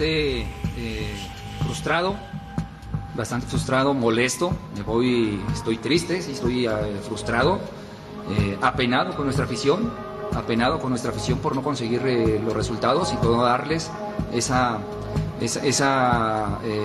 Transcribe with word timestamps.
bastante 0.00 0.40
eh, 0.78 1.14
frustrado, 1.62 2.16
bastante 3.14 3.46
frustrado, 3.46 3.92
molesto. 3.92 4.50
Me 4.74 4.82
voy, 4.82 5.38
estoy 5.52 5.76
triste, 5.76 6.22
sí, 6.22 6.32
estoy 6.32 6.66
eh, 6.66 6.70
frustrado, 7.06 7.60
eh, 8.30 8.58
apenado 8.62 9.14
con 9.14 9.24
nuestra 9.24 9.44
afición, 9.44 9.92
apenado 10.34 10.78
con 10.78 10.90
nuestra 10.90 11.10
afición 11.10 11.38
por 11.38 11.54
no 11.54 11.62
conseguir 11.62 12.00
eh, 12.06 12.40
los 12.42 12.54
resultados 12.54 13.12
y 13.12 13.16
por 13.16 13.36
darles 13.42 13.90
esa, 14.32 14.78
esa, 15.38 15.66
esa 15.66 16.58
eh, 16.64 16.80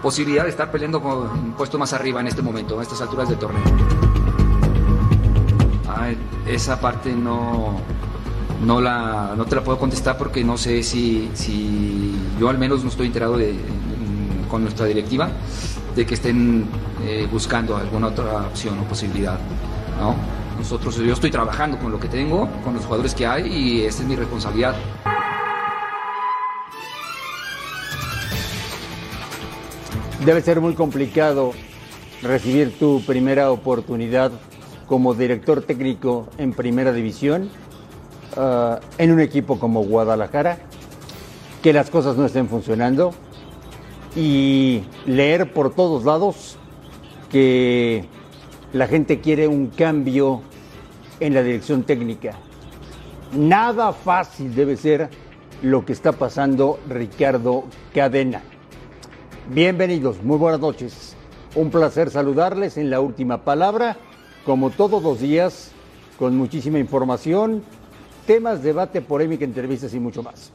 posibilidad 0.00 0.44
de 0.44 0.50
estar 0.50 0.70
peleando 0.70 1.02
con 1.02 1.28
un 1.28 1.52
puesto 1.52 1.78
más 1.78 1.92
arriba 1.92 2.20
en 2.20 2.28
este 2.28 2.40
momento, 2.40 2.80
a 2.80 2.82
estas 2.82 3.02
alturas 3.02 3.28
del 3.28 3.38
torneo. 3.38 3.62
Esa 6.46 6.80
parte 6.80 7.12
no, 7.12 7.76
no, 8.62 8.80
la, 8.80 9.34
no 9.36 9.44
te 9.44 9.56
la 9.56 9.64
puedo 9.64 9.78
contestar 9.78 10.16
porque 10.16 10.44
no 10.44 10.56
sé 10.56 10.82
si, 10.82 11.30
si 11.34 12.14
yo 12.42 12.48
al 12.48 12.58
menos 12.58 12.82
no 12.82 12.90
estoy 12.90 13.06
enterado 13.06 13.36
de, 13.36 13.52
mm, 13.52 14.48
con 14.48 14.64
nuestra 14.64 14.86
directiva 14.86 15.30
de 15.94 16.04
que 16.04 16.14
estén 16.14 16.66
eh, 17.04 17.28
buscando 17.30 17.76
alguna 17.76 18.08
otra 18.08 18.48
opción 18.48 18.76
o 18.80 18.82
posibilidad. 18.82 19.38
¿no? 20.00 20.16
Nosotros, 20.58 20.96
yo 20.96 21.12
estoy 21.12 21.30
trabajando 21.30 21.78
con 21.78 21.92
lo 21.92 22.00
que 22.00 22.08
tengo, 22.08 22.48
con 22.64 22.74
los 22.74 22.84
jugadores 22.84 23.14
que 23.14 23.26
hay 23.26 23.46
y 23.46 23.82
esa 23.82 24.02
es 24.02 24.08
mi 24.08 24.16
responsabilidad. 24.16 24.74
Debe 30.26 30.40
ser 30.40 30.60
muy 30.60 30.74
complicado 30.74 31.52
recibir 32.22 32.76
tu 32.76 33.02
primera 33.06 33.52
oportunidad 33.52 34.32
como 34.88 35.14
director 35.14 35.62
técnico 35.62 36.26
en 36.38 36.54
primera 36.54 36.92
división 36.92 37.50
ah, 38.36 38.80
en 38.98 39.12
un 39.12 39.20
equipo 39.20 39.60
como 39.60 39.84
Guadalajara, 39.84 40.58
que 41.62 41.72
las 41.72 41.90
cosas 41.90 42.16
no 42.16 42.26
estén 42.26 42.48
funcionando 42.48 43.14
y 44.16 44.82
leer 45.06 45.52
por 45.52 45.74
todos 45.74 46.04
lados 46.04 46.58
que 47.30 48.04
la 48.72 48.88
gente 48.88 49.20
quiere 49.20 49.46
un 49.46 49.68
cambio 49.68 50.42
en 51.20 51.34
la 51.34 51.42
dirección 51.42 51.84
técnica. 51.84 52.34
Nada 53.32 53.92
fácil 53.92 54.54
debe 54.54 54.76
ser 54.76 55.08
lo 55.62 55.84
que 55.84 55.92
está 55.92 56.12
pasando 56.12 56.80
Ricardo 56.88 57.64
Cadena. 57.94 58.42
Bienvenidos, 59.48 60.22
muy 60.22 60.38
buenas 60.38 60.60
noches. 60.60 61.14
Un 61.54 61.70
placer 61.70 62.10
saludarles 62.10 62.76
en 62.76 62.90
la 62.90 63.00
última 63.00 63.44
palabra, 63.44 63.96
como 64.44 64.70
todos 64.70 65.02
los 65.02 65.20
días, 65.20 65.70
con 66.18 66.36
muchísima 66.36 66.78
información, 66.78 67.62
temas, 68.26 68.62
debate, 68.62 69.00
polémica, 69.00 69.44
entrevistas 69.44 69.94
y 69.94 70.00
mucho 70.00 70.22
más. 70.22 70.52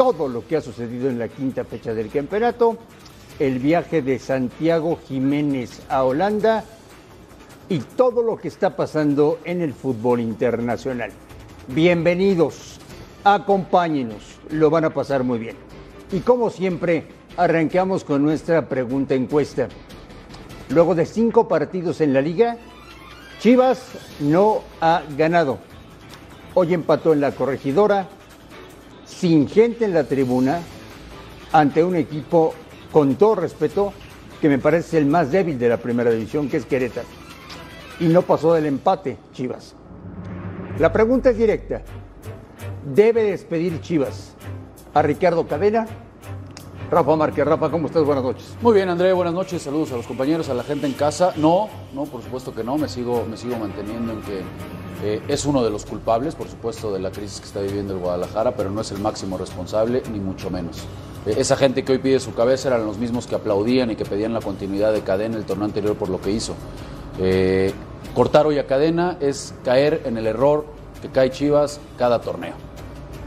Todo 0.00 0.28
lo 0.28 0.46
que 0.46 0.56
ha 0.56 0.62
sucedido 0.62 1.10
en 1.10 1.18
la 1.18 1.28
quinta 1.28 1.62
fecha 1.62 1.92
del 1.92 2.08
campeonato, 2.08 2.78
el 3.38 3.58
viaje 3.58 4.00
de 4.00 4.18
Santiago 4.18 4.98
Jiménez 5.06 5.82
a 5.90 6.04
Holanda 6.04 6.64
y 7.68 7.80
todo 7.80 8.22
lo 8.22 8.38
que 8.38 8.48
está 8.48 8.76
pasando 8.76 9.40
en 9.44 9.60
el 9.60 9.74
fútbol 9.74 10.20
internacional. 10.20 11.10
Bienvenidos, 11.68 12.78
acompáñenos, 13.24 14.38
lo 14.48 14.70
van 14.70 14.86
a 14.86 14.94
pasar 14.94 15.22
muy 15.22 15.38
bien. 15.38 15.56
Y 16.12 16.20
como 16.20 16.48
siempre, 16.48 17.04
arrancamos 17.36 18.02
con 18.02 18.22
nuestra 18.22 18.70
pregunta 18.70 19.14
encuesta. 19.14 19.68
Luego 20.70 20.94
de 20.94 21.04
cinco 21.04 21.46
partidos 21.46 22.00
en 22.00 22.14
la 22.14 22.22
liga, 22.22 22.56
Chivas 23.38 23.82
no 24.18 24.62
ha 24.80 25.02
ganado. 25.18 25.58
Hoy 26.54 26.72
empató 26.72 27.12
en 27.12 27.20
la 27.20 27.32
corregidora, 27.32 28.08
sin 29.10 29.48
gente 29.48 29.84
en 29.84 29.92
la 29.92 30.04
tribuna, 30.04 30.60
ante 31.52 31.84
un 31.84 31.96
equipo, 31.96 32.54
con 32.92 33.16
todo 33.16 33.34
respeto, 33.34 33.92
que 34.40 34.48
me 34.48 34.58
parece 34.58 34.98
el 34.98 35.06
más 35.06 35.30
débil 35.30 35.58
de 35.58 35.68
la 35.68 35.76
primera 35.76 36.10
división, 36.10 36.48
que 36.48 36.56
es 36.56 36.64
Querétaro. 36.64 37.06
Y 37.98 38.06
no 38.06 38.22
pasó 38.22 38.54
del 38.54 38.66
empate, 38.66 39.18
Chivas. 39.32 39.74
La 40.78 40.92
pregunta 40.92 41.30
es 41.30 41.36
directa. 41.36 41.82
¿Debe 42.94 43.24
despedir 43.24 43.80
Chivas 43.80 44.34
a 44.94 45.02
Ricardo 45.02 45.46
Cadena? 45.46 45.86
Rafa 46.90 47.14
Márquez. 47.14 47.44
Rafa, 47.44 47.70
¿cómo 47.70 47.86
estás? 47.86 48.04
Buenas 48.04 48.24
noches. 48.24 48.56
Muy 48.60 48.74
bien, 48.74 48.88
André, 48.88 49.12
buenas 49.12 49.32
noches, 49.32 49.62
saludos 49.62 49.92
a 49.92 49.96
los 49.96 50.06
compañeros, 50.08 50.48
a 50.48 50.54
la 50.54 50.64
gente 50.64 50.86
en 50.86 50.92
casa. 50.94 51.32
No, 51.36 51.68
no, 51.94 52.04
por 52.04 52.20
supuesto 52.20 52.52
que 52.52 52.64
no, 52.64 52.76
me 52.78 52.88
sigo, 52.88 53.24
me 53.30 53.36
sigo 53.36 53.56
manteniendo 53.56 54.12
en 54.12 54.22
que 54.22 54.40
eh, 55.04 55.22
es 55.28 55.44
uno 55.44 55.62
de 55.62 55.70
los 55.70 55.86
culpables, 55.86 56.34
por 56.34 56.48
supuesto, 56.48 56.92
de 56.92 56.98
la 56.98 57.12
crisis 57.12 57.38
que 57.38 57.46
está 57.46 57.60
viviendo 57.60 57.94
el 57.94 58.00
Guadalajara, 58.00 58.56
pero 58.56 58.70
no 58.70 58.80
es 58.80 58.90
el 58.90 58.98
máximo 58.98 59.38
responsable, 59.38 60.02
ni 60.10 60.18
mucho 60.18 60.50
menos. 60.50 60.78
Eh, 61.26 61.36
esa 61.38 61.54
gente 61.54 61.84
que 61.84 61.92
hoy 61.92 61.98
pide 61.98 62.18
su 62.18 62.34
cabeza 62.34 62.68
eran 62.68 62.84
los 62.84 62.98
mismos 62.98 63.28
que 63.28 63.36
aplaudían 63.36 63.92
y 63.92 63.96
que 63.96 64.04
pedían 64.04 64.34
la 64.34 64.40
continuidad 64.40 64.92
de 64.92 65.02
cadena 65.02 65.36
el 65.36 65.44
torneo 65.44 65.66
anterior 65.66 65.94
por 65.94 66.08
lo 66.08 66.20
que 66.20 66.32
hizo. 66.32 66.54
Eh, 67.20 67.72
cortar 68.16 68.48
hoy 68.48 68.58
a 68.58 68.66
cadena 68.66 69.16
es 69.20 69.54
caer 69.64 70.02
en 70.06 70.18
el 70.18 70.26
error 70.26 70.66
que 71.00 71.08
cae 71.08 71.30
Chivas 71.30 71.78
cada 71.96 72.20
torneo. 72.20 72.54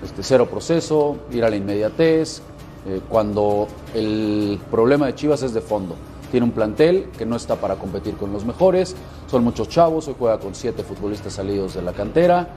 Este, 0.04 0.22
cero 0.22 0.50
proceso, 0.50 1.16
ir 1.32 1.46
a 1.46 1.50
la 1.50 1.56
inmediatez, 1.56 2.42
eh, 2.88 3.02
cuando 3.08 3.68
el 3.94 4.60
problema 4.72 5.08
de 5.08 5.16
Chivas 5.16 5.44
es 5.44 5.54
de 5.54 5.62
fondo. 5.62 5.96
Tiene 6.32 6.46
un 6.46 6.52
plantel 6.52 7.08
que 7.18 7.26
no 7.26 7.36
está 7.36 7.56
para 7.58 7.76
competir 7.76 8.16
con 8.16 8.34
los 8.34 8.44
mejores, 8.44 8.96
son 9.28 9.44
muchos 9.44 9.70
chavos, 9.70 10.08
hoy 10.08 10.16
juega 10.18 10.40
con 10.40 10.56
siete 10.56 10.84
futbolistas 10.84 11.34
salidos 11.34 11.76
de 11.76 11.82
la 11.84 11.94
cantera, 11.94 12.50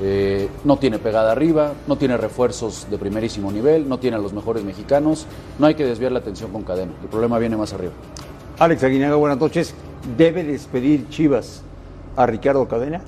eh, 0.00 0.48
no 0.64 0.76
tiene 0.78 0.98
pegada 0.98 1.30
arriba, 1.30 1.72
no 1.86 1.96
tiene 1.96 2.16
refuerzos 2.16 2.88
de 2.90 2.98
primerísimo 2.98 3.52
nivel, 3.52 3.88
no 3.88 3.98
tiene 3.98 4.16
a 4.16 4.20
los 4.20 4.32
mejores 4.32 4.64
mexicanos, 4.64 5.26
no 5.58 5.66
hay 5.66 5.74
que 5.74 5.84
desviar 5.84 6.12
la 6.12 6.18
atención 6.18 6.50
con 6.50 6.64
cadena, 6.64 6.92
el 7.02 7.08
problema 7.08 7.38
viene 7.38 7.56
más 7.56 7.72
arriba. 7.72 7.92
Alex 8.58 8.84
Aguinaga, 8.84 9.16
buenas 9.16 9.38
noches. 9.38 9.74
¿Debe 10.16 10.42
despedir 10.44 11.08
Chivas 11.08 11.62
a 12.16 12.26
Ricardo 12.26 12.66
Cadena? 12.66 13.02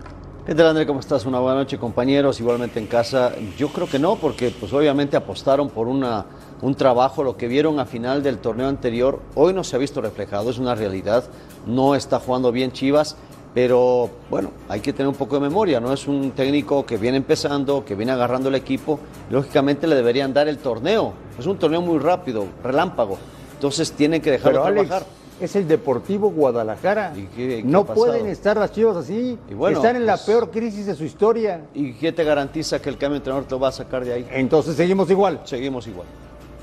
¿Qué 0.46 0.54
tal, 0.54 0.66
André? 0.66 0.86
¿Cómo 0.86 1.00
estás? 1.00 1.24
Una 1.24 1.38
buena 1.38 1.60
noche, 1.60 1.78
compañeros. 1.78 2.38
Igualmente 2.38 2.78
en 2.78 2.86
casa. 2.86 3.32
Yo 3.56 3.68
creo 3.68 3.88
que 3.88 3.98
no, 3.98 4.16
porque 4.16 4.50
pues 4.50 4.74
obviamente 4.74 5.16
apostaron 5.16 5.70
por 5.70 5.88
una, 5.88 6.26
un 6.60 6.74
trabajo, 6.74 7.24
lo 7.24 7.38
que 7.38 7.48
vieron 7.48 7.80
a 7.80 7.86
final 7.86 8.22
del 8.22 8.36
torneo 8.36 8.68
anterior, 8.68 9.22
hoy 9.36 9.54
no 9.54 9.64
se 9.64 9.76
ha 9.76 9.78
visto 9.78 10.02
reflejado, 10.02 10.50
es 10.50 10.58
una 10.58 10.74
realidad. 10.74 11.24
No 11.66 11.94
está 11.94 12.20
jugando 12.20 12.52
bien 12.52 12.72
Chivas, 12.72 13.16
pero 13.54 14.10
bueno, 14.28 14.50
hay 14.68 14.80
que 14.80 14.92
tener 14.92 15.08
un 15.08 15.14
poco 15.14 15.36
de 15.36 15.40
memoria, 15.40 15.80
¿no? 15.80 15.94
Es 15.94 16.06
un 16.06 16.32
técnico 16.32 16.84
que 16.84 16.98
viene 16.98 17.16
empezando, 17.16 17.82
que 17.82 17.94
viene 17.94 18.12
agarrando 18.12 18.50
el 18.50 18.54
equipo. 18.54 19.00
Lógicamente 19.30 19.86
le 19.86 19.94
deberían 19.94 20.34
dar 20.34 20.46
el 20.46 20.58
torneo. 20.58 21.14
Es 21.38 21.46
un 21.46 21.56
torneo 21.56 21.80
muy 21.80 21.98
rápido, 21.98 22.44
relámpago. 22.62 23.16
Entonces 23.54 23.92
tienen 23.92 24.20
que 24.20 24.32
dejarlo 24.32 24.62
Pero 24.62 24.66
Alex, 24.66 24.88
trabajar. 24.88 25.23
Es 25.40 25.56
el 25.56 25.66
Deportivo 25.68 26.30
Guadalajara. 26.30 27.12
¿Y 27.16 27.22
qué- 27.26 27.48
qué 27.56 27.62
no 27.64 27.84
pueden 27.84 28.26
estar 28.26 28.56
las 28.56 28.72
Chivas 28.72 28.96
así. 28.96 29.38
Y 29.50 29.54
bueno, 29.54 29.78
Están 29.78 29.96
en 29.96 30.06
la 30.06 30.14
pues- 30.14 30.26
peor 30.26 30.50
crisis 30.50 30.86
de 30.86 30.94
su 30.94 31.04
historia. 31.04 31.62
¿Y 31.74 31.92
qué 31.94 32.12
te 32.12 32.24
garantiza 32.24 32.80
que 32.80 32.88
el 32.88 32.96
cambio 32.98 33.14
de 33.14 33.18
entrenador 33.18 33.44
te 33.46 33.54
lo 33.54 33.60
va 33.60 33.68
a 33.68 33.72
sacar 33.72 34.04
de 34.04 34.12
ahí? 34.12 34.28
Entonces 34.32 34.76
seguimos 34.76 35.10
igual. 35.10 35.40
Seguimos 35.44 35.86
igual. 35.86 36.06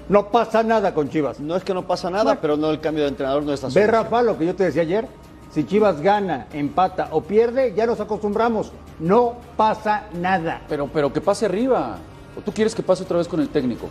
No 0.10 0.30
pasa 0.30 0.64
nada 0.64 0.94
con 0.94 1.10
Chivas. 1.10 1.40
No 1.40 1.56
es 1.56 1.64
que 1.64 1.74
no 1.74 1.86
pasa 1.88 2.10
nada, 2.10 2.24
Bueno. 2.24 2.40
pero 2.42 2.58
no 2.58 2.70
el 2.72 2.80
cambio 2.80 3.04
de 3.04 3.10
entrenador 3.10 3.44
no 3.44 3.54
está 3.54 3.68
Ve. 3.70 3.88
Rafa, 3.88 4.22
lo 4.22 4.38
que 4.38 4.46
yo 4.46 4.56
te 4.56 4.64
decía 4.66 4.82
ayer. 4.82 5.08
Si 5.52 5.66
Chivas 5.66 6.00
gana, 6.02 6.48
empata 6.54 7.10
o 7.12 7.22
pierde, 7.22 7.74
ya 7.76 7.86
nos 7.86 8.00
acostumbramos. 8.00 8.72
No 9.00 9.36
pasa 9.58 10.06
nada. 10.14 10.62
Pero, 10.70 10.88
pero 10.94 11.12
que 11.12 11.20
pase 11.22 11.46
arriba. 11.46 11.98
¿O 12.38 12.42
tú 12.42 12.52
quieres 12.54 12.74
que 12.74 12.82
pase 12.82 13.04
otra 13.04 13.18
vez 13.18 13.28
con 13.28 13.42
el 13.42 13.50
técnico? 13.50 13.88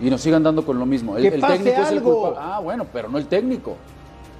Y 0.00 0.08
nos 0.10 0.20
sigan 0.22 0.42
dando 0.42 0.64
con 0.64 0.78
lo 0.78 0.86
mismo. 0.86 1.16
El, 1.16 1.28
Que 1.28 1.34
el 1.34 1.40
pase 1.40 1.54
técnico 1.58 1.82
es 1.82 1.90
el 1.90 1.98
algo. 1.98 2.12
culpable. 2.14 2.38
Ah, 2.40 2.60
bueno, 2.60 2.86
pero 2.92 3.08
no 3.08 3.18
el 3.18 3.26
técnico. 3.26 3.76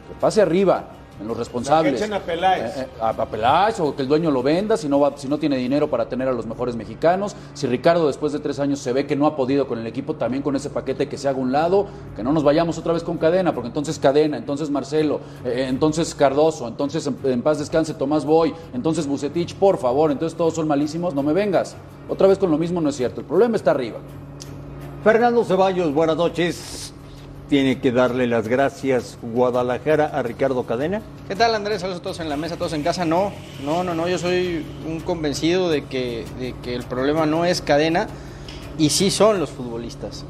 Que 0.09 0.15
pase 0.21 0.41
arriba, 0.41 0.85
en 1.21 1.27
los 1.27 1.37
responsables. 1.37 2.01
echen 2.01 2.15
a 2.15 2.21
Peláez. 2.21 2.77
Eh, 2.77 2.81
eh, 2.83 2.87
a, 3.01 3.09
a 3.09 3.27
Peláez, 3.27 3.81
o 3.81 3.95
que 3.95 4.03
el 4.03 4.09
dueño 4.09 4.31
lo 4.31 4.43
venda 4.43 4.77
si 4.77 4.89
no, 4.89 5.01
va, 5.01 5.13
si 5.17 5.29
no 5.29 5.37
tiene 5.37 5.57
dinero 5.57 5.91
para 5.91 6.09
tener 6.09 6.29
a 6.29 6.33
los 6.33 6.47
mejores 6.47 6.77
mexicanos. 6.77 7.35
Si 7.55 7.67
Ricardo 7.67 8.07
después 8.07 8.33
de 8.33 8.39
tres 8.39 8.61
años 8.61 8.79
se 8.79 8.93
ve 8.93 9.05
que 9.05 9.17
no 9.17 9.27
ha 9.27 9.35
podido 9.37 9.67
con 9.67 9.81
el 9.81 9.87
equipo, 9.87 10.15
también 10.15 10.43
con 10.45 10.55
ese 10.55 10.71
paquete 10.71 11.09
que 11.09 11.19
se 11.19 11.29
haga 11.29 11.39
a 11.39 11.43
un 11.43 11.51
lado, 11.51 11.87
que 12.15 12.23
no 12.23 12.33
nos 12.33 12.45
vayamos 12.45 12.79
otra 12.79 12.93
vez 12.93 13.03
con 13.03 13.19
cadena, 13.19 13.53
porque 13.53 13.67
entonces 13.67 13.99
cadena, 13.99 14.37
entonces 14.37 14.71
Marcelo, 14.71 15.21
eh, 15.45 15.67
entonces 15.69 16.15
Cardoso, 16.15 16.69
entonces 16.69 17.07
en, 17.07 17.19
en 17.25 17.43
paz 17.43 17.59
descanse 17.59 17.95
Tomás 17.95 18.25
Boy, 18.25 18.55
entonces 18.73 19.07
Bucetich, 19.07 19.57
por 19.57 19.77
favor, 19.79 20.13
entonces 20.13 20.39
todos 20.39 20.55
son 20.55 20.69
malísimos, 20.69 21.15
no 21.15 21.23
me 21.25 21.33
vengas. 21.33 21.75
Otra 22.09 22.29
vez 22.29 22.39
con 22.39 22.51
lo 22.51 22.59
mismo 22.59 22.81
no 22.81 22.91
es 22.91 22.97
cierto. 22.97 23.21
El 23.21 23.27
problema 23.27 23.57
está 23.57 23.73
arriba. 23.73 23.99
Fernando 25.03 25.45
Ceballos, 25.45 25.93
buenas 25.93 26.17
noches. 26.17 26.88
Tiene 27.49 27.79
que 27.79 27.93
darle 27.93 28.27
las 28.27 28.47
gracias 28.47 29.19
Guadalajara 29.23 30.07
a 30.07 30.23
Ricardo 30.23 30.65
Cadena. 30.65 31.01
¿Qué 31.29 31.35
tal 31.35 31.55
Andrés? 31.55 31.81
Saludos 31.81 32.01
a 32.01 32.03
todos 32.03 32.21
en 32.21 32.29
la 32.29 32.37
mesa, 32.37 32.57
todos 32.57 32.75
en 32.75 32.83
casa. 32.83 33.07
No, 33.07 33.33
no, 33.65 33.83
no, 33.83 33.95
no. 33.95 34.07
Yo 34.07 34.19
soy 34.19 34.67
un 34.87 35.01
convencido 35.01 35.71
de 35.71 35.87
que, 35.87 36.27
de 36.39 36.55
que 36.63 36.75
el 36.75 36.83
problema 36.83 37.25
no 37.25 37.47
es 37.47 37.63
cadena 37.63 38.07
y 38.77 38.91
sí 38.91 39.11
son 39.11 39.41
los 39.41 39.49
futbolistas. 39.49 40.27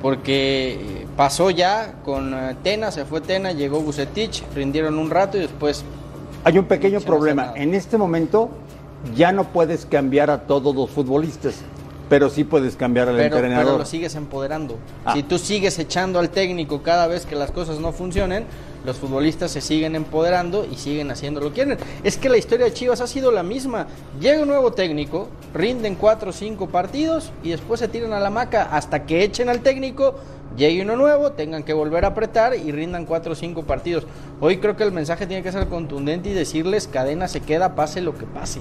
Porque 0.00 0.74
eh, 0.74 1.06
pasó 1.18 1.50
ya 1.50 1.96
con 2.02 2.32
eh, 2.32 2.56
Tena, 2.62 2.90
se 2.90 3.04
fue 3.04 3.20
Tena, 3.20 3.52
llegó 3.52 3.80
Bucetich, 3.80 4.42
rindieron 4.54 4.98
un 4.98 5.10
rato 5.10 5.36
y 5.36 5.40
después 5.40 5.84
Hay 6.44 6.56
un 6.56 6.64
pequeño 6.64 7.00
problema. 7.00 7.52
En 7.56 7.74
este 7.74 7.98
momento 7.98 8.48
ya 9.14 9.32
no 9.32 9.44
puedes 9.44 9.84
cambiar 9.84 10.30
a 10.30 10.46
todos 10.46 10.74
los 10.74 10.88
futbolistas. 10.88 11.56
Pero 12.08 12.28
sí 12.28 12.44
puedes 12.44 12.76
cambiar 12.76 13.08
al 13.08 13.16
pero, 13.16 13.36
entrenador. 13.36 13.66
pero 13.66 13.78
lo 13.78 13.86
sigues 13.86 14.14
empoderando. 14.14 14.76
Ah. 15.04 15.14
Si 15.14 15.22
tú 15.22 15.38
sigues 15.38 15.78
echando 15.78 16.18
al 16.18 16.30
técnico 16.30 16.82
cada 16.82 17.06
vez 17.06 17.26
que 17.26 17.34
las 17.34 17.50
cosas 17.50 17.78
no 17.78 17.92
funcionen, 17.92 18.44
los 18.84 18.98
futbolistas 18.98 19.50
se 19.50 19.60
siguen 19.60 19.96
empoderando 19.96 20.66
y 20.70 20.76
siguen 20.76 21.10
haciendo 21.10 21.40
lo 21.40 21.48
que 21.48 21.64
quieren. 21.64 21.78
Es 22.02 22.18
que 22.18 22.28
la 22.28 22.36
historia 22.36 22.66
de 22.66 22.72
Chivas 22.72 23.00
ha 23.00 23.06
sido 23.06 23.32
la 23.32 23.42
misma. 23.42 23.86
Llega 24.20 24.42
un 24.42 24.48
nuevo 24.48 24.72
técnico, 24.72 25.28
rinden 25.54 25.94
cuatro 25.94 26.30
o 26.30 26.32
cinco 26.32 26.68
partidos 26.68 27.32
y 27.42 27.50
después 27.50 27.80
se 27.80 27.88
tiran 27.88 28.12
a 28.12 28.20
la 28.20 28.30
maca 28.30 28.64
hasta 28.64 29.06
que 29.06 29.24
echen 29.24 29.48
al 29.48 29.60
técnico, 29.60 30.16
llegue 30.56 30.82
uno 30.82 30.96
nuevo, 30.96 31.32
tengan 31.32 31.62
que 31.62 31.72
volver 31.72 32.04
a 32.04 32.08
apretar 32.08 32.54
y 32.54 32.72
rindan 32.72 33.06
cuatro 33.06 33.32
o 33.32 33.34
cinco 33.34 33.62
partidos. 33.62 34.04
Hoy 34.40 34.58
creo 34.58 34.76
que 34.76 34.84
el 34.84 34.92
mensaje 34.92 35.26
tiene 35.26 35.42
que 35.42 35.52
ser 35.52 35.68
contundente 35.68 36.28
y 36.28 36.34
decirles 36.34 36.86
cadena 36.86 37.26
se 37.26 37.40
queda, 37.40 37.74
pase 37.74 38.02
lo 38.02 38.14
que 38.14 38.26
pase. 38.26 38.60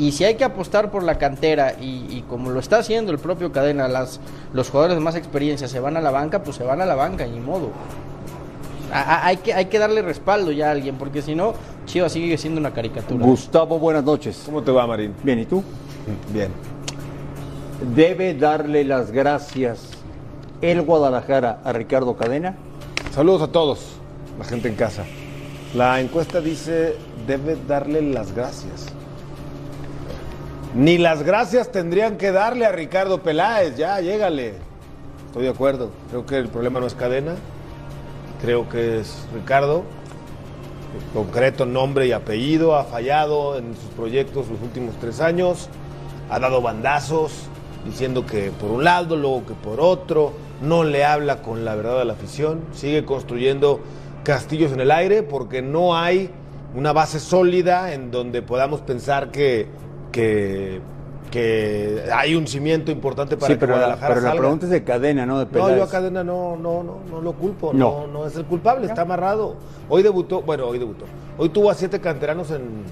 Y 0.00 0.12
si 0.12 0.24
hay 0.24 0.36
que 0.36 0.44
apostar 0.44 0.90
por 0.90 1.02
la 1.02 1.18
cantera 1.18 1.74
y, 1.78 2.06
y 2.08 2.24
como 2.26 2.48
lo 2.50 2.58
está 2.58 2.78
haciendo 2.78 3.12
el 3.12 3.18
propio 3.18 3.52
Cadena, 3.52 3.86
las, 3.86 4.18
los 4.54 4.70
jugadores 4.70 4.96
de 4.96 5.02
más 5.02 5.14
experiencia 5.14 5.68
se 5.68 5.78
van 5.78 5.96
a 5.96 6.00
la 6.00 6.10
banca, 6.10 6.42
pues 6.42 6.56
se 6.56 6.64
van 6.64 6.80
a 6.80 6.86
la 6.86 6.94
banca, 6.94 7.26
ni 7.26 7.38
modo. 7.38 7.68
A- 8.92 9.00
a- 9.02 9.26
hay, 9.26 9.36
que, 9.36 9.52
hay 9.52 9.66
que 9.66 9.78
darle 9.78 10.00
respaldo 10.00 10.52
ya 10.52 10.68
a 10.68 10.70
alguien, 10.70 10.96
porque 10.96 11.20
si 11.20 11.34
no, 11.34 11.52
Chivas 11.84 12.12
sigue 12.12 12.38
siendo 12.38 12.58
una 12.60 12.72
caricatura. 12.72 13.26
Gustavo, 13.26 13.78
buenas 13.78 14.02
noches. 14.02 14.42
¿Cómo 14.46 14.62
te 14.62 14.70
va, 14.70 14.86
Marín? 14.86 15.14
Bien, 15.22 15.38
¿y 15.38 15.44
tú? 15.44 15.62
Bien. 16.32 16.48
¿Debe 17.94 18.34
darle 18.34 18.84
las 18.84 19.10
gracias 19.10 19.88
el 20.62 20.82
Guadalajara 20.82 21.60
a 21.62 21.72
Ricardo 21.72 22.16
Cadena? 22.16 22.54
Saludos 23.14 23.42
a 23.42 23.48
todos, 23.48 23.80
la 24.38 24.44
gente 24.44 24.68
en 24.68 24.76
casa. 24.76 25.04
La 25.74 26.00
encuesta 26.00 26.40
dice, 26.40 26.96
debe 27.26 27.56
darle 27.68 28.02
las 28.02 28.34
gracias. 28.34 28.86
Ni 30.74 30.98
las 30.98 31.24
gracias 31.24 31.72
tendrían 31.72 32.16
que 32.16 32.30
darle 32.30 32.64
a 32.64 32.70
Ricardo 32.70 33.22
Peláez, 33.22 33.76
ya, 33.76 34.00
llégale. 34.00 34.54
Estoy 35.26 35.42
de 35.42 35.48
acuerdo. 35.48 35.90
Creo 36.10 36.26
que 36.26 36.36
el 36.36 36.48
problema 36.48 36.78
no 36.78 36.86
es 36.86 36.94
cadena. 36.94 37.34
Creo 38.40 38.68
que 38.68 39.00
es 39.00 39.26
Ricardo. 39.34 39.82
Concreto, 41.12 41.66
nombre 41.66 42.06
y 42.06 42.12
apellido. 42.12 42.76
Ha 42.76 42.84
fallado 42.84 43.58
en 43.58 43.74
sus 43.74 43.90
proyectos 43.96 44.48
los 44.48 44.62
últimos 44.62 44.94
tres 45.00 45.20
años. 45.20 45.68
Ha 46.30 46.38
dado 46.38 46.62
bandazos 46.62 47.32
diciendo 47.84 48.24
que 48.24 48.52
por 48.52 48.70
un 48.70 48.84
lado, 48.84 49.16
luego 49.16 49.46
que 49.46 49.54
por 49.54 49.80
otro. 49.80 50.32
No 50.62 50.84
le 50.84 51.04
habla 51.04 51.42
con 51.42 51.64
la 51.64 51.74
verdad 51.74 52.00
a 52.00 52.04
la 52.04 52.12
afición. 52.12 52.60
Sigue 52.72 53.04
construyendo 53.04 53.80
castillos 54.22 54.70
en 54.70 54.80
el 54.80 54.92
aire 54.92 55.24
porque 55.24 55.62
no 55.62 55.96
hay 55.96 56.30
una 56.76 56.92
base 56.92 57.18
sólida 57.18 57.92
en 57.92 58.12
donde 58.12 58.42
podamos 58.42 58.80
pensar 58.82 59.32
que, 59.32 59.66
que, 60.10 60.80
que 61.30 62.04
hay 62.12 62.34
un 62.34 62.46
cimiento 62.46 62.90
importante 62.90 63.36
para 63.36 63.48
sí, 63.48 63.52
que 63.54 63.60
pero, 63.60 63.72
la, 63.72 63.78
Guadalajara 63.78 64.08
pero 64.08 64.20
la 64.20 64.28
salga. 64.28 64.40
pregunta 64.40 64.66
es 64.66 64.70
de 64.70 64.84
Cadena, 64.84 65.26
no 65.26 65.44
de 65.44 65.58
No, 65.58 65.76
yo 65.76 65.82
a 65.82 65.88
Cadena 65.88 66.24
no, 66.24 66.56
no, 66.56 66.82
no, 66.82 66.98
no 67.10 67.20
lo 67.20 67.32
culpo. 67.32 67.72
No. 67.72 68.06
No. 68.06 68.06
no, 68.06 68.26
es 68.26 68.36
el 68.36 68.44
culpable, 68.44 68.86
está 68.86 69.02
amarrado. 69.02 69.56
Hoy 69.88 70.02
debutó, 70.02 70.42
bueno, 70.42 70.66
hoy 70.66 70.78
debutó. 70.78 71.04
Hoy 71.38 71.48
tuvo 71.48 71.70
a 71.70 71.74
siete 71.74 72.00
canteranos 72.00 72.50
en 72.50 72.84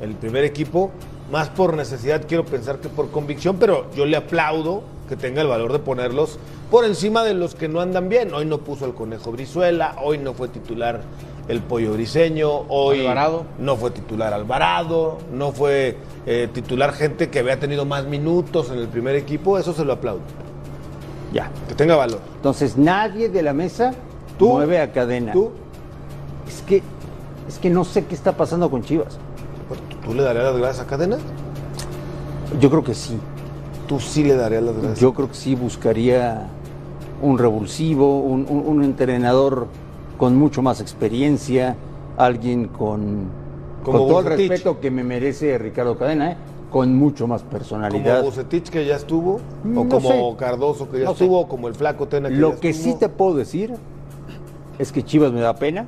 el 0.00 0.14
primer 0.14 0.44
equipo, 0.44 0.90
más 1.30 1.48
por 1.48 1.74
necesidad, 1.74 2.22
quiero 2.26 2.44
pensar 2.44 2.78
que 2.78 2.88
por 2.88 3.10
convicción, 3.10 3.56
pero 3.58 3.86
yo 3.94 4.04
le 4.04 4.16
aplaudo 4.16 4.82
que 5.08 5.16
tenga 5.16 5.42
el 5.42 5.48
valor 5.48 5.72
de 5.72 5.78
ponerlos 5.78 6.38
por 6.70 6.84
encima 6.84 7.22
de 7.22 7.34
los 7.34 7.54
que 7.54 7.68
no 7.68 7.80
andan 7.80 8.08
bien. 8.08 8.34
Hoy 8.34 8.46
no 8.46 8.58
puso 8.58 8.86
el 8.86 8.94
conejo 8.94 9.30
Brizuela, 9.30 9.96
hoy 10.02 10.18
no 10.18 10.34
fue 10.34 10.48
titular 10.48 11.02
el 11.48 11.60
pollo 11.60 11.92
briseño, 11.92 12.50
hoy 12.68 13.00
Alvarado. 13.00 13.44
no 13.58 13.76
fue 13.76 13.90
titular 13.90 14.32
Alvarado, 14.32 15.18
no 15.32 15.52
fue 15.52 15.96
eh, 16.26 16.48
titular 16.52 16.92
gente 16.92 17.30
que 17.30 17.40
había 17.40 17.58
tenido 17.58 17.84
más 17.84 18.06
minutos 18.06 18.70
en 18.70 18.78
el 18.78 18.88
primer 18.88 19.16
equipo, 19.16 19.58
eso 19.58 19.72
se 19.72 19.84
lo 19.84 19.92
aplaudo. 19.94 20.20
Ya. 21.32 21.50
Que 21.68 21.74
tenga 21.74 21.96
valor. 21.96 22.20
Entonces 22.36 22.76
nadie 22.76 23.28
de 23.28 23.42
la 23.42 23.52
mesa 23.52 23.92
Tú, 24.38 24.50
mueve 24.50 24.80
a 24.80 24.92
Cadena. 24.92 25.32
Tú, 25.32 25.50
Es 26.48 26.62
que, 26.62 26.82
es 27.48 27.58
que 27.58 27.70
no 27.70 27.84
sé 27.84 28.04
qué 28.06 28.14
está 28.14 28.32
pasando 28.36 28.70
con 28.70 28.82
Chivas. 28.82 29.18
pues, 29.68 29.80
¿tú 30.04 30.14
le 30.14 30.22
darías 30.22 30.44
las 30.44 30.56
gracias 30.56 30.86
a 30.86 30.88
Cadena? 30.88 31.18
Yo 32.60 32.70
creo 32.70 32.84
que 32.84 32.94
sí. 32.94 33.16
Tú 33.88 33.98
sí 33.98 34.22
le 34.24 34.36
darías 34.36 34.62
las 34.62 34.74
gracias. 34.74 35.00
Yo 35.00 35.12
creo 35.14 35.28
que 35.28 35.34
sí 35.34 35.54
buscaría 35.54 36.46
un 37.20 37.38
revulsivo, 37.38 38.20
un, 38.20 38.46
un- 38.48 38.64
un 38.66 38.84
entrenador 38.84 39.66
con 40.18 40.36
mucho 40.36 40.62
más 40.62 40.80
experiencia, 40.80 41.76
alguien 42.16 42.68
con, 42.68 43.26
Como 43.82 43.98
con 43.98 44.08
todo 44.08 44.20
el 44.20 44.26
respeto 44.26 44.80
que 44.80 44.90
me 44.90 45.02
merece 45.04 45.58
Ricardo 45.58 45.96
Cadena, 45.98 46.32
¿eh? 46.32 46.36
con 46.70 46.94
mucho 46.96 47.26
más 47.26 47.42
personalidad. 47.42 48.20
Como 48.20 48.30
Bucetich 48.30 48.70
que 48.70 48.86
ya 48.86 48.96
estuvo, 48.96 49.34
o 49.34 49.40
No 49.64 49.88
como 49.88 50.08
sé. 50.08 50.34
Cardoso 50.38 50.88
que 50.90 51.00
ya 51.00 51.04
No 51.04 51.14
sé. 51.14 51.24
estuvo, 51.24 51.40
o 51.40 51.48
como 51.48 51.68
el 51.68 51.74
Flaco 51.74 52.08
Tena 52.08 52.28
que 52.28 52.34
ya 52.36 52.40
Lo 52.40 52.58
que 52.58 52.72
sí 52.72 52.94
te 52.98 53.08
puedo 53.10 53.34
decir 53.36 53.74
es 54.78 54.90
que 54.90 55.02
Chivas 55.04 55.32
me 55.32 55.40
da 55.40 55.54
pena, 55.56 55.84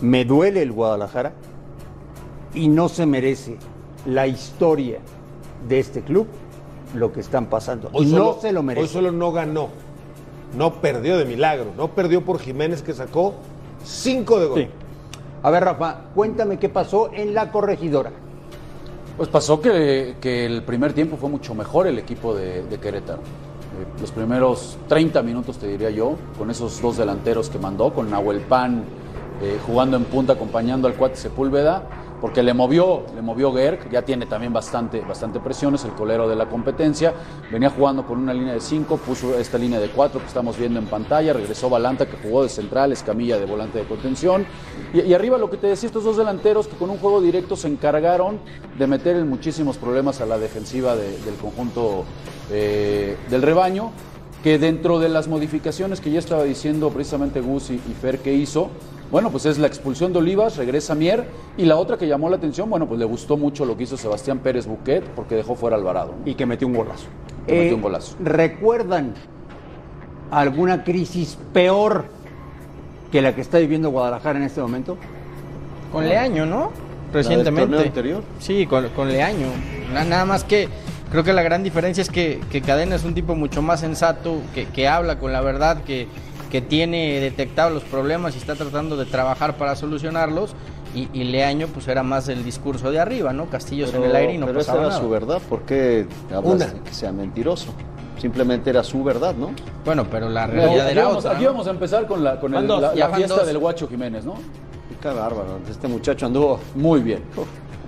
me 0.00 0.24
duele 0.24 0.62
el 0.62 0.72
Guadalajara 0.72 1.32
y 2.54 2.68
no 2.68 2.88
se 2.88 3.04
merece 3.04 3.58
la 4.06 4.26
historia 4.26 4.98
de 5.68 5.78
este 5.80 6.00
club 6.00 6.26
lo 6.94 7.12
que 7.12 7.20
están 7.20 7.46
pasando. 7.46 7.90
Hoy 7.92 8.06
no 8.06 8.16
solo- 8.16 8.38
se 8.40 8.52
lo 8.52 8.62
merece. 8.62 8.86
Hoy 8.86 8.88
solo 8.92 9.12
no 9.12 9.32
ganó. 9.32 9.68
No 10.56 10.74
perdió 10.74 11.18
de 11.18 11.24
milagro. 11.24 11.72
No 11.76 11.88
perdió 11.88 12.24
por 12.24 12.38
Jiménez 12.38 12.82
que 12.82 12.94
sacó 12.94 13.34
cinco 13.84 14.40
de 14.40 14.46
gol. 14.46 14.58
Sí. 14.60 14.68
A 15.42 15.50
ver, 15.50 15.64
Rafa, 15.64 15.96
cuéntame 16.14 16.58
qué 16.58 16.68
pasó 16.68 17.10
en 17.12 17.34
la 17.34 17.50
corregidora. 17.52 18.10
Pues 19.16 19.28
pasó 19.28 19.60
que, 19.60 20.16
que 20.20 20.46
el 20.46 20.62
primer 20.62 20.92
tiempo 20.92 21.16
fue 21.16 21.28
mucho 21.28 21.54
mejor 21.54 21.86
el 21.86 21.98
equipo 21.98 22.34
de, 22.34 22.62
de 22.62 22.78
Querétaro. 22.78 23.18
Eh, 23.18 24.00
los 24.00 24.10
primeros 24.10 24.78
30 24.88 25.22
minutos, 25.22 25.58
te 25.58 25.66
diría 25.66 25.90
yo, 25.90 26.16
con 26.38 26.50
esos 26.50 26.80
dos 26.80 26.96
delanteros 26.96 27.50
que 27.50 27.58
mandó, 27.58 27.92
con 27.92 28.10
Nahuel 28.10 28.40
Pan 28.40 28.84
eh, 29.40 29.58
jugando 29.64 29.96
en 29.96 30.04
punta, 30.04 30.32
acompañando 30.32 30.88
al 30.88 30.94
cuate 30.94 31.16
Sepúlveda, 31.16 31.84
porque 32.20 32.42
le 32.42 32.52
movió, 32.54 33.04
le 33.14 33.22
movió 33.22 33.52
Gerg, 33.52 33.90
ya 33.90 34.02
tiene 34.02 34.26
también 34.26 34.52
bastante, 34.52 35.00
bastante 35.02 35.38
presión, 35.40 35.74
es 35.76 35.84
el 35.84 35.92
colero 35.92 36.28
de 36.28 36.34
la 36.34 36.48
competencia. 36.48 37.14
Venía 37.52 37.70
jugando 37.70 38.04
con 38.06 38.18
una 38.18 38.34
línea 38.34 38.54
de 38.54 38.60
5, 38.60 38.96
puso 38.96 39.38
esta 39.38 39.56
línea 39.58 39.78
de 39.78 39.88
4 39.88 40.20
que 40.20 40.26
estamos 40.26 40.58
viendo 40.58 40.78
en 40.80 40.86
pantalla, 40.86 41.32
regresó 41.32 41.70
Balanta 41.70 42.06
que 42.06 42.16
jugó 42.16 42.42
de 42.42 42.48
central, 42.48 42.90
Escamilla 42.92 43.38
de 43.38 43.46
volante 43.46 43.78
de 43.78 43.84
contención. 43.84 44.46
Y, 44.92 45.12
arriba 45.14 45.38
lo 45.38 45.48
que 45.48 45.56
te 45.58 45.68
decía, 45.68 45.86
estos 45.86 46.02
dos 46.04 46.16
delanteros 46.16 46.66
que 46.66 46.76
con 46.76 46.90
un 46.90 46.98
juego 46.98 47.20
directo 47.20 47.54
se 47.56 47.68
encargaron 47.68 48.38
de 48.76 48.86
meter 48.86 49.16
en 49.16 49.28
muchísimos 49.28 49.76
problemas 49.76 50.20
a 50.20 50.26
la 50.26 50.38
defensiva 50.38 50.96
de- 50.96 51.18
del 51.18 51.34
conjunto 51.40 52.04
eh, 52.50 53.16
del 53.30 53.42
rebaño 53.42 53.90
que 54.42 54.58
dentro 54.58 54.98
de 55.00 55.08
las 55.08 55.28
modificaciones 55.28 56.00
que 56.00 56.10
ya 56.10 56.18
estaba 56.20 56.44
diciendo 56.44 56.90
precisamente 56.90 57.40
Gus 57.40 57.70
y, 57.70 57.74
y 57.74 57.94
Fer 58.00 58.20
que 58.20 58.32
hizo, 58.34 58.70
bueno, 59.10 59.30
pues 59.30 59.46
es 59.46 59.58
la 59.58 59.66
expulsión 59.66 60.12
de 60.12 60.18
Olivas, 60.18 60.56
regresa 60.56 60.94
Mier, 60.94 61.24
y 61.56 61.64
la 61.64 61.76
otra 61.76 61.96
que 61.96 62.06
llamó 62.06 62.28
la 62.28 62.36
atención, 62.36 62.68
bueno, 62.68 62.86
pues 62.86 62.98
le 62.98 63.06
gustó 63.06 63.36
mucho 63.36 63.64
lo 63.64 63.76
que 63.76 63.84
hizo 63.84 63.96
Sebastián 63.96 64.38
Pérez 64.40 64.66
Buquet, 64.66 65.02
porque 65.16 65.34
dejó 65.34 65.54
fuera 65.54 65.76
a 65.76 65.78
Alvarado. 65.78 66.14
¿no? 66.22 66.30
Y 66.30 66.34
que 66.34 66.44
metió 66.46 66.66
un 66.66 66.74
golazo. 66.74 67.06
Que 67.46 67.58
metió 67.60 67.76
un 67.76 67.82
golazo. 67.82 68.16
¿Recuerdan 68.22 69.14
alguna 70.30 70.84
crisis 70.84 71.38
peor 71.52 72.04
que 73.10 73.22
la 73.22 73.34
que 73.34 73.40
está 73.40 73.58
viviendo 73.58 73.90
Guadalajara 73.90 74.38
en 74.38 74.44
este 74.44 74.60
momento? 74.60 74.96
Con 75.92 76.06
Leaño, 76.06 76.44
¿no? 76.44 76.70
Recientemente. 77.12 77.78
anterior? 77.78 78.22
Sí, 78.38 78.66
con, 78.66 78.88
con 78.90 79.08
Leaño. 79.08 79.46
Na- 79.94 80.04
Nada 80.04 80.26
más 80.26 80.44
que 80.44 80.68
creo 81.10 81.24
que 81.24 81.32
la 81.32 81.40
gran 81.42 81.62
diferencia 81.62 82.02
es 82.02 82.10
que, 82.10 82.40
que 82.50 82.60
Cadena 82.60 82.96
es 82.96 83.04
un 83.04 83.14
tipo 83.14 83.34
mucho 83.34 83.62
más 83.62 83.80
sensato, 83.80 84.36
que, 84.54 84.66
que 84.66 84.86
habla 84.86 85.18
con 85.18 85.32
la 85.32 85.40
verdad, 85.40 85.82
que, 85.84 86.06
que 86.50 86.60
tiene 86.60 87.20
detectado 87.20 87.70
los 87.70 87.82
problemas 87.84 88.34
y 88.34 88.38
está 88.38 88.54
tratando 88.54 88.96
de 88.96 89.04
trabajar 89.06 89.56
para 89.56 89.76
solucionarlos. 89.76 90.54
Y, 90.94 91.08
y 91.12 91.24
Leaño 91.24 91.66
pues 91.68 91.86
era 91.88 92.02
más 92.02 92.28
el 92.28 92.42
discurso 92.44 92.90
de 92.90 92.98
arriba, 92.98 93.32
¿no? 93.34 93.46
Castillos 93.50 93.92
en 93.92 94.04
el 94.04 94.16
aire 94.16 94.34
y 94.34 94.38
no 94.38 94.46
pero 94.46 94.60
esa 94.60 94.72
pasaba 94.72 94.86
era 94.86 94.94
nada. 94.94 95.00
su 95.02 95.10
verdad, 95.10 95.38
¿por 95.48 95.62
qué 95.62 96.06
hablas 96.34 96.74
que 96.84 96.94
sea 96.94 97.12
mentiroso? 97.12 97.74
Simplemente 98.18 98.70
era 98.70 98.82
su 98.82 99.04
verdad, 99.04 99.34
¿no? 99.34 99.50
Bueno, 99.84 100.06
pero 100.10 100.28
la 100.30 100.46
realidad 100.46 100.86
aquí, 100.86 100.92
era 100.92 101.04
vamos, 101.04 101.18
otra. 101.18 101.32
aquí 101.36 101.44
¿no? 101.44 101.50
vamos 101.50 101.66
a 101.66 101.70
empezar 101.70 102.06
con 102.06 102.24
la, 102.24 102.40
con 102.40 102.52
el- 102.52 102.54
Van 102.56 102.66
dos, 102.66 102.96
la, 102.96 103.08
fiesta 103.10 103.34
dos. 103.36 103.46
del 103.46 103.58
Guacho 103.58 103.86
Jiménez, 103.86 104.24
¿no? 104.24 104.34
Qué 105.00 105.08
bárbaro, 105.08 105.58
este 105.70 105.86
muchacho 105.86 106.26
anduvo 106.26 106.58
Muy 106.74 107.00
bien. 107.02 107.22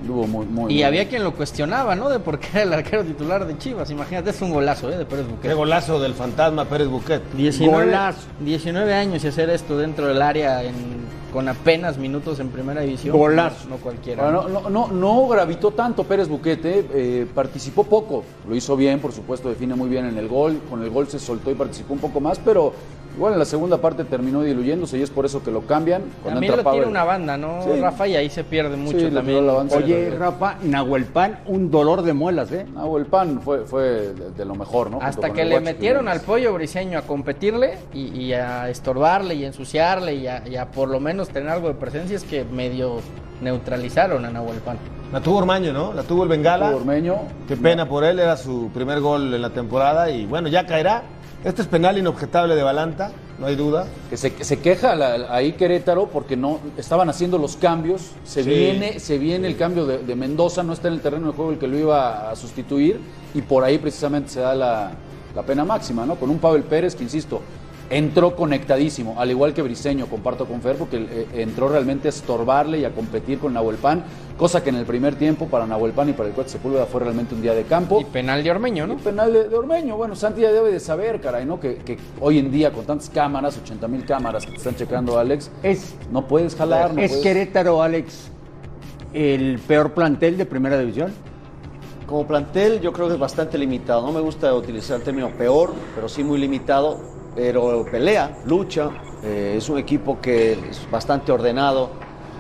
Anduvo 0.01 0.27
muy, 0.27 0.47
muy 0.47 0.73
Y 0.73 0.77
bien. 0.77 0.87
había 0.89 1.09
quien 1.09 1.23
lo 1.25 1.35
cuestionaba, 1.35 1.95
¿no? 1.95 2.09
De 2.09 2.19
por 2.21 2.39
qué 2.39 2.49
era 2.53 2.63
el 2.63 2.73
arquero 2.73 3.05
titular 3.05 3.47
de 3.47 3.57
Chivas. 3.59 3.91
Imagínate, 3.91 4.31
es 4.31 4.41
un 4.43 4.51
golazo, 4.53 4.91
¿eh? 4.91 4.97
De 4.97 5.05
Pérez 5.05 5.27
Buquet. 5.27 5.43
Qué 5.51 5.55
golazo 5.55 6.01
del 6.01 6.15
fantasma 6.15 6.65
Pérez 6.65 6.89
Buquet. 6.89 7.23
19, 7.35 7.85
Golazo. 7.87 8.21
19 8.41 8.95
años 8.95 9.23
y 9.25 9.29
hacer 9.29 9.51
esto 9.51 9.77
dentro 9.77 10.07
del 10.07 10.23
área 10.23 10.63
en- 10.65 11.11
con 11.33 11.49
apenas 11.49 11.97
minutos 11.97 12.41
en 12.41 12.49
primera 12.49 12.81
división. 12.81 13.17
Golazo. 13.17 13.69
No, 13.69 13.77
no 13.77 13.83
cualquiera. 13.83 14.25
Bueno, 14.25 14.49
no, 14.49 14.69
no, 14.69 14.89
no 14.89 15.29
gravitó 15.29 15.71
tanto 15.71 16.03
Pérez 16.03 16.27
Buquete, 16.29 16.87
eh, 16.93 17.27
participó 17.33 17.85
poco, 17.85 18.25
lo 18.49 18.57
hizo 18.57 18.75
bien, 18.77 18.99
por 18.99 19.13
supuesto, 19.13 19.49
define 19.49 19.77
muy 19.77 19.89
bien 19.89 20.07
en 20.07 20.17
el 20.19 20.27
gol, 20.27 20.61
con 20.69 20.83
el 20.83 20.91
gol 20.91 21.07
se 21.09 21.21
soltó 21.21 21.51
y 21.53 21.55
participó 21.55 21.93
un 21.95 22.01
poco 22.01 22.21
más, 22.21 22.41
pero, 22.41 22.73
Igual 23.17 23.33
en 23.35 23.39
la 23.41 23.45
segunda 23.45 23.79
parte 23.79 24.05
terminó 24.05 24.43
diluyéndose 24.43 24.97
y 24.99 25.03
es 25.03 25.11
por 25.11 25.27
eso 25.27 25.43
que 25.43 25.51
lo 25.51 25.63
cambian. 25.63 26.03
Cuando 26.23 26.37
También 26.41 26.53
entra 26.55 26.65
lo 26.65 26.71
tiene 26.73 26.87
una 26.87 27.05
banda, 27.05 27.37
¿no, 27.37 27.63
Sí. 27.63 27.81
Rafa? 27.81 28.07
Y 28.09 28.17
ahí 28.17 28.31
se 28.31 28.45
pierde 28.45 28.77
mucho 28.77 28.99
Sí, 28.99 29.11
también. 29.11 29.47
la 29.47 29.53
banda. 29.55 29.77
Oye. 29.77 30.11
Rafa, 30.19 30.57
Nahuel 30.63 31.05
Pan, 31.07 31.41
un 31.47 31.71
dolor 31.71 32.03
de 32.03 32.13
muelas, 32.13 32.51
¿eh? 32.53 32.67
Ah, 32.77 32.85
o 32.85 32.99
el 32.99 33.07
pan 33.07 33.41
fue, 33.43 33.61
fue 33.67 33.83
de, 33.83 34.31
de 34.31 34.45
lo 34.45 34.55
mejor, 34.55 34.91
¿no? 34.91 34.99
Hasta 35.03 35.31
que 35.33 35.45
le 35.45 35.51
Guacho 35.59 35.65
metieron 35.65 36.09
al 36.09 36.21
pollo 36.21 36.53
briseño 36.55 36.99
a 36.99 37.03
competirle 37.03 37.79
y, 37.93 38.17
y 38.17 38.33
a 38.33 38.69
estorbarle 38.71 39.35
y 39.35 39.45
a 39.45 39.49
ensuciarle 39.49 40.15
y 40.15 40.27
a, 40.27 40.47
y 40.49 40.57
a 40.57 40.71
por 40.71 40.89
lo 40.89 41.01
menos 41.01 41.29
tener 41.29 41.49
algo 41.51 41.69
de 41.69 41.75
presencia 41.75 42.17
es 42.17 42.25
que 42.25 42.45
medio 42.45 43.01
neutralizaron 43.41 44.25
a 44.25 44.31
Nahuel 44.31 44.59
Pan. 44.59 44.79
La 45.13 45.21
tuvo 45.21 45.39
Ormaño, 45.39 45.73
¿no? 45.73 45.93
La 45.93 46.03
tuvo 46.05 46.23
el 46.23 46.29
Bengala. 46.29 46.69
Tuvo 46.69 46.79
Ormeño. 46.79 47.17
Qué 47.49 47.57
pena 47.57 47.89
por 47.89 48.05
él, 48.05 48.21
era 48.21 48.37
su 48.37 48.71
primer 48.73 49.01
gol 49.01 49.35
en 49.35 49.43
la 49.43 49.51
temporada 49.51 50.11
y 50.11 50.27
bueno, 50.27 50.49
ya 50.49 50.67
caerá. 50.67 51.03
Este 51.43 51.63
es 51.63 51.69
penal 51.69 51.97
inobjetable 51.97 52.55
de 52.55 52.63
Balanta, 52.63 53.13
no 53.39 53.47
hay 53.47 53.57
duda. 53.57 53.87
Que 54.11 54.19
se, 54.19 54.45
se 54.45 54.59
queja 54.59 54.95
la- 54.95 55.35
ahí 55.35 55.53
Querétaro 55.53 56.07
porque 56.09 56.37
no 56.37 56.59
estaban 56.77 57.09
haciendo 57.09 57.39
los 57.39 57.57
cambios. 57.57 58.11
Se 58.25 58.45
Sí. 58.45 58.51
viene, 58.51 59.01
se 59.01 59.17
viene 59.17 59.49
el 59.49 59.57
cambio 59.57 59.87
de, 59.87 59.99
de 59.99 60.17
Mendoza, 60.17 60.63
no 60.63 60.75
está 60.75 60.89
en 60.89 60.95
el 60.95 61.01
terreno 61.01 61.29
de 61.29 61.33
juego 61.33 61.53
el 61.53 61.59
que 61.59 61.67
lo 61.67 61.79
iba 61.79 62.31
a 62.31 62.37
sustituir 62.37 63.01
y 63.35 63.41
por 63.41 63.65
ahí 63.65 63.79
precisamente 63.79 64.29
se 64.31 64.41
da 64.41 64.55
la, 64.55 64.91
la 65.35 65.43
pena 65.43 65.65
máxima, 65.65 66.05
¿no? 66.05 66.17
Con 66.17 66.29
un 66.29 66.39
Pavel 66.39 66.63
Pérez 66.65 66.95
que, 66.95 67.05
insisto, 67.05 67.41
entró 67.91 68.37
conectadísimo, 68.37 69.17
al 69.19 69.31
igual 69.33 69.53
que 69.53 69.63
Briseño, 69.63 70.07
comparto 70.07 70.47
con 70.47 70.63
Fer, 70.63 70.77
porque 70.77 70.97
eh, 70.97 71.27
entró 71.43 71.69
realmente 71.69 72.07
a 72.07 72.11
estorbarle 72.11 72.79
y 72.79 72.85
a 72.85 72.93
competir 72.95 73.41
con 73.41 73.53
Nahuel 73.53 73.77
Pan, 73.79 74.05
cosa 74.39 74.63
que 74.63 74.71
en 74.71 74.77
el 74.77 74.87
primer 74.87 75.17
tiempo 75.17 75.47
para 75.49 75.67
Nahuel 75.67 75.93
Pan 75.93 76.09
y 76.09 76.13
para 76.13 76.29
el 76.29 76.35
Cuate 76.35 76.51
Sepúlveda 76.51 76.87
fue 76.87 77.01
realmente 77.01 77.35
un 77.35 77.43
día 77.43 77.53
de 77.53 77.65
campo. 77.65 78.01
Y 78.01 78.05
penal 78.05 78.45
de 78.45 78.51
Ormeño, 78.53 78.87
¿no? 78.87 78.95
Un 78.95 79.01
penal 79.01 79.33
de, 79.33 79.49
de 79.49 79.57
Ormeño. 79.57 79.97
Bueno, 79.97 80.15
Santi 80.15 80.41
ya 80.43 80.53
debe 80.53 80.71
de 80.71 80.79
saber, 80.79 81.21
caray, 81.21 81.45
¿no? 81.45 81.59
Que, 81.59 81.77
que 81.79 81.99
hoy 82.21 82.39
en 82.39 82.53
día, 82.53 82.73
con 82.73 82.85
tantas 82.85 83.11
cámaras, 83.11 83.59
80 83.59 83.89
mil 83.89 84.05
cámaras 84.05 84.45
que 84.47 84.53
te 84.53 84.59
están 84.59 84.77
checando, 84.77 85.19
Alex, 85.19 85.51
Es, 85.65 85.95
no 86.13 86.29
puedes 86.29 86.55
jalar. 86.55 86.95
No 86.95 87.01
¿Es 87.03 87.09
puedes- 87.11 87.25
Querétaro, 87.25 87.83
Alex, 87.83 88.31
el 89.13 89.59
peor 89.67 89.93
plantel 89.95 90.37
de 90.39 90.47
primera 90.47 90.79
división? 90.79 91.13
Como 92.07 92.25
plantel 92.27 92.81
yo 92.81 92.93
creo 92.93 93.09
que 93.09 93.15
es 93.15 93.21
bastante 93.21 93.59
limitado. 93.59 94.03
No 94.07 94.13
me 94.13 94.21
gusta 94.21 94.55
utilizar 94.55 94.97
el 94.99 95.03
término 95.03 95.31
peor, 95.31 95.73
pero 95.95 96.09
sí 96.09 96.23
muy 96.25 96.39
limitado. 96.39 97.19
Pero 97.35 97.85
pelea, 97.91 98.39
lucha. 98.45 98.91
eh, 99.23 99.55
es 99.57 99.69
un 99.69 99.79
equipo 99.79 100.19
que 100.21 100.53
es 100.53 100.91
bastante 100.91 101.31
ordenado. 101.31 101.91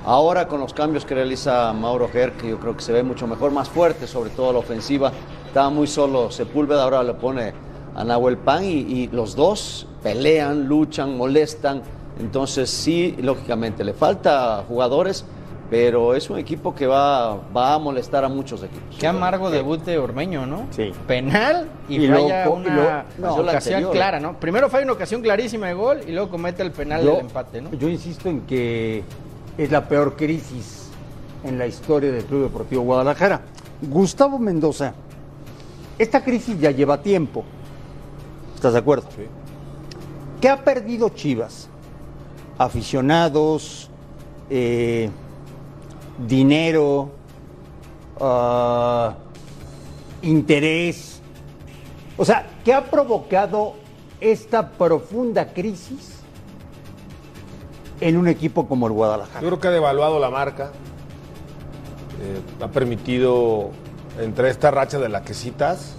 Ahora 0.04 0.49
con 0.49 0.61
los 0.61 0.73
cambios 0.73 1.04
que 1.04 1.14
realiza 1.14 1.73
Mauro 1.75 2.09
Ger, 2.09 2.32
que 2.32 2.49
yo 2.49 2.59
creo 2.59 2.75
que 2.75 2.82
se 2.82 2.92
ve 2.92 3.02
mucho 3.02 3.26
mejor, 3.26 3.50
más 3.50 3.68
fuerte, 3.68 4.06
sobre 4.06 4.30
todo 4.30 4.52
la 4.52 4.61
ofensiva. 4.61 5.12
Estaba 5.47 5.68
muy 5.70 5.87
solo 5.87 6.30
Sepúlveda, 6.30 6.85
ahora 6.85 7.02
le 7.02 7.14
pone 7.14 7.52
a 7.94 8.04
Nahuel 8.04 8.38
Pan 8.38 8.64
y, 8.64 8.68
y 8.68 9.09
los 9.09 9.37
dos 9.37 9.87
pelean, 10.02 10.66
luchan, 10.66 11.16
molestan. 11.16 11.82
Entonces 12.18 12.70
sí, 12.70 13.16
lógicamente, 13.20 13.85
le 13.85 13.92
falta 13.92 14.64
jugadores, 14.66 15.25
pero 15.71 16.15
es 16.17 16.29
un 16.29 16.39
equipo 16.39 16.75
que 16.75 16.87
va, 16.87 17.37
va 17.57 17.75
a 17.75 17.79
molestar 17.79 18.25
a 18.25 18.29
muchos 18.29 18.61
equipos. 18.65 18.97
Qué 18.99 19.07
amargo 19.07 19.50
debut 19.50 19.81
de 19.85 19.99
Ormeño, 19.99 20.45
¿no? 20.45 20.67
Sí. 20.73 20.91
Penal 21.07 21.69
y, 21.89 21.95
Y 22.05 22.09
falla 22.09 22.45
luego- 22.45 22.55
una 22.57 22.67
y 22.69 22.71
luego- 22.73 23.03
no, 23.19 23.35
ocasión 23.37 23.75
anterior. 23.77 23.93
clara, 23.93 24.19
¿no? 24.21 24.35
Primero 24.41 24.69
falla 24.69 24.83
una 24.85 24.95
ocasión 24.95 25.23
clarísima 25.23 25.69
de 25.69 25.75
gol 25.75 26.00
y 26.07 26.11
luego 26.11 26.29
comete 26.29 26.62
el 26.62 26.73
penal 26.73 27.05
Yo- 27.05 27.12
del 27.12 27.21
empate, 27.21 27.62
¿no? 27.62 27.71
Yo 27.73 27.89
insisto 27.89 28.29
en 28.29 28.41
que 28.43 29.05
es 29.57 29.71
la 29.71 29.87
peor 29.89 30.17
crisis 30.17 30.91
en 31.45 31.57
la 31.57 31.67
historia 31.69 32.11
del 32.11 32.25
Club 32.25 32.43
Deportivo 32.43 32.83
Guadalajara. 32.83 33.41
Gustavo 33.81 34.39
Mendoza, 34.41 34.93
esta 35.99 36.25
crisis 36.25 36.59
ya 36.61 36.73
lleva 36.73 37.00
tiempo. 37.00 37.45
¿Estás 38.57 38.73
de 38.73 38.81
acuerdo? 38.81 39.07
¿Qué 40.41 40.49
ha 40.49 40.65
perdido 40.65 41.11
Chivas? 41.11 41.69
Aficionados, 42.59 43.89
eh, 44.50 45.09
dinero, 46.27 47.11
ah, 48.21 49.15
interés. 50.23 51.21
O 52.17 52.25
sea, 52.25 52.47
¿qué 52.65 52.75
ha 52.75 52.85
provocado 52.91 53.75
esta 54.21 54.71
profunda 54.71 55.53
crisis 55.53 56.21
en 58.00 58.17
un 58.17 58.29
equipo 58.29 58.69
como 58.69 58.87
el 58.87 58.93
Guadalajara? 58.93 59.41
Yo 59.41 59.47
creo 59.49 59.61
que 59.61 59.69
ha 59.69 59.73
devaluado 59.73 60.19
la 60.19 60.31
marca. 60.31 60.73
eh, 62.23 62.41
ha 62.62 62.69
permitido, 62.69 63.71
entre 64.21 64.50
esta 64.50 64.71
racha 64.71 64.99
de 64.99 65.09
la 65.09 65.23
que 65.23 65.33
citas, 65.33 65.95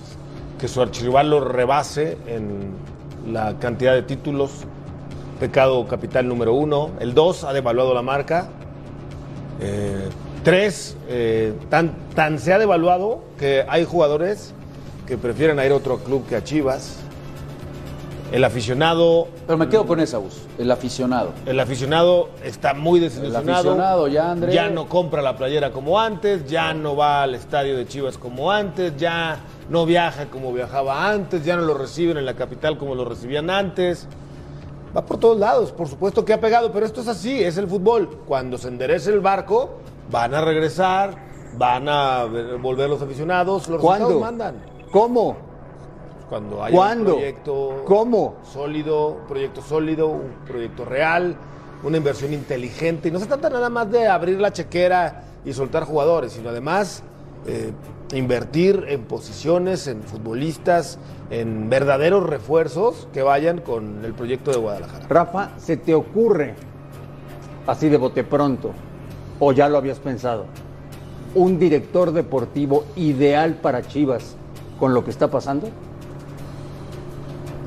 que 0.60 0.68
su 0.68 0.82
archirrival 0.82 1.32
lo 1.32 1.44
rebase 1.44 2.18
en 2.28 2.76
la 3.32 3.58
cantidad 3.58 3.94
de 3.94 4.04
títulos. 4.04 4.52
Pecado 5.40 5.88
capital 5.88 6.28
número 6.28 6.54
uno. 6.54 6.92
El 7.00 7.16
dos 7.16 7.44
ha 7.44 7.54
devaluado 7.54 7.96
la 7.96 8.04
marca. 8.04 8.50
Eh, 9.62 10.10
tres, 10.44 10.98
eh, 11.08 11.54
tan, 11.70 11.94
tan 12.16 12.40
se 12.40 12.52
ha 12.52 12.58
devaluado 12.60 13.22
que 13.38 13.64
hay 13.70 13.86
jugadores 13.86 14.54
que 15.06 15.18
prefieren 15.18 15.60
a 15.60 15.66
ir 15.66 15.72
a 15.72 15.76
otro 15.76 16.00
club 16.00 16.28
que 16.28 16.36
a 16.36 16.44
Chivas. 16.44 16.98
El 18.32 18.46
aficionado 18.46 19.28
Pero 19.46 19.58
me 19.58 19.68
quedo 19.68 19.86
con 19.86 20.00
esa, 20.00 20.18
Gus. 20.18 20.48
El 20.58 20.72
aficionado. 20.72 21.34
el 21.46 21.60
aficionado 21.60 22.30
está 22.44 22.74
muy 22.74 23.02
desilusionado. 23.02 23.60
aficionado 23.60 24.08
ya, 24.08 24.32
André. 24.32 24.54
Ya 24.54 24.70
no 24.70 24.88
compra 24.88 25.22
la 25.22 25.36
playera 25.36 25.72
como 25.72 26.00
antes, 26.00 26.50
ya 26.50 26.74
no 26.74 26.96
va 26.96 27.24
al 27.24 27.36
estadio 27.36 27.76
de 27.76 27.86
Chivas 27.86 28.18
como 28.18 28.50
antes, 28.50 28.96
ya 28.96 29.40
no 29.70 29.86
viaja 29.86 30.28
como 30.28 30.54
viajaba 30.54 31.10
antes, 31.10 31.44
ya 31.44 31.58
no 31.58 31.64
lo 31.64 31.74
reciben 31.74 32.18
en 32.18 32.26
la 32.26 32.34
capital 32.34 32.78
como 32.78 32.96
lo 32.96 33.04
recibían 33.04 33.50
antes. 33.50 34.08
Va 34.96 35.06
por 35.06 35.18
todos 35.18 35.38
lados, 35.40 35.72
por 35.72 35.88
supuesto 35.88 36.26
que 36.26 36.34
ha 36.34 36.40
pegado, 36.42 36.72
pero 36.72 36.86
esto 36.86 37.02
es 37.02 37.08
así, 37.08 37.42
es 37.42 37.58
el 37.58 37.68
fútbol. 37.68 38.10
Cuando 38.28 38.58
se 38.58 38.68
enderece 38.68 39.12
el 39.12 39.22
barco, 39.22 39.70
van 40.12 40.34
a 40.34 40.42
regresar, 40.42 41.16
van 41.58 41.88
a 41.88 42.26
ver- 42.26 42.58
volver 42.58 42.90
los 42.90 43.02
aficionados, 43.02 43.70
los 43.70 43.80
¿Cuándo? 43.82 44.20
mandan. 44.20 44.56
¿Cómo? 44.92 45.38
Cuando 46.28 46.64
haya 46.64 46.76
¿Cuándo? 46.76 47.12
un 47.14 47.20
proyecto 47.20 47.84
¿Cómo? 47.86 48.36
sólido, 48.44 49.08
un 49.22 49.28
proyecto 49.28 49.62
sólido, 49.62 50.08
un 50.08 50.32
proyecto 50.46 50.84
real, 50.86 51.36
una 51.84 51.98
inversión 51.98 52.34
inteligente. 52.34 53.08
Y 53.08 53.12
no 53.12 53.20
se 53.20 53.26
trata 53.28 53.50
nada 53.50 53.70
más 53.70 53.90
de 53.92 54.08
abrir 54.08 54.40
la 54.40 54.52
chequera 54.52 55.24
y 55.46 55.54
soltar 55.54 55.84
jugadores, 55.86 56.34
sino 56.34 56.50
además 56.50 57.04
eh, 57.48 57.72
invertir 58.14 58.86
en 58.90 59.04
posiciones, 59.04 59.88
en 59.88 60.04
futbolistas, 60.04 61.00
en 61.30 61.70
verdaderos 61.70 62.28
refuerzos 62.30 63.08
que 63.14 63.22
vayan 63.22 63.60
con 63.60 64.04
el 64.04 64.14
proyecto 64.14 64.52
de 64.52 64.58
Guadalajara. 64.58 65.08
Rafa, 65.08 65.52
¿se 65.58 65.78
te 65.78 65.96
ocurre, 65.96 66.56
así 67.68 67.90
de 67.90 67.98
bote 67.98 68.24
pronto, 68.24 68.72
o 69.40 69.54
ya 69.54 69.70
lo 69.70 69.78
habías 69.78 70.00
pensado, 70.00 70.46
un 71.34 71.58
director 71.58 72.12
deportivo 72.12 72.84
ideal 72.96 73.56
para 73.56 73.82
Chivas 73.82 74.36
con 74.80 74.94
lo 74.94 75.04
que 75.06 75.12
está 75.12 75.30
pasando? 75.30 75.70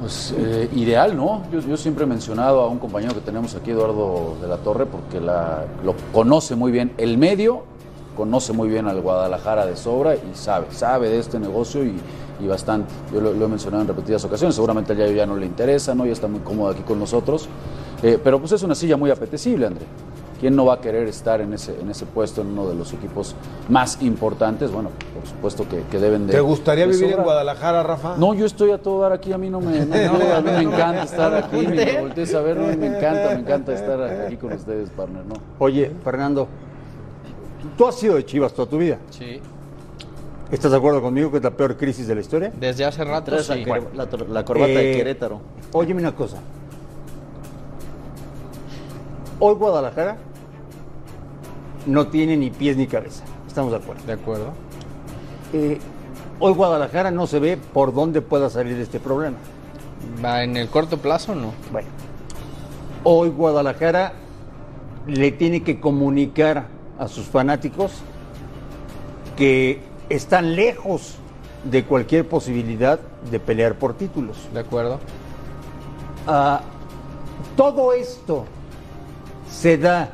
Pues 0.00 0.34
eh, 0.36 0.68
ideal, 0.74 1.16
¿no? 1.16 1.42
Yo, 1.50 1.60
yo 1.60 1.78
siempre 1.78 2.04
he 2.04 2.06
mencionado 2.06 2.60
a 2.60 2.68
un 2.68 2.78
compañero 2.78 3.14
que 3.14 3.22
tenemos 3.22 3.54
aquí, 3.54 3.70
Eduardo 3.70 4.36
de 4.42 4.48
la 4.48 4.58
Torre, 4.58 4.84
porque 4.84 5.18
la, 5.18 5.64
lo 5.82 5.94
conoce 6.12 6.54
muy 6.54 6.70
bien. 6.70 6.92
El 6.98 7.16
medio 7.16 7.62
conoce 8.16 8.52
muy 8.52 8.68
bien 8.68 8.86
al 8.86 9.00
Guadalajara 9.00 9.66
de 9.66 9.76
sobra 9.76 10.14
y 10.14 10.20
sabe, 10.34 10.66
sabe 10.70 11.08
de 11.08 11.18
este 11.18 11.38
negocio 11.38 11.84
y, 11.84 11.96
y 12.40 12.46
bastante. 12.46 12.92
Yo 13.12 13.20
lo, 13.20 13.32
lo 13.32 13.44
he 13.46 13.48
mencionado 13.48 13.82
en 13.82 13.88
repetidas 13.88 14.24
ocasiones, 14.24 14.54
seguramente 14.54 14.92
a 14.92 15.06
él 15.06 15.14
ya 15.14 15.26
no 15.26 15.36
le 15.36 15.46
interesa, 15.46 15.94
¿no? 15.94 16.06
Ya 16.06 16.12
está 16.12 16.28
muy 16.28 16.40
cómodo 16.40 16.70
aquí 16.70 16.82
con 16.82 16.98
nosotros. 16.98 17.48
Eh, 18.02 18.18
pero 18.22 18.38
pues 18.38 18.52
es 18.52 18.62
una 18.62 18.74
silla 18.74 18.96
muy 18.96 19.10
apetecible, 19.10 19.66
André. 19.66 19.86
¿Quién 20.40 20.56
no 20.56 20.66
va 20.66 20.74
a 20.74 20.80
querer 20.80 21.08
estar 21.08 21.40
en 21.40 21.54
ese, 21.54 21.80
en 21.80 21.88
ese 21.88 22.04
puesto, 22.04 22.42
en 22.42 22.48
uno 22.48 22.68
de 22.68 22.74
los 22.74 22.92
equipos 22.92 23.34
más 23.68 24.02
importantes? 24.02 24.70
Bueno, 24.70 24.90
por 25.14 25.26
supuesto 25.26 25.66
que, 25.66 25.84
que 25.90 25.98
deben 25.98 26.26
de... 26.26 26.34
¿Te 26.34 26.40
gustaría 26.40 26.86
de 26.86 26.92
vivir 26.92 27.14
en. 27.14 27.22
Guadalajara, 27.22 27.82
Rafa? 27.82 28.16
No, 28.18 28.34
yo 28.34 28.44
estoy 28.44 28.72
a 28.72 28.78
todo 28.78 29.00
dar 29.00 29.12
aquí, 29.12 29.32
a 29.32 29.38
mí 29.38 29.48
no 29.48 29.60
me, 29.60 29.86
no, 29.86 30.18
no, 30.18 30.34
a 30.34 30.40
mí 30.42 30.50
me 30.50 30.62
encanta 30.74 31.04
estar 31.04 31.34
aquí, 31.34 31.66
me 31.66 31.98
voltees 31.98 32.34
a 32.34 32.40
ver, 32.42 32.58
no, 32.58 32.66
me 32.76 32.86
encanta, 32.88 33.30
me 33.32 33.40
encanta 33.40 33.72
estar 33.72 34.02
aquí 34.02 34.36
con 34.36 34.52
ustedes, 34.58 34.90
partner, 34.90 35.24
¿no? 35.24 35.34
Oye, 35.58 35.90
Fernando, 36.02 36.48
tú 37.76 37.86
has 37.86 37.96
sido 37.96 38.14
de 38.16 38.24
Chivas 38.24 38.52
toda 38.52 38.68
tu 38.68 38.78
vida. 38.78 38.98
Sí. 39.10 39.40
¿Estás 40.50 40.70
de 40.70 40.76
acuerdo 40.76 41.00
conmigo 41.02 41.30
que 41.30 41.38
es 41.38 41.42
la 41.42 41.50
peor 41.50 41.76
crisis 41.76 42.06
de 42.06 42.14
la 42.14 42.20
historia? 42.20 42.52
Desde 42.58 42.84
hace 42.84 43.02
rato 43.04 43.30
la, 43.32 43.42
sí. 43.42 43.64
cor- 43.64 43.90
la 43.94 44.08
tor- 44.08 44.28
la 44.28 44.44
corbata 44.44 44.70
Eh, 44.72 44.86
de 44.88 44.96
Querétaro. 44.96 45.40
Óyeme 45.72 46.00
una 46.00 46.14
cosa. 46.14 46.36
Hoy 49.40 49.54
Guadalajara 49.54 50.16
no 51.86 52.06
tiene 52.08 52.36
ni 52.36 52.50
pies 52.50 52.76
ni 52.76 52.86
cabeza. 52.86 53.24
Estamos 53.46 53.72
de 53.72 53.78
acuerdo. 53.78 54.02
De 54.06 54.12
acuerdo. 54.12 54.46
Eh, 55.52 55.78
hoy 56.40 56.52
Guadalajara 56.54 57.10
no 57.10 57.26
se 57.26 57.38
ve 57.40 57.56
por 57.72 57.92
dónde 57.92 58.20
pueda 58.22 58.48
salir 58.50 58.78
este 58.78 59.00
problema. 59.00 59.36
Va 60.24 60.44
en 60.44 60.56
el 60.56 60.68
corto 60.68 60.98
plazo, 60.98 61.34
no. 61.34 61.52
Bueno, 61.72 61.88
hoy 63.02 63.30
Guadalajara 63.30 64.12
le 65.06 65.32
tiene 65.32 65.62
que 65.62 65.80
comunicar 65.80 66.66
a 66.98 67.08
sus 67.08 67.26
fanáticos 67.26 67.92
que 69.36 69.80
están 70.08 70.54
lejos 70.54 71.16
de 71.64 71.84
cualquier 71.84 72.28
posibilidad 72.28 73.00
de 73.30 73.40
pelear 73.40 73.74
por 73.74 73.94
títulos. 73.94 74.36
De 74.52 74.60
acuerdo. 74.60 75.00
Ah, 76.26 76.60
todo 77.56 77.92
esto 77.92 78.44
se 79.50 79.78
da 79.78 80.10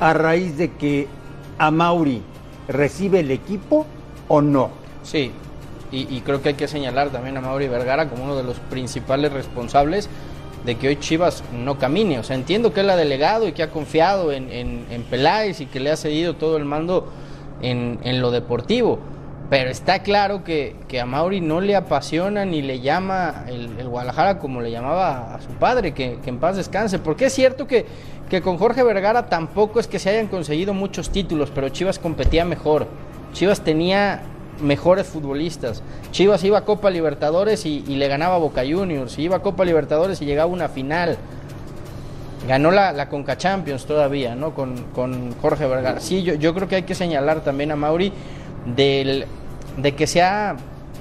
a 0.00 0.12
raíz 0.12 0.56
de 0.58 0.72
que 0.72 1.08
a 1.58 1.70
Mauri 1.70 2.22
recibe 2.68 3.20
el 3.20 3.30
equipo 3.30 3.86
o 4.28 4.42
no. 4.42 4.70
Sí, 5.02 5.32
y, 5.90 6.14
y 6.14 6.20
creo 6.20 6.42
que 6.42 6.50
hay 6.50 6.54
que 6.54 6.68
señalar 6.68 7.10
también 7.10 7.36
a 7.36 7.40
Mauri 7.40 7.68
Vergara 7.68 8.08
como 8.08 8.24
uno 8.24 8.36
de 8.36 8.42
los 8.42 8.58
principales 8.58 9.32
responsables 9.32 10.10
de 10.66 10.74
que 10.74 10.88
hoy 10.88 10.96
Chivas 10.96 11.42
no 11.52 11.78
camine. 11.78 12.18
O 12.18 12.24
sea, 12.24 12.36
entiendo 12.36 12.74
que 12.74 12.80
él 12.80 12.90
ha 12.90 12.96
delegado 12.96 13.46
y 13.48 13.52
que 13.52 13.62
ha 13.62 13.70
confiado 13.70 14.32
en, 14.32 14.50
en, 14.52 15.02
Peláez 15.08 15.60
y 15.60 15.66
que 15.66 15.80
le 15.80 15.90
ha 15.90 15.96
cedido 15.96 16.34
todo 16.34 16.56
el 16.56 16.64
mando 16.64 17.10
en, 17.62 18.00
en 18.02 18.20
lo 18.20 18.32
deportivo. 18.32 18.98
Pero 19.48 19.70
está 19.70 20.00
claro 20.00 20.42
que, 20.42 20.74
que, 20.88 21.00
a 21.00 21.06
Mauri 21.06 21.40
no 21.40 21.60
le 21.60 21.76
apasiona 21.76 22.44
ni 22.44 22.62
le 22.62 22.80
llama 22.80 23.44
el, 23.46 23.78
el 23.78 23.88
Guadalajara 23.88 24.40
como 24.40 24.60
le 24.60 24.72
llamaba 24.72 25.36
a 25.36 25.40
su 25.40 25.50
padre, 25.50 25.94
que, 25.94 26.18
que, 26.22 26.30
en 26.30 26.38
paz 26.38 26.56
descanse. 26.56 26.98
Porque 26.98 27.26
es 27.26 27.32
cierto 27.32 27.68
que, 27.68 27.86
que 28.28 28.42
con 28.42 28.58
Jorge 28.58 28.82
Vergara 28.82 29.26
tampoco 29.26 29.78
es 29.78 29.86
que 29.86 30.00
se 30.00 30.10
hayan 30.10 30.26
conseguido 30.26 30.74
muchos 30.74 31.10
títulos, 31.10 31.52
pero 31.54 31.68
Chivas 31.68 32.00
competía 32.00 32.44
mejor. 32.44 32.88
Chivas 33.32 33.60
tenía 33.60 34.22
mejores 34.60 35.06
futbolistas. 35.06 35.82
Chivas 36.10 36.42
iba 36.44 36.58
a 36.58 36.64
Copa 36.64 36.90
Libertadores 36.90 37.66
y, 37.66 37.80
le 37.80 38.08
ganaba 38.08 38.38
Boca 38.38 38.62
Juniors, 38.62 39.18
iba 39.18 39.36
a 39.36 39.42
Copa 39.42 39.64
Libertadores 39.64 40.20
y 40.22 40.26
llegaba 40.26 40.50
a 40.50 40.54
una 40.54 40.68
final. 40.68 41.16
Ganó 42.48 42.70
la, 42.70 42.92
la 42.92 43.08
Conca 43.08 43.36
Champions 43.36 43.86
todavía, 43.86 44.34
¿no? 44.36 44.54
Con, 44.54 44.84
con 44.94 45.34
Jorge 45.40 45.66
Vergara. 45.66 46.00
Sí, 46.00 46.22
yo, 46.22 46.34
yo, 46.34 46.54
creo 46.54 46.68
que 46.68 46.76
hay 46.76 46.82
que 46.84 46.94
señalar 46.94 47.42
también 47.42 47.72
a 47.72 47.76
Mauri 47.76 48.12
del, 48.76 49.26
de 49.76 49.94
que 49.94 50.06
se 50.06 50.22
ha, 50.22 50.56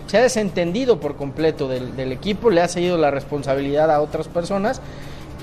se 0.07 0.17
ha 0.17 0.21
desentendido 0.21 0.99
por 0.99 1.15
completo 1.15 1.67
del, 1.67 2.11
equipo, 2.11 2.49
le 2.49 2.61
ha 2.61 2.67
cedido 2.67 2.97
la 2.97 3.11
responsabilidad 3.11 3.91
a 3.91 4.01
otras 4.01 4.27
personas. 4.27 4.81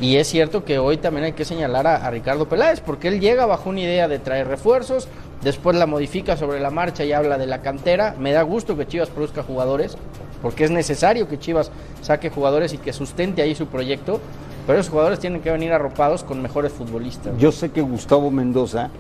Y 0.00 0.16
es 0.16 0.26
cierto 0.26 0.64
que 0.64 0.81
hoy 0.81 0.97
también 0.97 1.26
hay 1.26 1.33
que 1.33 1.45
señalar 1.45 1.87
a 1.87 2.11
Ricardo 2.11 2.49
Peláez, 2.49 2.81
porque 2.81 3.07
él 3.07 3.21
llega 3.21 3.47
bajo 3.47 3.71
una 3.71 3.83
idea 3.83 4.09
de 4.09 4.19
traer 4.19 4.49
refuerzos, 4.49 5.07
después 5.43 5.77
la 5.77 5.87
modifica 5.87 6.37
sobre 6.37 6.61
la 6.61 6.71
marcha 6.71 7.05
y 7.05 7.13
habla 7.13 7.39
de 7.39 7.47
la 7.47 7.63
cantera. 7.63 8.15
Me 8.19 8.33
da 8.33 8.43
gusto 8.43 8.77
que 8.77 8.87
Chivas 8.87 9.11
produzca 9.11 9.43
jugadores, 9.43 9.97
porque 10.41 10.65
es 10.65 10.71
necesario 10.71 11.29
que 11.29 11.39
Chivas 11.39 11.71
saque 12.01 12.31
jugadores 12.31 12.73
y 12.73 12.79
que 12.79 12.93
sustente 12.93 13.43
ahí 13.43 13.55
su 13.55 13.67
proyecto, 13.67 14.21
pero 14.67 14.79
esos 14.79 14.91
jugadores 14.91 15.19
tienen 15.19 15.41
que 15.43 15.51
venir 15.51 15.73
arropados 15.73 16.25
con 16.25 16.41
mejores 16.41 16.73
futbolistas. 16.73 17.37
Yo 17.39 17.53
sé 17.53 17.71
que 17.71 17.81
Gustavo 17.81 18.31
Mendoza 18.31 18.91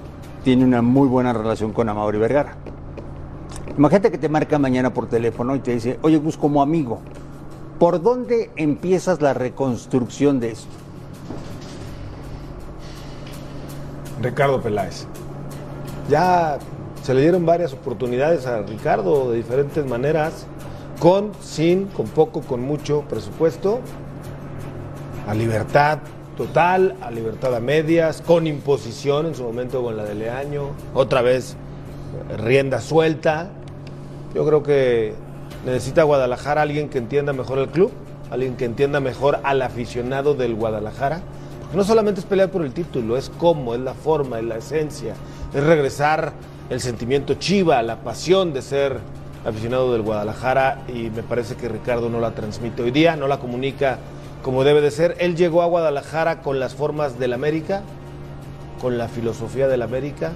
tiene 0.44 0.64
una 0.64 0.82
muy 0.82 1.08
buena 1.08 1.32
relación 1.32 1.72
con 1.72 1.88
Amaury 1.88 2.18
Vergara. 2.18 2.56
Imagínate 3.76 4.10
que 4.10 4.18
te 4.18 4.28
marca 4.28 4.58
mañana 4.58 4.92
por 4.92 5.08
teléfono 5.08 5.56
y 5.56 5.60
te 5.60 5.72
dice, 5.72 5.98
oye 6.02 6.18
Gus, 6.18 6.36
como 6.36 6.60
amigo, 6.60 7.00
¿por 7.78 8.02
dónde 8.02 8.50
empiezas 8.56 9.22
la 9.22 9.34
reconstrucción 9.34 10.40
de 10.40 10.50
esto? 10.50 10.68
Ricardo 14.20 14.60
Peláez. 14.60 15.06
Ya 16.08 16.58
se 17.02 17.14
le 17.14 17.22
dieron 17.22 17.46
varias 17.46 17.72
oportunidades 17.72 18.46
a 18.46 18.62
Ricardo 18.62 19.30
de 19.30 19.36
diferentes 19.36 19.84
maneras, 19.86 20.46
con, 21.00 21.32
sin, 21.40 21.86
con 21.86 22.06
poco, 22.06 22.42
con 22.42 22.60
mucho 22.60 23.02
presupuesto, 23.08 23.80
a 25.26 25.34
libertad 25.34 25.98
total, 26.36 26.94
a 27.00 27.10
libertad 27.10 27.54
a 27.54 27.60
medias, 27.60 28.22
con 28.22 28.46
imposición 28.46 29.26
en 29.26 29.34
su 29.34 29.42
momento 29.42 29.82
con 29.82 29.96
la 29.96 30.04
de 30.04 30.14
Leaño, 30.14 30.70
otra 30.94 31.22
vez 31.22 31.56
rienda 32.38 32.80
suelta. 32.80 33.48
Yo 34.34 34.46
creo 34.46 34.62
que 34.62 35.14
necesita 35.64 36.04
Guadalajara 36.04 36.62
alguien 36.62 36.88
que 36.88 36.98
entienda 36.98 37.32
mejor 37.32 37.58
el 37.58 37.68
club, 37.68 37.92
alguien 38.30 38.56
que 38.56 38.64
entienda 38.64 39.00
mejor 39.00 39.40
al 39.42 39.62
aficionado 39.62 40.34
del 40.34 40.54
Guadalajara. 40.54 41.20
No 41.74 41.84
solamente 41.84 42.20
es 42.20 42.26
pelear 42.26 42.50
por 42.50 42.62
el 42.62 42.72
título, 42.72 43.16
es 43.16 43.30
cómo, 43.30 43.74
es 43.74 43.80
la 43.80 43.94
forma, 43.94 44.38
es 44.38 44.44
la 44.44 44.56
esencia, 44.56 45.14
es 45.54 45.64
regresar 45.64 46.32
el 46.70 46.80
sentimiento 46.80 47.34
chiva, 47.34 47.82
la 47.82 47.96
pasión 47.96 48.52
de 48.52 48.62
ser 48.62 48.98
aficionado 49.44 49.92
del 49.92 50.02
Guadalajara 50.02 50.82
y 50.88 51.10
me 51.10 51.22
parece 51.22 51.56
que 51.56 51.68
Ricardo 51.68 52.08
no 52.08 52.20
la 52.20 52.32
transmite 52.32 52.82
hoy 52.82 52.90
día, 52.90 53.16
no 53.16 53.28
la 53.28 53.38
comunica 53.38 53.98
como 54.42 54.64
debe 54.64 54.80
de 54.80 54.90
ser. 54.90 55.16
Él 55.18 55.36
llegó 55.36 55.62
a 55.62 55.66
Guadalajara 55.66 56.40
con 56.42 56.58
las 56.60 56.74
formas 56.74 57.18
del 57.18 57.32
América, 57.32 57.82
con 58.80 58.98
la 58.98 59.08
filosofía 59.08 59.68
del 59.68 59.82
América 59.82 60.32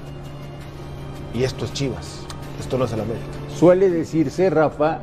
y 1.33 1.44
esto 1.44 1.64
es 1.64 1.72
Chivas, 1.72 2.20
esto 2.61 2.76
no 2.79 2.85
es 2.85 2.92
el 2.92 3.00
América. 3.00 3.26
Suele 3.55 3.88
decirse, 3.88 4.50
Rafa, 4.50 5.00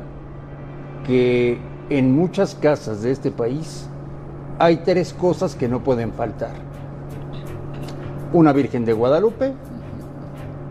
que 1.06 1.58
en 1.90 2.12
muchas 2.12 2.54
casas 2.54 3.02
de 3.02 3.10
este 3.10 3.30
país 3.30 3.88
hay 4.58 4.78
tres 4.78 5.12
cosas 5.12 5.54
que 5.54 5.68
no 5.68 5.82
pueden 5.82 6.12
faltar. 6.12 6.52
Una 8.32 8.52
Virgen 8.52 8.84
de 8.84 8.92
Guadalupe, 8.92 9.52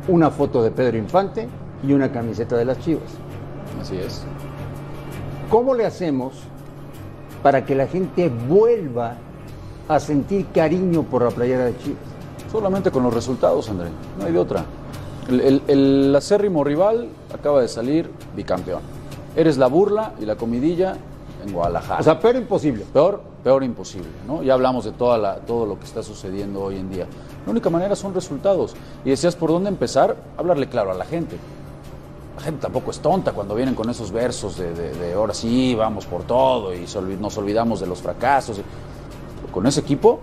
una 0.08 0.30
foto 0.30 0.64
de 0.64 0.72
Pedro 0.72 0.98
Infante 0.98 1.48
y 1.86 1.94
una 1.94 2.12
camiseta 2.12 2.56
de 2.58 2.66
las 2.66 2.80
Chivas. 2.80 3.12
Así 3.82 3.98
es. 3.98 4.24
¿Cómo 5.50 5.74
le 5.74 5.86
hacemos 5.86 6.34
para 7.42 7.66
que 7.66 7.76
la 7.76 7.88
gente 7.88 8.30
vuelva 8.30 9.16
a 9.88 10.00
sentir 10.00 10.48
cariño 10.54 11.04
por 11.04 11.24
la 11.24 11.30
playera 11.30 11.66
de 11.66 11.78
Chivas? 11.78 12.04
Solamente 12.52 12.92
con 12.92 13.04
los 13.04 13.14
resultados, 13.14 13.70
André. 13.70 13.90
No 14.20 14.26
hay 14.26 14.34
de 14.34 14.40
otra. 14.40 14.64
El, 15.28 15.42
el, 15.42 15.62
el 15.68 16.16
acérrimo 16.16 16.64
rival 16.64 17.10
acaba 17.34 17.62
de 17.62 17.68
salir 17.68 18.10
bicampeón. 18.36 18.82
Eres 19.36 19.58
la 19.58 19.68
burla 19.68 20.14
y 20.20 20.26
la 20.26 20.36
comidilla 20.36 20.96
en 21.46 21.54
Guadalajara. 21.54 22.00
O 22.00 22.04
sea, 22.04 22.20
peor 22.20 22.36
imposible. 22.36 22.86
Peor, 22.94 23.22
peor 23.44 23.64
imposible, 23.64 24.08
¿no? 24.26 24.42
Ya 24.42 24.54
hablamos 24.54 24.86
de 24.86 24.92
toda 24.92 25.38
todo 25.38 25.66
lo 25.66 25.78
que 25.78 25.86
está 25.86 26.02
sucediendo 26.02 26.62
hoy 26.62 26.78
en 26.78 26.90
día. 26.90 27.06
La 27.46 27.52
única 27.52 27.70
manera 27.70 27.96
son 27.96 28.14
resultados. 28.14 28.74
Y 29.04 29.10
decías, 29.10 29.36
¿por 29.36 29.50
dónde 29.50 29.70
empezar? 29.70 30.16
Hablarle 30.38 30.70
claro 30.70 30.92
a 30.92 30.94
la 30.94 31.06
gente. 31.06 31.38
La 32.38 32.42
gente 32.42 32.62
tampoco 32.62 32.92
es 32.92 33.00
tonta 33.00 33.32
cuando 33.34 33.54
vienen 33.54 33.76
con 33.76 33.90
esos 33.90 34.12
versos 34.12 34.58
de, 34.58 34.74
de, 34.74 34.94
de 34.94 35.14
ahora 35.14 35.34
sí, 35.34 35.76
vamos 35.76 36.06
por 36.06 36.24
todo 36.24 36.74
y 36.74 36.86
nos 37.20 37.38
olvidamos 37.38 37.80
de 37.80 37.88
los 37.88 38.02
fracasos. 38.02 38.60
Con 39.52 39.68
ese 39.68 39.82
equipo, 39.82 40.20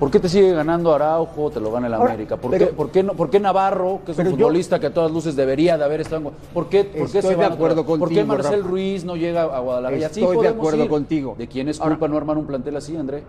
¿Por 0.00 0.10
qué 0.10 0.18
te 0.18 0.30
sigue 0.30 0.54
ganando 0.54 0.94
Araujo? 0.94 1.50
Te 1.50 1.60
lo 1.60 1.70
gana 1.70 1.86
el 1.86 1.92
América. 1.92 2.38
¿Por, 2.38 2.50
pero, 2.50 2.68
qué, 2.68 2.72
¿por, 2.72 2.90
qué, 2.90 3.02
no, 3.02 3.12
¿Por, 3.12 3.28
qué, 3.28 3.38
Navarro, 3.38 4.00
que 4.04 4.12
es 4.12 4.18
un 4.18 4.30
futbolista 4.30 4.76
yo, 4.76 4.80
que 4.80 4.86
a 4.86 4.94
todas 4.94 5.12
luces 5.12 5.36
debería 5.36 5.76
de 5.76 5.84
haber 5.84 6.00
estado 6.00 6.28
en 6.28 6.34
¿Por 6.54 6.70
qué, 6.70 6.84
por 6.84 7.12
qué 7.12 7.20
se 7.20 7.36
de 7.36 7.44
acuerdo 7.44 7.84
contigo, 7.84 8.06
¿Por 8.06 8.08
qué 8.08 8.24
Marcel 8.24 8.60
Rafa. 8.60 8.70
Ruiz 8.70 9.04
no 9.04 9.16
llega 9.16 9.42
a 9.42 9.60
Guadalajara? 9.60 10.06
Estoy 10.06 10.38
de 10.38 10.48
acuerdo 10.48 10.84
ir. 10.84 10.88
contigo. 10.88 11.34
¿De 11.36 11.46
quién 11.46 11.68
es 11.68 11.78
culpa 11.78 11.96
Ahora, 11.96 12.08
no 12.08 12.16
armar 12.16 12.38
un 12.38 12.46
plantel 12.46 12.76
así, 12.76 12.96
André? 12.96 13.22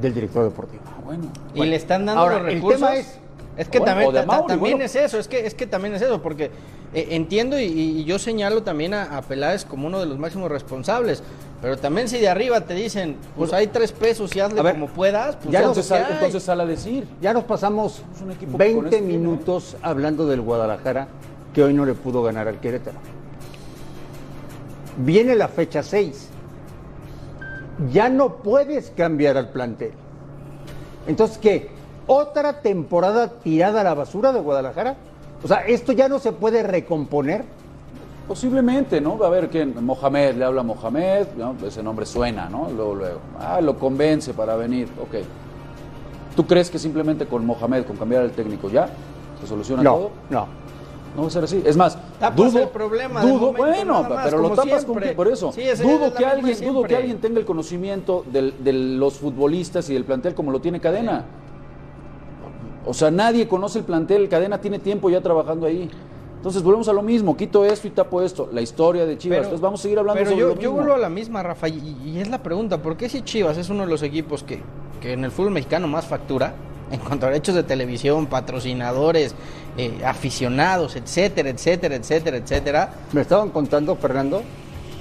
Del 0.00 0.14
director 0.14 0.44
deportivo. 0.44 0.82
Ah, 0.86 1.00
bueno. 1.04 1.24
Y 1.52 1.58
bueno. 1.58 1.70
le 1.70 1.76
están 1.76 2.06
dando 2.06 2.22
Ahora, 2.22 2.36
los 2.36 2.44
recursos. 2.44 2.82
El 2.82 2.86
tema 2.86 2.96
es, 3.00 3.18
es 3.56 3.68
que 3.68 3.78
bueno, 3.80 3.94
también, 3.94 4.26
Mauri, 4.28 4.46
también 4.46 4.72
bueno. 4.74 4.84
es 4.84 4.94
eso, 4.94 5.18
es 5.18 5.26
que, 5.26 5.44
es 5.44 5.54
que 5.54 5.66
también 5.66 5.94
es 5.94 6.02
eso, 6.02 6.22
porque 6.22 6.52
eh, 6.96 7.08
entiendo 7.10 7.60
y, 7.60 7.64
y, 7.64 8.04
yo 8.04 8.18
señalo 8.18 8.62
también 8.62 8.94
a, 8.94 9.18
a, 9.18 9.20
Peláez 9.20 9.66
como 9.66 9.86
uno 9.86 10.00
de 10.00 10.06
los 10.06 10.18
máximos 10.18 10.50
responsables, 10.50 11.22
pero 11.60 11.76
también 11.76 12.08
si 12.08 12.18
de 12.18 12.26
arriba 12.26 12.62
te 12.62 12.72
dicen, 12.72 13.16
pues 13.36 13.52
hay 13.52 13.66
tres 13.66 13.92
pesos 13.92 14.34
y 14.34 14.40
hazle 14.40 14.62
ver, 14.62 14.72
como 14.72 14.88
puedas, 14.88 15.36
pues 15.36 15.50
ya 15.50 15.58
entonces, 15.58 15.84
sal, 15.84 16.06
entonces 16.10 16.42
sal 16.42 16.58
a 16.58 16.64
decir. 16.64 17.06
Ya 17.20 17.34
nos 17.34 17.44
pasamos 17.44 18.02
20 18.40 18.96
este 18.96 19.02
minutos 19.02 19.76
hablando 19.82 20.26
del 20.26 20.40
Guadalajara 20.40 21.06
que 21.52 21.62
hoy 21.62 21.74
no 21.74 21.84
le 21.84 21.92
pudo 21.92 22.22
ganar 22.22 22.48
al 22.48 22.60
Querétaro. 22.60 22.96
Viene 24.96 25.36
la 25.36 25.48
fecha 25.48 25.82
6. 25.82 26.30
Ya 27.92 28.08
no 28.08 28.36
puedes 28.38 28.90
cambiar 28.96 29.36
al 29.36 29.50
plantel. 29.50 29.92
Entonces, 31.06 31.36
¿qué? 31.36 31.76
otra 32.06 32.60
temporada 32.60 33.28
tirada 33.28 33.80
a 33.80 33.84
la 33.84 33.94
basura 33.94 34.32
de 34.32 34.40
Guadalajara? 34.40 34.96
O 35.42 35.48
sea, 35.48 35.58
¿esto 35.66 35.92
ya 35.92 36.08
no 36.08 36.18
se 36.18 36.32
puede 36.32 36.62
recomponer? 36.62 37.44
Posiblemente, 38.26 39.00
¿no? 39.00 39.22
A 39.22 39.30
ver, 39.30 39.48
¿quién? 39.48 39.74
Mohamed, 39.84 40.34
le 40.34 40.44
habla 40.44 40.62
a 40.62 40.64
Mohamed, 40.64 41.28
¿no? 41.36 41.54
ese 41.64 41.82
nombre 41.82 42.04
suena, 42.04 42.48
¿no? 42.48 42.68
Luego, 42.74 42.94
luego. 42.94 43.20
Ah, 43.38 43.60
lo 43.60 43.78
convence 43.78 44.34
para 44.34 44.56
venir, 44.56 44.88
ok. 45.00 45.24
¿Tú 46.34 46.44
crees 46.44 46.68
que 46.68 46.78
simplemente 46.78 47.26
con 47.26 47.46
Mohamed, 47.46 47.84
con 47.84 47.96
cambiar 47.96 48.24
el 48.24 48.32
técnico, 48.32 48.68
ya 48.68 48.88
se 49.40 49.46
soluciona 49.46 49.82
no, 49.82 49.94
todo? 49.94 50.10
No, 50.28 50.46
no 51.14 51.22
va 51.22 51.28
a 51.28 51.30
ser 51.30 51.44
así. 51.44 51.62
Es 51.64 51.76
más, 51.76 51.96
tapas 52.18 52.36
dudo, 52.36 52.64
el 52.64 52.68
problema 52.68 53.22
dudo, 53.22 53.52
momento, 53.52 53.62
bueno, 53.62 54.02
más, 54.02 54.24
pero 54.24 54.38
lo 54.38 54.50
tapas 54.50 54.84
con, 54.84 54.96
siempre. 54.96 55.12
por 55.14 55.28
eso. 55.28 55.52
Sí, 55.52 55.62
dudo 55.80 56.12
que 56.12 56.26
alguien, 56.26 56.60
dudo 56.60 56.82
que 56.82 56.96
alguien 56.96 57.18
tenga 57.20 57.38
el 57.38 57.46
conocimiento 57.46 58.24
del, 58.30 58.54
de 58.58 58.72
los 58.72 59.14
futbolistas 59.14 59.88
y 59.88 59.94
del 59.94 60.04
plantel 60.04 60.34
como 60.34 60.50
lo 60.50 60.60
tiene 60.60 60.80
Cadena. 60.80 61.24
O 62.86 62.94
sea, 62.94 63.10
nadie 63.10 63.48
conoce 63.48 63.80
el 63.80 63.84
plantel, 63.84 64.28
Cadena 64.28 64.60
tiene 64.60 64.78
tiempo 64.78 65.10
ya 65.10 65.20
trabajando 65.20 65.66
ahí. 65.66 65.90
Entonces 66.36 66.62
volvemos 66.62 66.88
a 66.88 66.92
lo 66.92 67.02
mismo, 67.02 67.36
quito 67.36 67.64
esto 67.64 67.88
y 67.88 67.90
tapo 67.90 68.22
esto, 68.22 68.48
la 68.52 68.60
historia 68.60 69.04
de 69.04 69.18
Chivas. 69.18 69.38
Pero, 69.38 69.44
Entonces 69.44 69.60
vamos 69.60 69.80
a 69.80 69.82
seguir 69.82 69.98
hablando 69.98 70.18
pero 70.18 70.30
sobre 70.30 70.40
yo, 70.40 70.46
lo 70.48 70.54
mismo. 70.54 70.62
yo 70.62 70.72
vuelvo 70.72 70.94
a 70.94 70.98
la 70.98 71.08
misma, 71.08 71.42
Rafa, 71.42 71.68
y, 71.68 71.96
y, 72.04 72.20
es 72.20 72.28
la 72.28 72.40
pregunta, 72.40 72.80
¿por 72.80 72.96
qué 72.96 73.08
si 73.08 73.22
Chivas 73.22 73.58
es 73.58 73.68
uno 73.68 73.82
de 73.82 73.88
los 73.88 74.02
equipos 74.04 74.44
que, 74.44 74.60
que 75.00 75.14
en 75.14 75.24
el 75.24 75.32
fútbol 75.32 75.50
mexicano 75.50 75.88
más 75.88 76.06
factura, 76.06 76.54
en 76.92 77.00
cuanto 77.00 77.26
a 77.26 77.30
derechos 77.30 77.56
de 77.56 77.64
televisión, 77.64 78.26
patrocinadores, 78.26 79.34
eh, 79.76 80.00
aficionados, 80.04 80.94
etcétera, 80.94 81.48
etcétera, 81.48 81.96
etcétera, 81.96 82.36
etcétera? 82.36 82.94
Me 83.12 83.22
estaban 83.22 83.50
contando, 83.50 83.96
Fernando, 83.96 84.42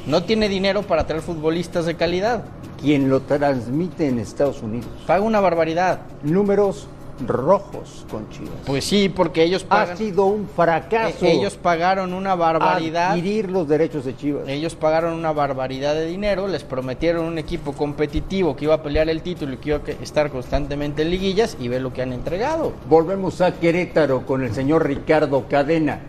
no 0.08 0.24
tiene 0.24 0.50
dinero 0.50 0.82
para 0.82 1.06
traer 1.06 1.22
futbolistas 1.22 1.86
de 1.86 1.96
calidad. 1.96 2.44
Quien 2.82 3.10
lo 3.10 3.22
transmite 3.22 4.08
en 4.08 4.20
Estados 4.20 4.64
Unidos. 4.64 4.90
Paga 5.06 5.22
una 5.22 5.40
barbaridad. 5.40 6.02
Números 6.24 6.88
rojos 7.26 8.06
con 8.10 8.30
Chivas. 8.30 8.54
Pues 8.66 8.86
sí, 8.86 9.10
porque 9.10 9.44
ellos 9.44 9.64
pagan. 9.64 9.94
Ha 9.94 9.98
sido 9.98 10.26
un 10.26 10.48
fracaso. 10.48 11.26
Eh, 11.26 11.34
ellos 11.34 11.56
pagaron 11.56 12.14
una 12.14 12.36
barbaridad. 12.36 13.12
Adquirir 13.12 13.50
los 13.50 13.68
derechos 13.68 14.06
de 14.06 14.16
Chivas. 14.16 14.48
Ellos 14.48 14.76
pagaron 14.76 15.14
una 15.14 15.32
barbaridad 15.32 15.94
de 15.96 16.06
dinero, 16.06 16.48
les 16.48 16.64
prometieron 16.64 17.26
un 17.26 17.38
equipo 17.38 17.74
competitivo 17.74 18.56
que 18.56 18.66
iba 18.66 18.76
a 18.76 18.84
pelear 18.84 19.10
el 19.10 19.22
título 19.22 19.54
y 19.54 19.58
que 19.58 19.70
iba 19.70 19.78
a 19.86 20.04
estar 20.04 20.30
constantemente 20.30 21.04
en 21.04 21.12
liguillas 21.12 21.58
y 21.60 21.68
ve 21.68 21.80
lo 21.80 21.94
que 21.94 22.02
han 22.02 22.14
entregado. 22.14 22.74
Volvemos 22.90 23.42
a 23.42 23.54
Querétaro 23.54 24.26
con 24.26 24.44
el 24.44 24.54
señor 24.54 24.88
Ricardo 24.88 25.48
Cadena. 25.48 26.00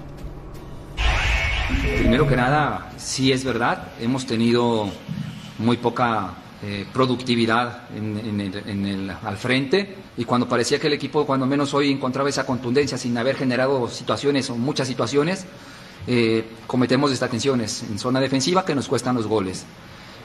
Primero 1.98 2.28
que 2.28 2.36
nada, 2.36 2.90
sí 2.96 3.32
es 3.32 3.44
verdad, 3.44 3.88
hemos 4.00 4.26
tenido 4.26 4.88
muy 5.58 5.76
poca 5.76 6.34
eh, 6.62 6.86
productividad 6.92 7.82
en, 7.94 8.40
el, 8.86 9.10
al 9.10 9.36
frente 9.36 9.96
y 10.16 10.24
cuando 10.24 10.48
parecía 10.48 10.78
que 10.78 10.86
el 10.86 10.92
equipo 10.92 11.26
cuando 11.26 11.46
menos 11.46 11.74
hoy 11.74 11.90
encontraba 11.90 12.28
esa 12.28 12.46
contundencia 12.46 12.96
sin 12.96 13.16
haber 13.18 13.36
generado 13.36 13.88
situaciones 13.88 14.48
o 14.50 14.56
muchas 14.56 14.88
situaciones, 14.88 15.44
eh, 16.06 16.44
cometemos 16.66 17.10
desatenciones 17.10 17.82
en 17.82 17.98
zona 17.98 18.20
defensiva 18.20 18.64
que 18.64 18.74
nos 18.74 18.88
cuestan 18.88 19.16
los 19.16 19.26
goles. 19.26 19.64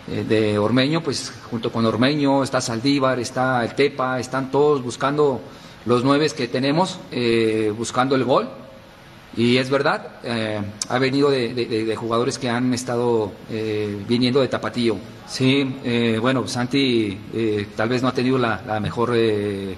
Eh, 0.07 0.25
de 0.27 0.57
Ormeño, 0.57 1.01
pues 1.03 1.33
junto 1.49 1.71
con 1.71 1.85
Ormeño 1.85 2.43
está 2.43 2.61
Saldívar, 2.61 3.19
está 3.19 3.63
el 3.63 3.75
Tepa, 3.75 4.19
están 4.19 4.49
todos 4.49 4.83
buscando 4.83 5.41
los 5.85 6.03
nueve 6.03 6.29
que 6.29 6.47
tenemos, 6.47 6.99
buscando 7.75 8.15
el 8.15 8.23
gol 8.23 8.49
y 9.35 9.57
es 9.57 9.69
verdad, 9.69 10.07
eh, 10.23 10.61
ha 10.89 10.99
venido 10.99 11.29
de, 11.29 11.95
jugadores 11.95 12.37
que 12.37 12.49
han 12.49 12.73
estado 12.73 13.31
eh, 13.49 14.03
viniendo 14.07 14.41
de 14.41 14.49
Tapatío. 14.49 14.97
Sí, 15.27 15.77
eh, 15.85 16.17
bueno, 16.19 16.47
Santi 16.47 17.17
tal 17.75 17.87
vez 17.87 18.01
no 18.01 18.09
ha 18.09 18.13
tenido 18.13 18.37
la, 18.37 18.79
mejor, 18.81 19.15
el 19.15 19.77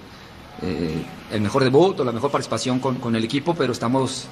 mejor 1.39 1.63
debut 1.63 1.99
o 1.99 2.03
la 2.03 2.11
mejor 2.11 2.31
participación 2.31 2.79
con, 2.79 3.15
el 3.15 3.23
equipo, 3.23 3.53
pero 3.53 3.73
estamos 3.73 4.27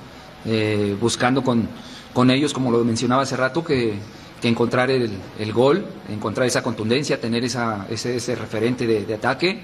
buscando 1.00 1.44
con, 1.44 1.68
con, 2.14 2.32
ellos, 2.32 2.52
como 2.52 2.72
lo 2.72 2.84
mencionaba 2.84 3.22
hace 3.22 3.38
rato, 3.38 3.64
que, 3.64 3.94
encontrar 4.42 4.90
el, 4.90 5.54
gol, 5.54 5.86
encontrar 6.10 6.48
esa 6.48 6.64
contundencia, 6.64 7.22
tener 7.22 7.44
esa, 7.44 7.86
ese, 7.92 8.16
ese 8.16 8.36
referente 8.36 8.88
de 8.88 9.14
ataque 9.14 9.62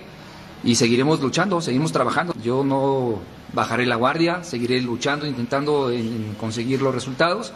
y 0.64 0.76
seguiremos 0.76 1.22
luchando, 1.22 1.62
seguimos 1.62 1.92
trabajando. 1.92 2.34
Yo 2.44 2.64
no 2.64 3.20
bajaré 3.54 3.86
la 3.86 3.96
guardia, 3.96 4.44
seguiré 4.44 4.82
luchando, 4.82 5.26
intentando 5.26 5.92
en 5.92 6.36
conseguir 6.40 6.82
los 6.82 6.94
resultados 6.94 7.54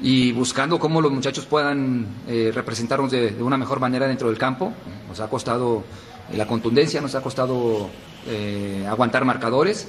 y 0.00 0.32
buscando 0.32 0.78
cómo 0.78 1.00
los 1.00 1.10
muchachos 1.12 1.46
puedan 1.46 2.06
eh, 2.28 2.50
representarnos 2.54 3.10
de, 3.10 3.42
una 3.42 3.56
mejor 3.56 3.80
manera 3.80 4.06
dentro 4.06 4.28
del 4.28 4.38
campo. 4.38 4.72
Nos 5.08 5.20
ha 5.20 5.28
costado 5.28 5.84
eh, 6.30 6.36
la 6.36 6.46
contundencia, 6.46 7.00
nos 7.00 7.14
ha 7.14 7.22
costado 7.22 7.88
eh, 8.26 8.86
aguantar 8.88 9.24
marcadores 9.24 9.88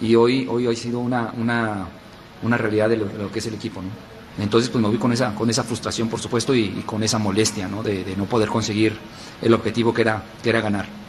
y 0.00 0.14
hoy, 0.14 0.46
hoy 0.50 0.66
ha 0.66 0.74
sido 0.74 0.98
una, 1.00 1.32
una, 1.36 1.86
una 2.42 2.56
realidad 2.56 2.88
de 2.88 2.96
lo, 2.96 3.30
que 3.30 3.38
es 3.38 3.46
el 3.46 3.54
equipo. 3.54 3.82
Entonces 4.38 4.70
pues 4.70 4.80
me 4.80 4.88
voy 4.88 4.96
con 4.96 5.12
esa, 5.12 5.34
con 5.34 5.50
esa 5.50 5.62
frustración 5.62 6.08
por 6.08 6.18
supuesto 6.18 6.54
y, 6.54 6.82
con 6.86 7.02
esa 7.02 7.18
molestia 7.18 7.68
¿no? 7.68 7.82
De, 7.82 8.02
de, 8.02 8.16
no 8.16 8.24
poder 8.24 8.48
conseguir 8.48 8.96
el 9.42 9.52
objetivo 9.52 9.92
que 9.92 10.02
era, 10.02 10.22
que 10.42 10.48
era 10.48 10.62
ganar. 10.62 11.01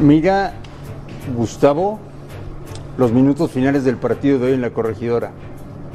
Mira, 0.00 0.52
Gustavo, 1.34 1.98
los 2.98 3.12
minutos 3.12 3.50
finales 3.50 3.82
del 3.82 3.96
partido 3.96 4.38
de 4.38 4.48
hoy 4.48 4.52
en 4.52 4.60
la 4.60 4.68
corregidora. 4.68 5.32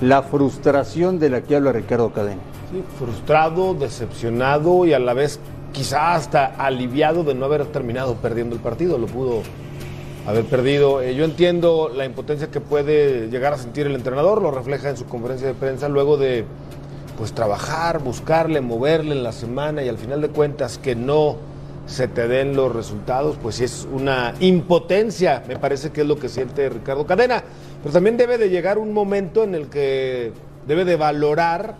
La 0.01 0.23
frustración 0.23 1.19
de 1.19 1.29
la 1.29 1.41
que 1.41 1.55
habla 1.55 1.71
Ricardo 1.71 2.11
Cadena. 2.11 2.41
Sí, 2.71 2.83
frustrado, 2.97 3.75
decepcionado 3.75 4.87
y 4.87 4.93
a 4.93 4.99
la 4.99 5.13
vez 5.13 5.39
quizá 5.71 6.15
hasta 6.15 6.47
aliviado 6.47 7.23
de 7.23 7.35
no 7.35 7.45
haber 7.45 7.67
terminado 7.67 8.15
perdiendo 8.15 8.55
el 8.55 8.61
partido. 8.61 8.97
Lo 8.97 9.05
pudo 9.05 9.43
haber 10.25 10.45
perdido. 10.45 11.03
Eh, 11.03 11.13
yo 11.13 11.23
entiendo 11.23 11.91
la 11.95 12.03
impotencia 12.03 12.49
que 12.49 12.59
puede 12.59 13.29
llegar 13.29 13.53
a 13.53 13.57
sentir 13.59 13.85
el 13.85 13.93
entrenador, 13.93 14.41
lo 14.41 14.49
refleja 14.49 14.89
en 14.89 14.97
su 14.97 15.05
conferencia 15.05 15.47
de 15.47 15.53
prensa 15.53 15.87
luego 15.89 16.17
de 16.17 16.43
pues 17.19 17.33
trabajar, 17.33 17.99
buscarle, 17.99 18.61
moverle 18.61 19.13
en 19.13 19.21
la 19.21 19.31
semana 19.31 19.83
y 19.83 19.89
al 19.89 19.99
final 19.99 20.21
de 20.21 20.29
cuentas 20.29 20.79
que 20.79 20.95
no 20.95 21.50
se 21.86 22.08
te 22.08 22.28
den 22.28 22.56
los 22.56 22.74
resultados, 22.74 23.38
pues 23.41 23.60
es 23.60 23.88
una 23.91 24.34
impotencia, 24.39 25.44
me 25.48 25.58
parece 25.58 25.91
que 25.91 26.02
es 26.02 26.08
lo 26.08 26.17
que 26.17 26.30
siente 26.30 26.70
Ricardo 26.70 27.06
Cadena. 27.06 27.44
Pero 27.82 27.94
también 27.94 28.17
debe 28.17 28.38
de 28.38 28.50
llegar 28.50 28.78
un 28.78 28.94
momento 28.94 29.44
en 29.44 29.56
el 29.56 29.67
que 29.67 30.32
debe 30.67 30.86
de 30.86 30.96
valorar 30.96 31.76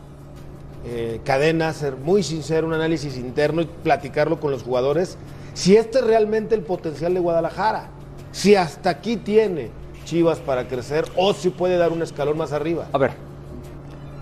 eh, 0.86 1.22
Cadena, 1.24 1.74
ser 1.74 1.96
muy 1.96 2.24
sincero, 2.24 2.66
un 2.68 2.74
análisis 2.74 3.16
interno 3.18 3.62
y 3.62 3.66
platicarlo 3.66 4.40
con 4.40 4.52
los 4.52 4.64
jugadores, 4.64 5.18
si 5.54 5.76
este 5.76 6.00
es 6.00 6.06
realmente 6.06 6.56
el 6.56 6.62
potencial 6.62 7.14
de 7.14 7.20
Guadalajara, 7.20 7.90
si 8.32 8.56
hasta 8.56 8.90
aquí 8.90 9.18
tiene 9.18 9.70
Chivas 10.06 10.40
para 10.40 10.68
crecer 10.68 11.06
o 11.16 11.34
si 11.34 11.50
puede 11.52 11.78
dar 11.78 11.92
un 11.92 12.02
escalón 12.02 12.38
más 12.38 12.52
arriba. 12.52 12.88
A 12.92 12.98
ver, 12.98 13.12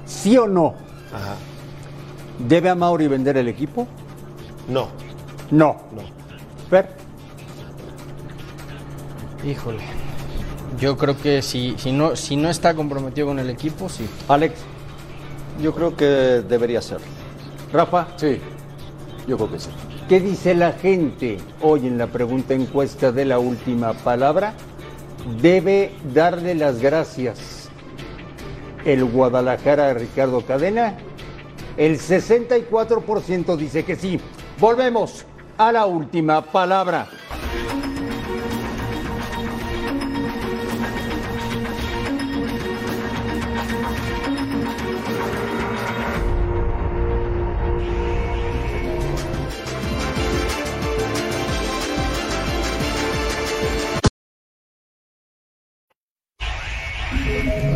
¿sí 0.05 0.37
o 0.37 0.47
no? 0.47 0.73
Ajá. 1.13 1.35
¿Debe 2.47 2.69
a 2.69 2.75
Mauri 2.75 3.07
vender 3.07 3.37
el 3.37 3.47
equipo? 3.47 3.87
No. 4.67 4.89
No. 5.51 5.77
No. 5.91 6.01
Ver. 6.69 6.89
Híjole. 9.43 9.83
Yo 10.79 10.97
creo 10.97 11.17
que 11.17 11.41
si, 11.41 11.75
si, 11.77 11.91
no, 11.91 12.15
si 12.15 12.35
no 12.35 12.49
está 12.49 12.73
comprometido 12.73 13.27
con 13.27 13.39
el 13.39 13.49
equipo, 13.49 13.89
sí. 13.89 14.07
Alex. 14.27 14.59
Yo 15.61 15.73
creo 15.73 15.95
que 15.95 16.05
debería 16.05 16.81
ser. 16.81 16.99
Rafa. 17.73 18.07
Sí. 18.17 18.39
Yo 19.27 19.37
creo 19.37 19.51
que 19.51 19.59
sí. 19.59 19.69
¿Qué 20.07 20.19
dice 20.19 20.55
la 20.55 20.71
gente 20.71 21.37
hoy 21.61 21.85
en 21.85 21.97
la 21.97 22.07
pregunta 22.07 22.53
encuesta 22.53 23.11
de 23.11 23.25
la 23.25 23.39
última 23.39 23.93
palabra? 23.93 24.53
Debe 25.41 25.91
darle 26.13 26.55
las 26.55 26.79
gracias 26.79 27.59
el 28.85 29.05
Guadalajara 29.05 29.87
de 29.87 29.93
Ricardo 29.95 30.41
Cadena. 30.41 30.97
El 31.77 31.99
64% 31.99 33.55
dice 33.55 33.85
que 33.85 33.95
sí. 33.95 34.19
Volvemos 34.59 35.25
a 35.59 35.73
la 35.73 35.85
última 35.85 36.41
palabra. 36.41 37.05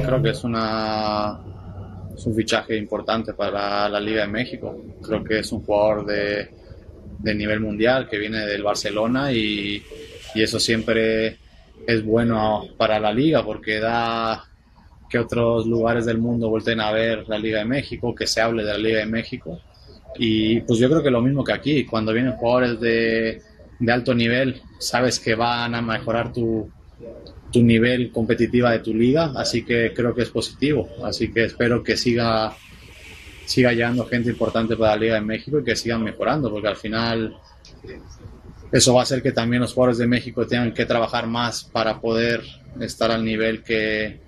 Creo 0.05 0.21
que 0.21 0.29
es 0.29 0.43
una 0.45 1.37
un 2.25 2.33
fichaje 2.33 2.77
importante 2.77 3.33
para 3.33 3.89
la 3.89 3.99
Liga 3.99 4.21
de 4.21 4.27
México. 4.29 4.73
Creo 5.05 5.21
que 5.21 5.39
es 5.39 5.51
un 5.51 5.61
jugador 5.65 6.05
de, 6.05 6.62
de 7.23 7.33
nivel 7.33 7.61
mundial 7.61 8.07
que 8.07 8.19
viene 8.19 8.45
del 8.45 8.61
Barcelona 8.61 9.31
y, 9.31 9.81
y, 10.35 10.41
eso 10.41 10.59
siempre 10.59 11.37
es 11.87 12.03
bueno 12.03 12.67
para 12.77 12.99
la 12.99 13.11
liga 13.13 13.43
porque 13.43 13.79
da 13.79 14.43
que 15.09 15.19
otros 15.19 15.67
lugares 15.67 16.05
del 16.05 16.17
mundo 16.17 16.49
vuelten 16.49 16.81
a 16.81 16.91
ver 16.91 17.29
la 17.29 17.37
Liga 17.37 17.59
de 17.59 17.65
México, 17.65 18.15
que 18.15 18.25
se 18.25 18.41
hable 18.41 18.63
de 18.63 18.71
la 18.71 18.79
Liga 18.79 18.97
de 18.97 19.05
México. 19.05 19.61
Y 20.17 20.61
pues 20.61 20.79
yo 20.79 20.89
creo 20.89 21.03
que 21.03 21.11
lo 21.11 21.21
mismo 21.21 21.43
que 21.43 21.53
aquí, 21.53 21.85
cuando 21.85 22.11
vienen 22.13 22.33
jugadores 22.33 22.79
de, 22.79 23.39
de 23.77 23.91
alto 23.91 24.15
nivel, 24.15 24.59
sabes 24.79 25.19
que 25.19 25.35
van 25.35 25.75
a 25.75 25.83
mejorar 25.83 26.33
tu, 26.33 26.67
tu 27.51 27.61
nivel 27.61 28.11
competitiva 28.11 28.71
de 28.71 28.79
tu 28.79 28.91
liga, 28.91 29.33
así 29.35 29.63
que 29.63 29.93
creo 29.93 30.15
que 30.15 30.23
es 30.23 30.31
positivo. 30.31 30.89
Así 31.03 31.31
que 31.31 31.43
espero 31.43 31.83
que 31.83 31.95
siga 31.95 32.55
siga 33.45 33.71
llegando 33.71 34.05
gente 34.05 34.29
importante 34.29 34.75
para 34.75 34.91
la 34.95 35.01
Liga 35.01 35.15
de 35.15 35.21
México 35.21 35.59
y 35.59 35.63
que 35.63 35.75
sigan 35.75 36.03
mejorando, 36.03 36.49
porque 36.49 36.67
al 36.67 36.75
final 36.75 37.35
eso 38.71 38.93
va 38.93 39.01
a 39.01 39.03
hacer 39.03 39.21
que 39.21 39.31
también 39.31 39.61
los 39.61 39.73
jugadores 39.73 39.97
de 39.97 40.07
México 40.07 40.47
tengan 40.47 40.73
que 40.73 40.85
trabajar 40.85 41.27
más 41.27 41.63
para 41.63 41.99
poder 41.99 42.41
estar 42.79 43.11
al 43.11 43.23
nivel 43.23 43.61
que, 43.63 44.19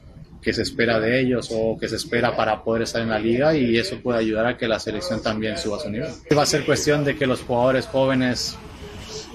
que 0.41 0.53
se 0.53 0.61
espera 0.61 0.99
de 0.99 1.19
ellos 1.19 1.49
o 1.51 1.77
que 1.77 1.87
se 1.87 1.95
espera 1.95 2.35
para 2.35 2.63
poder 2.63 2.83
estar 2.83 3.01
en 3.01 3.09
la 3.09 3.17
liga 3.17 3.55
y 3.55 3.77
eso 3.77 3.99
puede 4.01 4.19
ayudar 4.19 4.45
a 4.45 4.57
que 4.57 4.67
la 4.67 4.79
selección 4.79 5.21
también 5.23 5.57
suba 5.57 5.79
su 5.79 5.89
nivel. 5.89 6.11
Va 6.37 6.43
a 6.43 6.45
ser 6.45 6.65
cuestión 6.65 7.03
de 7.03 7.15
que 7.15 7.25
los 7.25 7.41
jugadores 7.41 7.87
jóvenes 7.87 8.55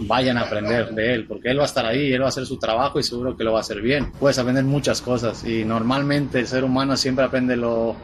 vayan 0.03 0.39
a 0.39 0.43
aprender 0.43 0.91
de 0.95 1.15
él, 1.15 1.27
porque 1.27 1.51
él 1.51 1.59
va 1.59 1.63
a 1.63 1.67
estar 1.67 1.85
ahí, 1.85 2.13
él 2.13 2.23
va 2.23 2.27
a 2.27 2.29
hacer 2.29 2.47
su 2.47 2.59
trabajo 2.59 3.01
y 3.01 3.03
seguro 3.03 3.37
que 3.37 3.43
lo 3.43 3.53
va 3.53 3.59
a 3.59 3.63
hacer 3.63 3.81
bien. 3.81 4.13
Puedes 4.13 4.39
aprender 4.39 4.65
muchas 4.65 5.03
cosas 5.03 5.45
y 5.45 5.65
normalmente 5.65 6.39
el 6.39 6.47
ser 6.47 6.63
humano 6.63 6.97
siempre 6.97 7.25
aprende 7.25 7.57
lo, 7.57 7.97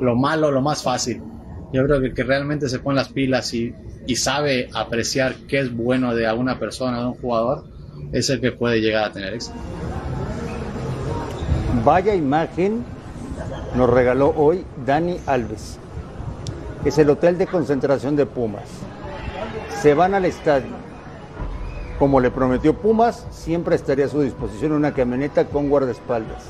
lo 0.00 0.16
malo, 0.16 0.50
lo 0.50 0.60
más 0.60 0.82
fácil. 0.82 1.22
Yo 1.72 1.84
creo 1.84 2.00
que 2.00 2.06
el 2.06 2.14
que 2.14 2.24
realmente 2.24 2.68
se 2.68 2.78
pone 2.78 2.96
las 2.96 3.08
pilas 3.08 3.52
y, 3.52 3.74
y 4.06 4.16
sabe 4.16 4.70
apreciar 4.74 5.34
qué 5.48 5.60
es 5.60 5.74
bueno 5.74 6.14
de 6.14 6.26
alguna 6.26 6.58
persona, 6.58 7.00
de 7.00 7.06
un 7.06 7.14
jugador, 7.14 7.64
es 8.12 8.30
el 8.30 8.40
que 8.40 8.52
puede 8.52 8.80
llegar 8.80 9.04
a 9.04 9.12
tener 9.12 9.34
éxito. 9.34 9.56
Vaya 11.84 12.14
imagen 12.14 12.84
nos 13.74 13.90
regaló 13.90 14.32
hoy 14.36 14.64
Dani 14.84 15.18
Alves. 15.26 15.78
es 16.84 16.98
el 16.98 17.10
hotel 17.10 17.36
de 17.38 17.46
concentración 17.46 18.16
de 18.16 18.26
Pumas. 18.26 18.64
Se 19.82 19.94
van 19.94 20.14
al 20.14 20.24
estadio. 20.24 20.72
Como 21.98 22.20
le 22.20 22.30
prometió 22.30 22.74
Pumas, 22.74 23.26
siempre 23.30 23.76
estaría 23.76 24.06
a 24.06 24.08
su 24.08 24.20
disposición 24.22 24.72
una 24.72 24.94
camioneta 24.94 25.44
con 25.44 25.68
guardaespaldas. 25.68 26.44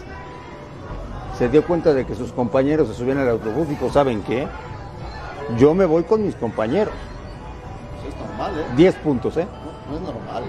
Se 1.38 1.48
dio 1.48 1.64
cuenta 1.64 1.94
de 1.94 2.04
que 2.04 2.14
sus 2.14 2.32
compañeros 2.32 2.88
se 2.88 2.94
subían 2.94 3.18
al 3.18 3.28
autobús 3.28 3.66
y 3.68 3.70
dijo, 3.70 3.90
¿saben 3.92 4.22
qué? 4.22 4.48
Yo 5.56 5.72
me 5.72 5.84
voy 5.84 6.02
con 6.02 6.24
mis 6.24 6.34
compañeros. 6.34 6.94
Eso 8.00 8.08
es 8.08 8.28
normal, 8.28 8.52
¿eh? 8.58 8.74
10 8.76 8.94
puntos, 8.96 9.36
¿eh? 9.36 9.46
No, 9.86 9.92
no 9.92 9.96
es 9.96 10.02
normal. 10.14 10.42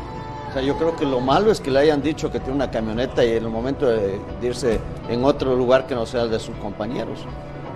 O 0.49 0.52
sea, 0.52 0.63
yo 0.63 0.75
creo 0.78 0.95
que 0.95 1.06
lo 1.06 1.19
malo 1.19 1.52
es 1.52 1.62
que 1.62 1.69
le 1.69 1.80
hayan 1.80 2.02
dicho 2.02 2.32
que 2.32 2.39
tiene 2.39 2.56
una 2.56 2.71
camioneta 2.71 3.23
y 3.23 3.34
en 3.34 3.43
el 3.43 3.49
momento 3.49 3.86
de, 3.86 4.19
de 4.41 4.47
irse 4.47 4.80
en 5.08 5.23
otro 5.23 5.56
lugar 5.56 5.86
que 5.86 5.93
no 5.93 6.08
sea 6.08 6.23
el 6.23 6.32
de 6.32 6.39
sus 6.39 6.56
compañeros. 6.58 7.19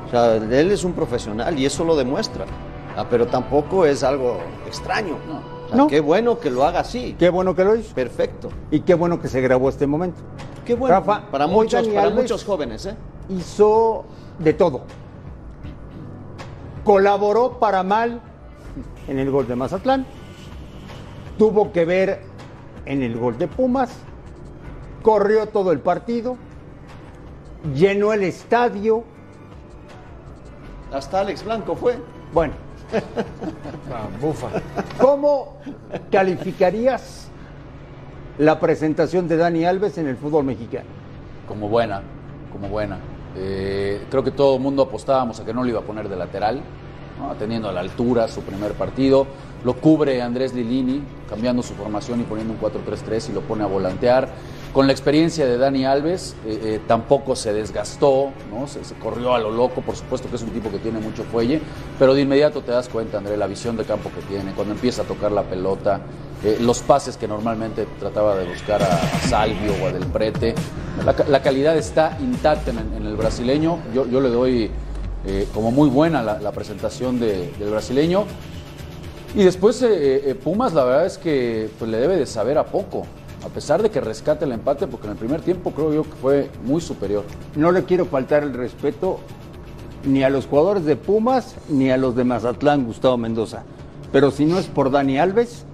O 0.07 0.09
sea, 0.09 0.35
él 0.35 0.71
es 0.71 0.83
un 0.83 0.93
profesional 0.93 1.57
y 1.59 1.67
eso 1.67 1.83
lo 1.83 1.95
demuestra. 1.95 2.45
Ah, 2.97 3.05
pero 3.09 3.27
tampoco 3.27 3.85
es 3.85 4.03
algo 4.03 4.39
extraño. 4.67 5.17
O 5.65 5.67
sea, 5.67 5.77
No. 5.77 5.87
Qué 5.87 5.99
bueno 5.99 6.39
que 6.39 6.49
lo 6.49 6.65
haga 6.65 6.79
así. 6.79 7.15
Qué 7.17 7.29
bueno 7.29 7.55
que 7.55 7.63
lo 7.63 7.75
hizo. 7.75 7.93
Perfecto. 7.93 8.49
Y 8.71 8.81
qué 8.81 8.95
bueno 8.95 9.21
que 9.21 9.27
se 9.27 9.39
grabó 9.39 9.69
este 9.69 9.85
momento. 9.85 10.21
Qué 10.65 10.75
bueno. 10.75 10.95
Rafa, 10.95 11.29
para 11.29 11.47
muchos, 11.47 11.87
para 11.87 12.09
muchos 12.09 12.43
jóvenes, 12.43 12.85
¿eh? 12.85 12.95
Hizo 13.29 14.05
de 14.39 14.53
todo. 14.53 14.81
Colaboró 16.83 17.59
para 17.59 17.83
mal 17.83 18.21
en 19.07 19.19
el 19.19 19.31
gol 19.31 19.47
de 19.47 19.55
Mazatlán. 19.55 20.05
Tuvo 21.37 21.71
que 21.71 21.85
ver 21.85 22.21
en 22.85 23.01
el 23.01 23.17
gol 23.17 23.37
de 23.37 23.47
Pumas. 23.47 23.91
Corrió 25.01 25.47
todo 25.47 25.71
el 25.71 25.79
partido. 25.79 26.37
Llenó 27.73 28.13
el 28.13 28.23
estadio. 28.23 29.03
Hasta 30.93 31.21
Alex 31.21 31.43
Blanco 31.43 31.75
fue. 31.75 31.97
Bueno, 32.33 32.53
Ah, 33.91 34.07
bufa. 34.21 34.47
¿cómo 34.99 35.57
calificarías 36.11 37.22
la 38.37 38.59
presentación 38.59 39.27
de 39.27 39.37
Dani 39.37 39.65
Alves 39.65 39.97
en 39.97 40.07
el 40.07 40.17
fútbol 40.17 40.43
mexicano? 40.43 41.03
como 41.47 41.69
buena, 41.69 42.01
como 42.51 42.67
buena. 42.69 42.97
Eh, 43.35 44.05
creo 44.09 44.23
que 44.23 44.31
todo 44.31 44.55
el 44.55 44.61
mundo 44.61 44.83
apostábamos 44.83 45.39
a 45.39 45.45
que 45.45 45.53
no 45.53 45.63
lo 45.63 45.69
iba 45.69 45.79
a 45.79 45.83
poner 45.83 46.07
de 46.09 46.15
lateral, 46.15 46.61
¿no? 47.19 47.33
teniendo 47.35 47.69
a 47.69 47.71
la 47.71 47.81
altura 47.81 48.27
su 48.27 48.41
primer 48.41 48.73
partido. 48.73 49.27
Lo 49.63 49.75
cubre 49.75 50.21
Andrés 50.21 50.53
Lilini, 50.53 51.01
cambiando 51.29 51.63
su 51.63 51.73
formación 51.73 52.21
y 52.21 52.23
poniendo 52.23 52.53
un 52.53 52.59
4-3-3 52.59 53.29
y 53.29 53.33
lo 53.33 53.41
pone 53.41 53.63
a 53.63 53.67
volantear. 53.67 54.27
Con 54.73 54.87
la 54.87 54.93
experiencia 54.93 55.45
de 55.45 55.57
Dani 55.57 55.85
Alves, 55.85 56.35
eh, 56.45 56.59
eh, 56.63 56.81
tampoco 56.87 57.35
se 57.35 57.53
desgastó, 57.53 58.31
¿no? 58.51 58.65
se, 58.67 58.81
corrió 58.95 59.35
a 59.35 59.39
lo 59.39 59.51
loco, 59.51 59.81
por 59.81 59.95
supuesto 59.95 60.27
que 60.29 60.35
es 60.35 60.41
un 60.41 60.49
tipo 60.49 60.71
que 60.71 60.79
tiene 60.79 60.99
mucho 60.99 61.23
fuelle, 61.23 61.61
pero 61.99 62.15
de 62.15 62.21
inmediato 62.21 62.61
te 62.61 62.71
das 62.71 62.89
cuenta, 62.89 63.19
André, 63.19 63.37
la 63.37 63.45
visión 63.45 63.77
de 63.77 63.83
campo 63.85 64.09
que 64.09 64.21
tiene, 64.23 64.51
cuando 64.53 64.73
empieza 64.73 65.03
a 65.03 65.05
tocar 65.05 65.31
la 65.31 65.43
pelota, 65.43 66.01
eh, 66.43 66.57
los 66.59 66.79
pases 66.79 67.17
que 67.17 67.27
normalmente 67.27 67.87
trataba 67.99 68.35
de 68.35 68.47
buscar 68.47 68.81
a, 68.83 68.99
Salvio 69.27 69.73
o 69.81 69.87
a 69.87 69.91
Del 69.91 70.05
Prete. 70.07 70.53
La, 71.05 71.15
ca- 71.15 71.25
la 71.27 71.41
calidad 71.41 71.77
está 71.77 72.17
intacta 72.21 72.71
en, 72.71 73.05
el 73.05 73.15
brasileño. 73.15 73.79
Yo, 73.93 74.05
le 74.05 74.29
doy 74.29 74.69
eh, 75.25 75.47
como 75.53 75.71
muy 75.71 75.89
buena 75.89 76.21
la, 76.21 76.51
presentación 76.51 77.19
de- 77.19 77.51
del 77.59 77.69
brasileño. 77.69 78.25
Y 79.35 79.43
después 79.43 79.81
eh, 79.81 80.37
Pumas, 80.43 80.73
la 80.73 80.83
verdad 80.83 81.05
es 81.05 81.17
que 81.17 81.69
pues, 81.79 81.89
le 81.89 81.97
debe 81.97 82.15
de 82.17 82.25
saber 82.25 82.57
a 82.57 82.65
poco. 82.65 83.05
A 83.45 83.49
pesar 83.49 83.81
de 83.83 83.89
que 83.89 83.99
rescate 83.99 84.45
el 84.45 84.53
empate, 84.53 84.87
porque 84.87 85.07
en 85.07 85.11
el 85.13 85.17
primer 85.17 85.41
tiempo 85.41 85.71
creo 85.71 85.93
yo 85.93 86.03
que 86.03 86.15
fue 86.21 86.49
muy 86.63 86.79
superior. 86.79 87.23
No 87.55 87.71
le 87.73 87.83
quiero 87.83 88.05
faltar 88.05 88.43
el 88.43 88.53
respeto 88.53 89.19
ni 90.05 90.23
a 90.23 90.29
los 90.29 90.45
jugadores 90.45 90.85
de 90.85 90.95
Pumas 90.95 91.55
ni 91.69 91.89
a 91.89 91.97
los 91.97 92.15
de 92.15 92.23
Mazatlán, 92.23 92.85
Gustavo 92.85 93.17
Mendoza. 93.17 93.63
Pero 94.13 94.31
si 94.31 94.45
no 94.45 94.59
es 94.59 94.67
por 94.67 94.91
Dani 94.91 95.17
Alves, 95.17 95.65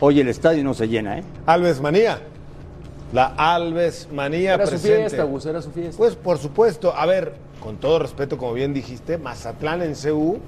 hoy 0.00 0.20
el 0.20 0.28
estadio 0.28 0.64
no 0.64 0.74
se 0.74 0.88
llena, 0.88 1.18
¿eh? 1.18 1.24
Alves 1.46 1.80
Manía. 1.80 2.20
La 3.12 3.26
Alves 3.36 4.08
Manía 4.12 4.54
Era 4.54 4.66
su 4.66 4.78
fiesta, 4.78 5.22
Gus, 5.22 5.46
era 5.46 5.62
su 5.62 5.70
fiesta. 5.70 5.96
Pues 5.96 6.16
por 6.16 6.38
supuesto, 6.38 6.94
a 6.96 7.06
ver, 7.06 7.34
con 7.60 7.76
todo 7.76 7.98
respeto, 7.98 8.36
como 8.36 8.52
bien 8.54 8.74
dijiste, 8.74 9.18
Mazatlán 9.18 9.82
en 9.82 9.94
CU, 9.94 10.38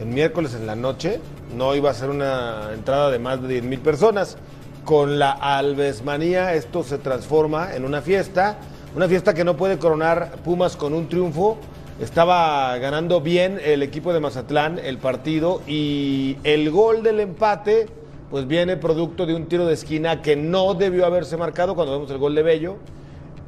el 0.00 0.06
miércoles 0.06 0.54
en 0.54 0.66
la 0.66 0.76
noche, 0.76 1.20
no 1.56 1.74
iba 1.74 1.90
a 1.90 1.94
ser 1.94 2.10
una 2.10 2.70
entrada 2.72 3.10
de 3.10 3.18
más 3.18 3.42
de 3.42 3.48
10 3.48 3.64
mil 3.64 3.80
personas. 3.80 4.38
Con 4.84 5.18
la 5.18 5.32
Alvesmanía 5.32 6.54
esto 6.54 6.84
se 6.84 6.98
transforma 6.98 7.74
en 7.74 7.84
una 7.84 8.02
fiesta, 8.02 8.58
una 8.94 9.08
fiesta 9.08 9.34
que 9.34 9.44
no 9.44 9.56
puede 9.56 9.78
coronar 9.78 10.36
Pumas 10.44 10.76
con 10.76 10.94
un 10.94 11.08
triunfo. 11.08 11.58
Estaba 12.00 12.76
ganando 12.78 13.20
bien 13.20 13.58
el 13.62 13.82
equipo 13.82 14.12
de 14.12 14.20
Mazatlán 14.20 14.78
el 14.78 14.98
partido 14.98 15.60
y 15.66 16.36
el 16.44 16.70
gol 16.70 17.02
del 17.02 17.20
empate 17.20 17.88
pues 18.30 18.46
viene 18.46 18.76
producto 18.76 19.26
de 19.26 19.34
un 19.34 19.46
tiro 19.46 19.66
de 19.66 19.74
esquina 19.74 20.22
que 20.22 20.36
no 20.36 20.74
debió 20.74 21.06
haberse 21.06 21.36
marcado 21.36 21.74
cuando 21.74 21.92
vemos 21.92 22.10
el 22.10 22.18
gol 22.18 22.34
de 22.34 22.42
Bello. 22.42 22.76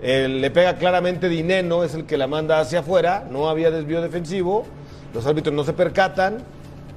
Eh, 0.01 0.29
le 0.29 0.51
pega 0.51 0.77
claramente 0.77 1.29
Dineno, 1.29 1.83
es 1.83 1.95
el 1.95 2.05
que 2.05 2.17
la 2.17 2.29
manda 2.29 2.61
hacia 2.61 2.81
afuera, 2.81 3.27
no 3.31 3.49
había 3.49 3.71
desvío 3.73 4.01
defensivo, 4.01 4.65
los 5.13 5.27
árbitros 5.27 5.53
no 5.53 5.65
se 5.65 5.73
percatan, 5.73 6.39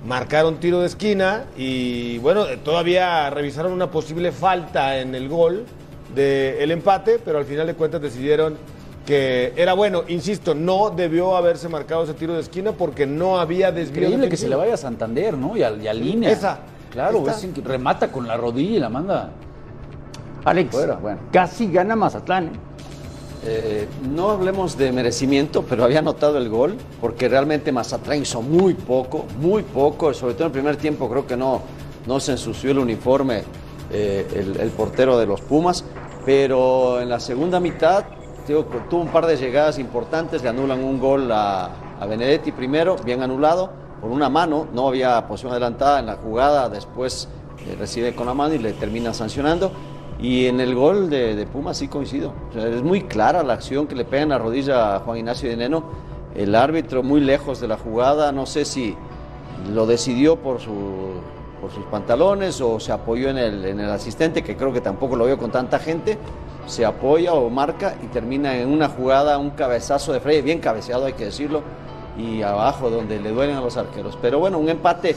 marcaron 0.06 0.58
tiro 0.58 0.82
de 0.82 0.86
esquina 0.86 1.46
y 1.58 2.20
bueno, 2.20 2.46
eh, 2.46 2.58
todavía 2.63 3.30
revisaron 3.32 3.72
una 3.72 3.89
posible 3.89 4.32
falta 4.32 5.00
en 5.00 5.15
el 5.15 5.30
gol 5.30 5.65
del 6.13 6.70
empate, 6.70 7.20
pero 7.24 7.39
al 7.39 7.46
final 7.46 7.65
de 7.65 7.74
cuentas 7.74 8.02
decidieron 8.02 8.56
que 9.06 9.54
era 9.56 9.74
bueno, 9.74 10.04
insisto, 10.08 10.54
no 10.54 10.91
debió 10.91 11.36
haberse 11.36 11.67
marcado 11.70 12.04
ese 12.04 12.13
tiro 12.13 12.36
de 12.36 12.41
esquina 12.41 12.74
porque 12.74 13.08
no 13.08 13.39
había 13.39 13.72
desvío 13.72 14.04
Increíble 14.04 14.30
que 14.30 14.38
se 14.38 14.48
le 14.48 14.56
vaya 14.56 14.76
a 14.76 14.78
Santander, 14.78 15.36
¿no? 15.36 15.58
Y 15.58 15.63
a, 15.63 15.72
y 15.72 15.88
a 15.88 15.94
línea. 15.94 16.30
Esa. 16.30 16.60
Claro, 16.91 17.23
es 17.27 17.63
remata 17.63 18.12
con 18.12 18.27
la 18.27 18.38
rodilla 18.38 18.77
y 18.77 18.80
la 18.80 18.89
manda. 18.89 19.30
Alex, 20.43 20.71
Fuera, 20.71 20.95
bueno. 20.95 21.19
casi 21.32 21.71
gana 21.71 21.95
Mazatlán, 21.95 22.47
¿eh? 22.47 22.51
Eh, 23.43 23.88
no 24.08 24.30
hablemos 24.30 24.77
de 24.77 24.91
merecimiento, 24.91 25.63
pero 25.63 25.84
había 25.84 26.04
notado 26.04 26.38
el 26.38 26.47
gol, 26.47 26.75
porque 26.99 27.27
realmente 27.27 27.71
Mazatlán 27.71 28.21
hizo 28.21 28.41
muy 28.43 28.75
poco, 28.75 29.25
muy 29.39 29.63
poco, 29.63 30.13
sobre 30.13 30.36
todo 30.36 30.43
en 30.43 30.49
el 30.49 30.51
primer 30.51 30.75
tiempo 30.75 31.10
creo 31.10 31.25
que 31.25 31.36
no, 31.36 31.62
no 32.06 32.19
se 32.19 32.34
ensució 32.34 32.69
el 32.71 32.77
uniforme 32.77 33.43
eh, 33.91 34.27
el, 34.36 34.60
el 34.60 34.69
portero 34.69 35.17
de 35.17 35.25
los 35.25 35.41
Pumas, 35.41 35.84
pero 36.23 37.01
en 37.01 37.10
la 37.10 37.19
segunda 37.19 37.60
mitad 37.60 38.06
tuvo 38.45 39.01
un 39.01 39.08
par 39.08 39.25
de 39.25 39.38
llegadas 39.38 39.80
importantes, 39.80 40.43
le 40.43 40.49
anulan 40.49 40.84
un 40.84 40.99
gol 40.99 41.32
a, 41.32 41.71
a 41.99 42.06
Benedetti 42.06 42.51
primero, 42.51 42.95
bien 43.04 43.23
anulado, 43.23 43.71
por 44.02 44.10
una 44.10 44.30
mano, 44.30 44.68
no 44.74 44.88
había 44.88 45.28
posición 45.28 45.52
adelantada 45.52 46.00
en 46.00 46.08
la 46.08 46.16
jugada, 46.16 46.70
después 46.70 47.30
eh, 47.68 47.76
recibe 47.80 48.16
con 48.16 48.26
la 48.26 48.34
mano 48.34 48.56
y 48.56 48.58
le 48.58 48.74
termina 48.74 49.14
sancionando. 49.14 49.72
Y 50.20 50.48
en 50.48 50.60
el 50.60 50.76
gol 50.76 51.10
de, 51.10 51.36
de 51.36 51.46
Pumas 51.46 51.78
sí 51.78 51.88
coincido. 51.88 52.34
Es 52.56 52.84
muy 52.84 53.04
clara 53.04 53.44
la 53.44 53.54
acción 53.54 53.88
que 53.88 53.96
le 53.96 54.06
pega 54.06 54.24
en 54.24 54.30
la 54.30 54.38
rodilla 54.38 54.96
a 54.96 55.00
Juan 55.00 55.20
Ignacio 55.20 55.50
Dineno. 55.50 55.84
El 56.36 56.56
árbitro 56.56 57.04
muy 57.04 57.22
lejos 57.22 57.60
de 57.60 57.68
la 57.68 57.78
jugada, 57.78 58.32
no 58.32 58.46
sé 58.46 58.66
si 58.66 58.96
lo 59.74 59.86
decidió 59.86 60.38
por, 60.38 60.60
su, 60.60 60.72
por 61.60 61.72
sus 61.72 61.86
pantalones 61.86 62.62
o 62.62 62.80
se 62.80 62.92
apoyó 62.92 63.30
en 63.30 63.38
el, 63.38 63.66
en 63.66 63.80
el 63.80 63.90
asistente, 63.90 64.44
que 64.44 64.56
creo 64.56 64.74
que 64.74 64.82
tampoco 64.82 65.16
lo 65.16 65.26
vio 65.26 65.38
con 65.38 65.52
tanta 65.52 65.80
gente. 65.80 66.18
Se 66.68 66.86
apoya 66.86 67.34
o 67.34 67.50
marca 67.50 67.96
y 68.04 68.08
termina 68.08 68.56
en 68.58 68.70
una 68.70 68.90
jugada, 68.90 69.38
un 69.38 69.52
cabezazo 69.52 70.14
de 70.14 70.20
Freire, 70.20 70.42
bien 70.42 70.60
cabeceado 70.60 71.06
hay 71.06 71.14
que 71.14 71.26
decirlo, 71.26 71.64
y 72.17 72.41
abajo 72.41 72.89
donde 72.89 73.19
le 73.19 73.32
duelen 73.32 73.56
a 73.56 73.62
los 73.62 73.78
arqueros. 73.78 74.17
Pero 74.21 74.39
bueno, 74.39 74.58
un 74.60 74.69
empate 74.69 75.15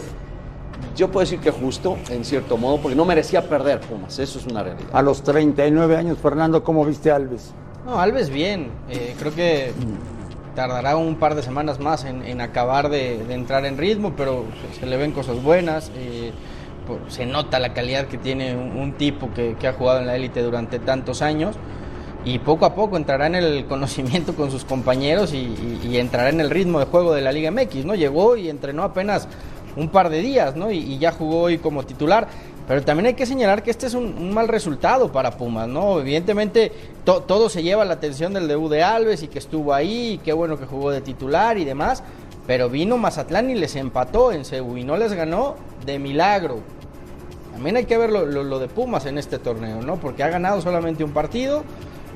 yo 0.97 1.09
puedo 1.11 1.25
decir 1.25 1.41
que 1.41 1.51
justo, 1.51 1.97
en 2.11 2.25
cierto 2.25 2.57
modo, 2.57 2.79
porque 2.79 2.95
no 2.97 3.05
merecía 3.05 3.49
perder 3.49 3.81
Pumas, 3.81 4.19
eso 4.19 4.39
es 4.39 4.47
una 4.47 4.63
realidad. 4.63 4.89
A 4.93 5.03
los 5.03 5.23
39 5.23 5.97
años, 5.97 6.19
Fernando, 6.19 6.63
¿cómo 6.63 6.85
viste 6.85 7.11
a 7.11 7.17
Alves? 7.17 7.53
No, 7.87 7.99
Alves 8.01 8.31
bien. 8.31 8.71
Eh, 8.91 9.15
creo 9.19 9.35
que 9.35 9.73
tardará 10.55 10.97
un 10.97 11.17
par 11.17 11.35
de 11.35 11.43
semanas 11.43 11.81
más 11.81 12.05
en, 12.05 12.25
en 12.25 12.41
acabar 12.41 12.89
de, 12.89 13.25
de 13.25 13.35
entrar 13.35 13.65
en 13.67 13.77
ritmo, 13.77 14.13
pero 14.17 14.45
se, 14.73 14.81
se 14.81 14.87
le 14.87 14.97
ven 14.97 15.13
cosas 15.13 15.43
buenas. 15.43 15.91
eh, 15.97 16.33
por- 16.87 17.01
se 17.11 17.25
nota 17.27 17.59
la 17.59 17.73
calidad 17.73 18.07
que 18.07 18.19
tiene 18.19 18.55
un, 18.55 18.77
un 18.77 18.93
tipo 18.93 19.31
que, 19.35 19.57
que 19.59 19.67
ha 19.69 19.73
jugado 19.73 20.01
en 20.01 20.07
la 20.07 20.17
élite 20.17 20.43
durante 20.43 20.79
tantos 20.79 21.23
años. 21.23 21.57
Y 22.25 22.39
poco 22.39 22.65
a 22.65 22.75
poco 22.75 22.97
entrará 22.97 23.27
en 23.27 23.35
el 23.35 23.67
conocimiento 23.67 24.35
con 24.35 24.51
sus 24.51 24.65
compañeros 24.65 25.33
y, 25.35 25.99
entrará 25.99 26.31
en 26.31 26.41
el 26.41 26.51
ritmo 26.51 26.79
de 26.79 26.87
juego 26.87 27.13
de 27.13 27.21
la 27.21 27.33
Liga 27.33 27.51
MX, 27.51 27.85
¿no? 27.85 27.95
Llegó 27.95 28.37
y 28.37 28.49
entrenó 28.49 28.83
apenas 28.83 29.29
un 29.77 29.89
par 29.91 30.09
de 30.09 30.21
días, 30.21 30.57
¿no? 30.57 30.71
Y, 30.71 30.99
ya 30.99 31.13
jugó 31.13 31.43
hoy 31.43 31.59
como 31.59 31.83
titular. 31.83 32.27
Pero 32.67 32.83
también 32.83 33.09
hay 33.09 33.15
que 33.15 33.27
señalar 33.27 33.63
que 33.63 33.71
este 33.71 33.87
es 33.87 33.93
un, 33.93 34.33
mal 34.33 34.49
resultado 34.49 35.13
para 35.13 35.33
Pumas, 35.33 35.69
¿no? 35.69 36.01
Evidentemente 36.01 36.73
to- 37.05 37.21
todo 37.21 37.51
se 37.51 37.63
lleva 37.63 37.85
la 37.85 37.93
atención 37.93 38.33
del 38.33 38.49
debut 38.49 38.71
de 38.71 38.83
Alves 38.83 39.23
y 39.23 39.29
que 39.29 39.39
estuvo 39.39 39.75
ahí, 39.75 40.13
y 40.13 40.19
qué 40.19 40.33
bueno 40.33 40.59
que 40.59 40.65
jugó 40.65 40.91
de 40.91 41.03
titular 41.03 41.59
y 41.59 41.67
demás. 41.67 42.03
Pero 42.47 42.71
vino 42.71 42.97
Mazatlán 42.97 43.51
y 43.51 43.55
les 43.55 43.77
empató 43.77 44.33
en 44.33 44.47
Cebu 44.47 44.79
y 44.79 44.85
no 44.85 44.97
les 44.97 45.13
ganó 45.13 45.57
de 45.85 45.99
milagro. 45.99 46.61
También 47.53 47.77
hay 47.77 47.85
que 47.85 47.99
ver 47.99 48.11
lo, 48.11 48.25
lo- 48.25 48.43
lo 48.45 48.59
de 48.59 48.69
Pumas 48.69 49.05
en 49.05 49.19
este 49.19 49.39
torneo, 49.39 49.83
¿no? 49.83 49.97
Porque 49.97 50.23
ha 50.23 50.29
ganado 50.29 50.63
solamente 50.63 51.05
un 51.05 51.13
partido 51.13 51.65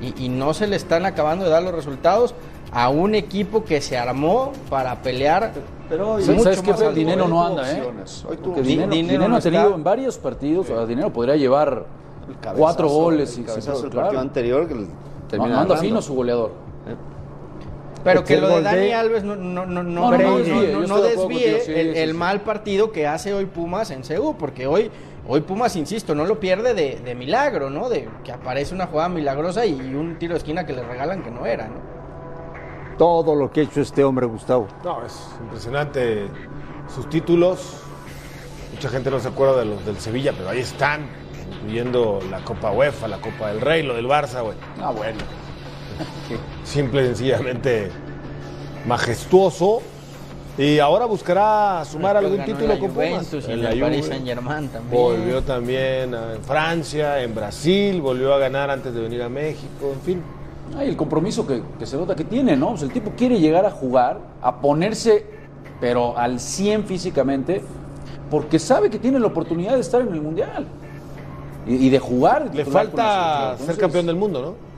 Y, 0.01 0.25
y 0.25 0.29
no 0.29 0.53
se 0.53 0.67
le 0.67 0.75
están 0.75 1.05
acabando 1.05 1.45
de 1.45 1.51
dar 1.51 1.61
los 1.63 1.73
resultados 1.73 2.33
a 2.71 2.89
un 2.89 3.15
equipo 3.15 3.63
que 3.63 3.81
se 3.81 3.97
armó 3.97 4.51
para 4.69 4.95
pelear. 5.01 5.51
Pero 5.89 6.13
hoy- 6.13 6.21
¿Sabes, 6.23 6.37
mucho 6.37 6.43
¿sabes 6.43 6.61
qué? 6.61 6.71
más 6.71 6.79
Fe? 6.79 6.85
alto. 6.85 6.95
Dinero 6.99 7.27
no 7.27 7.45
anda, 7.45 7.71
¿eh? 7.71 7.81
Hoy 7.81 8.37
dinero, 8.37 8.61
dinero 8.63 8.89
dinero 8.91 9.27
no 9.27 9.35
ha 9.37 9.41
tenido 9.41 9.63
está. 9.63 9.75
en 9.75 9.83
varios 9.83 10.17
partidos, 10.17 10.69
o 10.69 10.75
sea, 10.75 10.85
dinero 10.85 11.11
podría 11.11 11.35
llevar 11.35 11.85
el 12.29 12.35
cabezazo, 12.35 12.57
cuatro 12.57 12.87
goles. 12.89 13.35
El 13.35 13.41
y- 13.43 13.45
cabezazo 13.45 13.81
sí, 13.81 13.87
claro. 13.89 14.05
partido 14.07 14.21
anterior 14.21 14.67
que 14.67 14.75
No, 15.37 15.47
no 15.47 15.59
anda 15.59 15.77
fino 15.77 16.01
su 16.01 16.13
goleador. 16.13 16.51
Pero 18.03 18.23
que 18.23 18.35
El 18.35 18.41
lo 18.41 18.47
de 18.47 18.61
Dani 18.61 18.77
de- 18.79 18.93
Alves 18.93 19.23
no, 19.25 19.35
no, 19.35 19.65
no, 19.65 19.83
no, 19.83 20.11
No, 20.11 20.11
no, 20.11 20.17
no, 20.17 20.87
no 20.87 21.01
desvíe, 21.01 21.59
sí, 21.65 21.71
el, 21.73 21.93
sí, 21.93 21.99
el 21.99 22.11
sí. 22.11 22.15
mal 22.17 22.41
partido 22.41 22.91
que 22.93 23.05
hace 23.05 23.33
hoy 23.33 23.45
Pumas 23.45 23.91
en 23.91 24.05
CEU, 24.05 24.35
porque 24.37 24.67
hoy, 24.67 24.89
hoy 25.29 25.41
Pumas, 25.41 25.75
insisto, 25.75 26.15
no 26.15 26.25
lo 26.25 26.39
pierde 26.39 26.73
de, 26.73 26.99
de 26.99 27.15
milagro, 27.15 27.69
¿no? 27.69 27.87
De 27.87 28.09
que 28.23 28.31
aparece 28.31 28.73
una 28.73 28.87
jugada 28.87 29.09
milagrosa 29.09 29.65
y 29.65 29.73
un 29.73 30.17
tiro 30.17 30.33
de 30.33 30.39
esquina 30.39 30.65
que 30.65 30.73
le 30.73 30.81
regalan 30.83 31.21
que 31.23 31.29
no 31.29 31.45
era, 31.45 31.67
¿no? 31.67 31.99
Todo 32.97 33.35
lo 33.35 33.51
que 33.51 33.61
ha 33.61 33.63
hecho 33.63 33.79
este 33.79 34.03
hombre, 34.03 34.25
Gustavo. 34.25 34.67
No, 34.83 35.05
es 35.05 35.13
impresionante 35.39 36.27
sus 36.93 37.07
títulos. 37.09 37.77
Mucha 38.73 38.89
gente 38.89 39.09
no 39.11 39.19
se 39.19 39.27
acuerda 39.27 39.59
de 39.59 39.65
los 39.65 39.85
del 39.85 39.97
Sevilla, 39.99 40.33
pero 40.35 40.49
ahí 40.49 40.59
están, 40.59 41.07
incluyendo 41.53 42.19
la 42.29 42.43
Copa 42.43 42.71
UEFA, 42.71 43.07
la 43.07 43.21
Copa 43.21 43.49
del 43.49 43.61
Rey, 43.61 43.83
lo 43.83 43.93
del 43.93 44.07
Barça, 44.07 44.43
güey. 44.43 44.57
Ah, 44.81 44.91
bueno. 44.91 45.19
Simple 46.63 47.03
y 47.03 47.05
sencillamente 47.05 47.91
majestuoso. 48.85 49.81
Y 50.59 50.77
ahora 50.79 51.05
buscará 51.05 51.83
sumar 51.85 52.17
algún 52.17 52.43
título 52.43 52.67
la 52.67 52.79
con 52.79 52.89
Pumas. 52.91 53.09
Juventus 53.29 53.45
y 53.47 53.51
En 53.51 53.51
en 53.59 53.63
la 53.63 53.69
el 53.71 53.79
Paris 53.79 53.97
Juve. 53.99 54.07
Saint 54.09 54.25
Germain 54.27 54.67
también. 54.67 55.01
Volvió 55.01 55.41
también 55.41 56.13
a- 56.13 56.33
en 56.33 56.41
Francia, 56.43 57.21
en 57.23 57.33
Brasil, 57.33 58.01
volvió 58.01 58.33
a 58.33 58.39
ganar 58.39 58.69
antes 58.69 58.93
de 58.93 58.99
venir 58.99 59.23
a 59.23 59.29
México, 59.29 59.91
en 59.93 60.01
fin. 60.01 60.21
Ay, 60.77 60.89
el 60.89 60.97
compromiso 60.97 61.47
que, 61.47 61.63
que 61.79 61.85
se 61.85 61.95
nota 61.95 62.13
que 62.13 62.25
tiene, 62.25 62.57
¿no? 62.57 62.71
Pues 62.71 62.81
el 62.81 62.91
tipo 62.91 63.11
quiere 63.17 63.39
llegar 63.39 63.65
a 63.65 63.71
jugar, 63.71 64.19
a 64.41 64.57
ponerse, 64.59 65.25
pero 65.79 66.17
al 66.17 66.41
100 66.41 66.83
físicamente, 66.83 67.63
porque 68.29 68.59
sabe 68.59 68.89
que 68.89 68.99
tiene 68.99 69.17
la 69.19 69.27
oportunidad 69.27 69.75
de 69.75 69.79
estar 69.79 70.01
en 70.01 70.09
el 70.13 70.21
Mundial. 70.21 70.67
Y, 71.65 71.87
y 71.87 71.89
de 71.89 71.99
jugar. 71.99 72.51
de 72.51 72.57
Le 72.57 72.65
falta 72.65 73.55
ser 73.65 73.77
campeón 73.77 74.05
del 74.07 74.15
mundo, 74.17 74.41
¿no? 74.41 74.68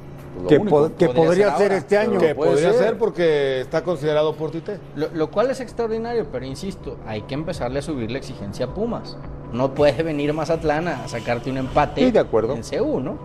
Lo 0.41 0.47
Que, 0.47 0.57
único. 0.57 0.69
po- 0.89 0.95
que 0.97 1.09
podría 1.09 1.47
ser 1.49 1.57
ser 1.57 1.63
ahora, 1.71 1.77
este 1.77 1.97
año. 1.97 2.19
Que 2.19 2.35
podría 2.35 2.71
ser. 2.71 2.73
ser 2.73 2.97
porque 2.97 3.61
está 3.61 3.83
considerado 3.83 4.33
por 4.35 4.51
Tite. 4.51 4.79
Lo, 4.95 5.07
lo 5.13 5.29
cual 5.31 5.49
es 5.51 5.59
extraordinario, 5.59 6.27
pero 6.31 6.45
insisto, 6.45 6.97
hay 7.05 7.21
que 7.23 7.33
empezarle 7.33 7.79
a 7.79 7.81
subir 7.81 8.11
la 8.11 8.17
exigencia 8.17 8.65
a 8.67 8.73
Pumas. 8.73 9.17
No 9.51 9.73
puede 9.73 10.01
venir 10.03 10.33
Mazatlán 10.33 10.87
a 10.87 11.07
sacarte 11.07 11.49
un 11.51 11.57
empate 11.57 12.05
Sí, 12.05 12.11
de 12.11 12.19
acuerdo. 12.19 12.53
en 12.55 12.61
CU, 12.63 12.99
¿no? 13.01 13.17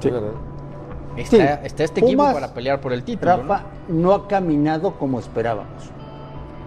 Sí. 0.00 0.08
Está, 1.16 1.36
Sí. 1.60 1.66
está 1.66 1.84
este 1.84 2.00
equipo 2.00 2.22
para 2.22 2.54
pelear 2.54 2.80
por 2.80 2.92
el 2.92 3.02
título. 3.02 3.36
¿no? 3.38 3.42
Rafa 3.42 3.64
no 3.88 4.12
ha 4.14 4.28
caminado 4.28 4.94
como 4.94 5.18
esperábamos. 5.18 5.90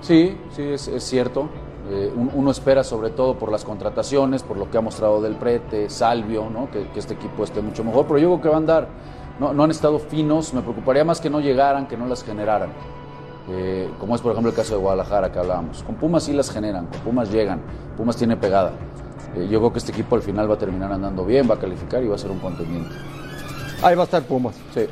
Sí, 0.02 0.38
sí, 0.52 0.64
es, 0.64 0.88
es 0.90 1.04
cierto. 1.04 1.48
Eh, 1.90 2.12
un- 2.16 2.32
uno 2.34 2.52
espera 2.52 2.84
sobre 2.84 3.10
todo 3.10 3.38
por 3.38 3.52
las 3.52 3.64
contrataciones, 3.64 4.44
por 4.44 4.58
lo 4.58 4.70
que 4.70 4.78
ha 4.78 4.82
mostrado 4.82 5.22
Del 5.22 5.36
Prete, 5.36 5.90
Salvio, 5.90 6.50
¿no? 6.50 6.70
que, 6.70 6.88
que 6.90 7.00
este 7.00 7.14
equipo 7.14 7.44
esté 7.44 7.62
mucho 7.62 7.84
mejor, 7.84 8.06
pero 8.08 8.20
yo 8.20 8.28
creo 8.30 8.42
que 8.42 8.50
va 8.50 8.56
a 8.56 8.58
andar, 8.58 8.88
no, 9.42 9.54
no 9.54 9.64
han 9.64 9.72
estado 9.72 9.98
finos, 9.98 10.54
me 10.54 10.62
preocuparía 10.62 11.04
más 11.04 11.20
que 11.20 11.28
no 11.28 11.40
llegaran, 11.40 11.88
que 11.88 11.98
no 11.98 12.06
las 12.06 12.24
generaran. 12.24 12.70
Eh, 13.50 13.90
como 14.00 14.14
es 14.14 14.22
por 14.22 14.34
ejemplo 14.34 14.52
el 14.52 14.56
caso 14.56 14.76
de 14.76 14.82
Guadalajara 14.82 15.32
que 15.32 15.40
hablábamos. 15.40 15.82
Con 15.82 15.96
Pumas 15.96 16.24
sí 16.24 16.32
las 16.32 16.52
generan, 16.52 16.86
con 16.86 17.00
Pumas 17.00 17.32
llegan, 17.32 17.60
Pumas 17.98 18.16
tiene 18.16 18.38
pegada. 18.38 18.74
Eh, 19.36 19.48
yo 19.50 19.58
creo 19.58 19.74
que 19.74 19.80
este 19.80 19.92
equipo 19.94 20.16
al 20.16 20.22
final 20.22 20.48
va 20.48 20.54
a 20.54 20.58
terminar 20.60 20.92
andando 20.92 21.26
bien, 21.26 21.50
va 21.50 21.56
a 21.56 21.58
calificar 21.58 22.04
y 22.04 22.08
va 22.08 22.16
a 22.16 22.20
ser 22.20 22.30
un 22.30 22.38
contendiente. 22.38 22.92
Ahí 23.82 23.96
va 23.96 24.04
a 24.04 24.06
estar 24.06 24.22
Pumas, 24.22 24.56
Sí, 24.76 24.86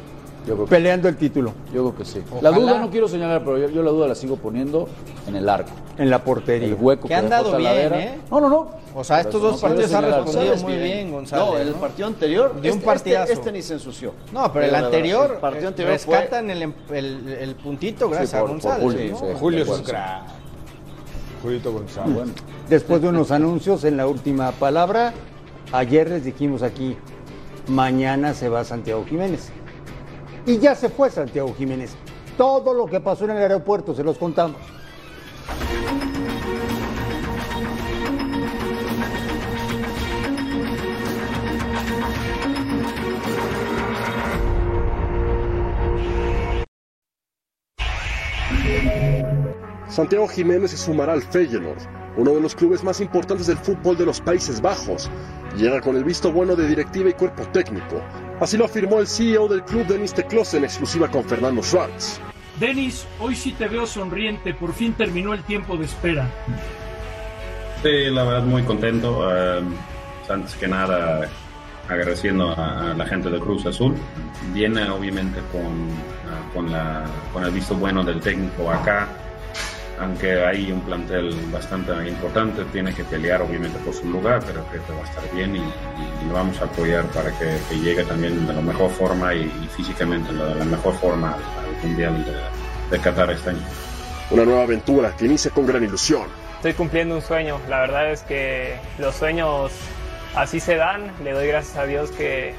yo 0.50 0.56
creo 0.56 0.66
que, 0.66 0.70
peleando 0.72 1.08
el 1.08 1.16
título 1.16 1.54
yo 1.74 1.84
creo 1.92 1.96
que 1.96 2.06
sí. 2.06 2.22
La 2.42 2.52
duda 2.52 2.80
no 2.80 2.90
quiero 2.90 3.08
señalar, 3.08 3.44
pero 3.44 3.58
yo, 3.58 3.70
yo 3.70 3.84
la 3.84 3.92
duda 3.92 4.08
la 4.08 4.16
sigo 4.16 4.36
poniendo 4.36 4.88
en 5.28 5.36
el 5.36 5.48
arco. 5.48 5.72
en 5.98 6.10
la 6.10 6.16
El 6.18 6.22
portería. 6.24 6.76
hueco 6.76 7.08
Que 7.08 7.16
han 7.16 7.30
dado 7.30 7.56
bien. 7.58 7.94
¿eh? 7.94 8.20
No, 8.32 8.42
no, 8.42 8.50
no. 8.50 8.68
O 8.96 9.04
sea, 9.04 9.22
estos 9.22 9.42
dos 9.42 9.54
no 9.54 9.62
partidos 9.62 9.86
ha 9.94 9.98
señalar. 9.98 10.24
respondido 10.24 10.52
González 10.54 10.64
muy 10.64 10.76
bien, 10.84 11.12
González. 11.12 11.46
No, 11.46 11.58
el 11.58 11.72
¿no? 11.72 11.78
partido 11.78 12.08
anterior. 12.08 12.54
De 12.62 12.70
un 12.72 12.76
este- 12.78 12.86
partidazo. 12.86 13.24
Este, 13.24 13.34
este 13.36 13.52
ni 13.52 13.62
se 13.62 13.74
ensució. 13.76 14.14
No, 14.34 14.52
pero 14.52 14.66
el 14.66 14.76
anterior, 14.76 15.32
El 15.36 15.38
partido 15.40 15.66
eh, 15.66 15.68
anterior 15.68 16.00
fue. 16.00 16.16
rescatan 16.18 16.50
el, 16.50 16.62
em- 16.64 16.74
el, 16.92 17.28
el 17.40 17.56
puntito 17.56 18.10
gracias 18.10 18.32
Sí, 18.32 18.36
a 18.36 18.40
por- 18.40 18.50
por 18.50 18.62
González. 18.62 18.84
Julio, 18.84 19.12
¿no? 19.12 19.20
sí. 19.20 19.26
Julio 19.40 19.64
es 19.64 19.70
un 19.70 19.84
crack. 19.84 20.24
Julito 21.44 21.72
González. 21.72 22.14
Bueno, 22.16 22.32
Después 22.70 23.02
de 23.02 23.08
unos 23.10 23.32
anuncios 23.32 23.84
en 23.84 23.98
la 23.98 24.08
última 24.08 24.52
palabra, 24.52 25.14
ayer 25.72 26.10
les 26.10 26.24
dijimos 26.26 26.64
aquí, 26.64 26.98
mañana 27.68 28.34
se 28.34 28.50
va 28.50 28.64
Santiago 28.64 29.06
Jiménez. 29.08 29.52
Y 30.46 30.58
ya 30.58 30.76
se 30.76 30.90
fue 30.90 31.10
Santiago 31.10 31.54
Jiménez. 31.54 31.96
Todo 32.38 32.74
lo 32.74 32.86
que 32.86 33.00
pasó 33.00 33.26
en 33.26 33.32
el 33.32 33.38
aeropuerto 33.38 33.94
se 33.94 34.04
los 34.04 34.18
contamos. 34.18 34.58
Santiago 50.00 50.30
Jiménez 50.30 50.72
se 50.72 50.78
sumará 50.78 51.12
al 51.12 51.22
Feyenoord, 51.22 51.82
uno 52.16 52.32
de 52.32 52.40
los 52.40 52.56
clubes 52.56 52.86
más 52.86 53.02
importantes 53.02 53.48
del 53.48 53.58
fútbol 53.58 53.98
de 53.98 54.06
los 54.06 54.22
Países 54.22 54.62
Bajos. 54.62 55.10
Llega 55.58 55.82
con 55.82 55.98
el 55.98 56.06
visto 56.06 56.32
bueno 56.32 56.56
de 56.56 56.68
directiva 56.68 57.10
y 57.10 57.14
cuerpo 57.14 57.44
técnico. 57.52 58.02
Así 58.40 58.58
lo 58.58 58.66
afirmó 58.66 59.00
el 59.00 59.08
CEO 59.08 59.48
del 59.48 59.64
club 59.64 59.86
Denis 59.88 60.14
Teclos 60.14 60.54
en 60.54 60.64
exclusiva 60.64 61.10
con 61.10 61.24
Fernando 61.26 61.62
Schwartz. 61.62 62.20
Denis, 62.60 63.06
hoy 63.20 63.36
sí 63.36 63.52
te 63.54 63.68
veo 63.68 63.86
sonriente, 63.86 64.54
por 64.54 64.74
fin 64.74 64.94
terminó 64.94 65.34
el 65.34 65.44
tiempo 65.44 65.78
de 65.78 65.86
espera. 65.86 66.28
Sí, 67.84 68.10
la 68.12 68.24
verdad 68.24 68.44
muy 68.44 68.64
contento. 68.64 69.28
eh, 69.32 69.62
antes 70.30 70.54
que 70.56 70.68
nada, 70.68 71.28
agradeciendo 71.88 72.52
a, 72.52 72.92
a 72.92 72.94
la 72.94 73.06
gente 73.06 73.30
de 73.30 73.40
Cruz 73.40 73.66
Azul. 73.66 73.96
Viene 74.54 74.88
obviamente 74.90 75.40
con, 75.52 75.64
ah, 76.28 76.54
con, 76.54 76.72
la, 76.72 77.04
con 77.34 77.44
el 77.44 77.52
visto 77.52 77.76
bueno 77.76 78.04
del 78.04 78.20
técnico 78.22 78.70
acá. 78.70 79.08
Aunque 80.00 80.46
hay 80.46 80.72
un 80.72 80.80
plantel 80.82 81.36
bastante 81.52 81.92
importante, 82.08 82.64
tiene 82.72 82.94
que 82.94 83.04
pelear 83.04 83.42
obviamente 83.42 83.78
por 83.80 83.94
su 83.94 84.08
lugar, 84.10 84.42
pero 84.46 84.64
creo 84.72 84.86
que 84.86 84.94
va 84.94 85.02
a 85.02 85.04
estar 85.04 85.36
bien 85.36 85.56
y, 85.56 85.60
y- 85.60 85.62
y 85.62 86.28
lo 86.28 86.34
vamos 86.36 86.60
a 86.62 86.66
apoyar 86.66 87.04
para 87.08 87.32
que, 87.38 87.58
que 87.70 87.76
llegue 87.80 88.04
también 88.06 88.48
de 88.48 88.54
la 88.54 88.62
mejor 88.62 88.90
forma 88.92 89.34
y, 89.36 89.42
y 89.42 89.70
físicamente 89.76 90.32
de 90.32 90.40
la, 90.40 90.56
la 90.56 90.66
mejor 90.66 90.94
forma 90.96 91.34
al, 91.34 91.42
al 91.42 91.84
Mundial 91.84 92.26
de, 92.26 92.96
de 92.98 93.02
Qatar 93.04 93.30
este 93.32 93.50
año. 93.52 93.62
Una 94.32 94.46
nueva 94.46 94.64
aventura 94.64 95.14
que 95.18 95.26
inicia 95.26 95.52
con 95.52 95.66
gran 95.66 95.84
ilusión. 95.84 96.28
Estoy 96.58 96.74
cumpliendo 96.74 97.16
un 97.16 97.22
sueño. 97.22 97.60
La 97.68 97.80
verdad 97.80 98.12
es 98.12 98.22
que 98.22 98.76
los 99.00 99.16
sueños 99.16 99.72
así 100.36 100.60
se 100.60 100.76
dan. 100.76 101.12
Le 101.24 101.32
doy 101.34 101.48
gracias 101.48 101.76
a 101.78 101.86
Dios 101.86 102.12
que, 102.12 102.54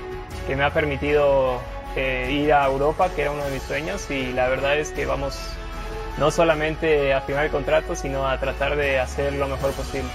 que 0.46 0.57
me 0.57 0.64
ha 0.64 0.70
permitido 0.74 1.61
eh, 1.96 2.29
ir 2.33 2.53
a 2.53 2.66
Europa, 2.66 3.09
que 3.14 3.22
era 3.22 3.31
uno 3.31 3.44
de 3.44 3.50
mis 3.53 3.62
sueños. 3.62 4.11
Y 4.11 4.33
la 4.33 4.48
verdad 4.48 4.79
es 4.79 4.90
que 4.90 5.07
vamos 5.07 5.38
no 6.18 6.30
solamente 6.30 7.12
a 7.14 7.20
firmar 7.22 7.46
el 7.46 7.50
contrato, 7.50 7.94
sino 7.94 8.26
a 8.28 8.38
tratar 8.38 8.76
de 8.76 8.98
hacer 8.98 9.32
lo 9.34 9.48
mejor 9.48 9.72
posible. 9.72 10.08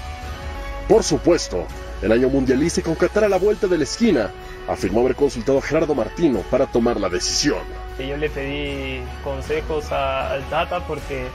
Por 0.88 1.03
supuesto, 1.03 1.65
el 2.01 2.12
año 2.12 2.29
mundialista 2.29 2.79
y 2.79 2.84
con 2.84 2.95
Qatar 2.95 3.23
a 3.23 3.29
la 3.29 3.38
vuelta 3.38 3.67
de 3.67 3.77
la 3.77 3.84
esquina, 3.86 4.29
afirmó 4.67 5.01
haber 5.01 5.15
consultado 5.15 5.58
a 5.58 5.62
Gerardo 5.62 5.95
Martino 5.95 6.39
para 6.51 6.65
tomar 6.67 6.99
la 6.99 7.10
decisión. 7.10 7.60
Yo 7.97 8.17
le 8.17 8.29
pedí 8.29 9.01
consejos 9.23 9.91
a- 9.91 10.31
al 10.34 10.43
Tata 10.49 10.81
porque 10.88 11.25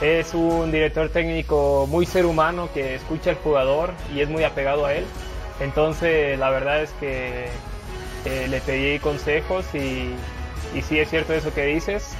es 0.00 0.34
un 0.34 0.72
director 0.72 1.08
técnico 1.10 1.86
muy 1.88 2.06
ser 2.06 2.26
humano 2.26 2.68
que 2.74 2.96
escucha 2.96 3.30
al 3.30 3.36
jugador 3.36 3.92
y 4.14 4.20
es 4.20 4.28
muy 4.28 4.42
apegado 4.42 4.86
a 4.86 4.94
él. 4.94 5.04
Entonces 5.60 6.38
la 6.38 6.50
verdad 6.50 6.82
es 6.82 6.90
que 6.98 7.46
eh, 8.24 8.46
le 8.48 8.60
pedí 8.60 8.98
consejos 8.98 9.64
y, 9.74 10.14
y 10.76 10.82
sí 10.82 10.98
es 10.98 11.08
cierto 11.10 11.34
eso 11.34 11.52
que 11.54 11.66
dices. 11.66 12.14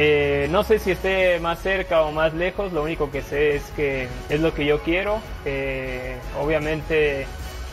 Eh, 0.00 0.46
no 0.52 0.62
sé 0.62 0.78
si 0.78 0.92
esté 0.92 1.40
más 1.40 1.58
cerca 1.58 2.02
o 2.02 2.12
más 2.12 2.32
lejos, 2.32 2.72
lo 2.72 2.84
único 2.84 3.10
que 3.10 3.20
sé 3.20 3.56
es 3.56 3.64
que 3.74 4.06
es 4.28 4.40
lo 4.40 4.54
que 4.54 4.64
yo 4.64 4.78
quiero. 4.78 5.18
Eh, 5.44 6.14
obviamente 6.40 7.26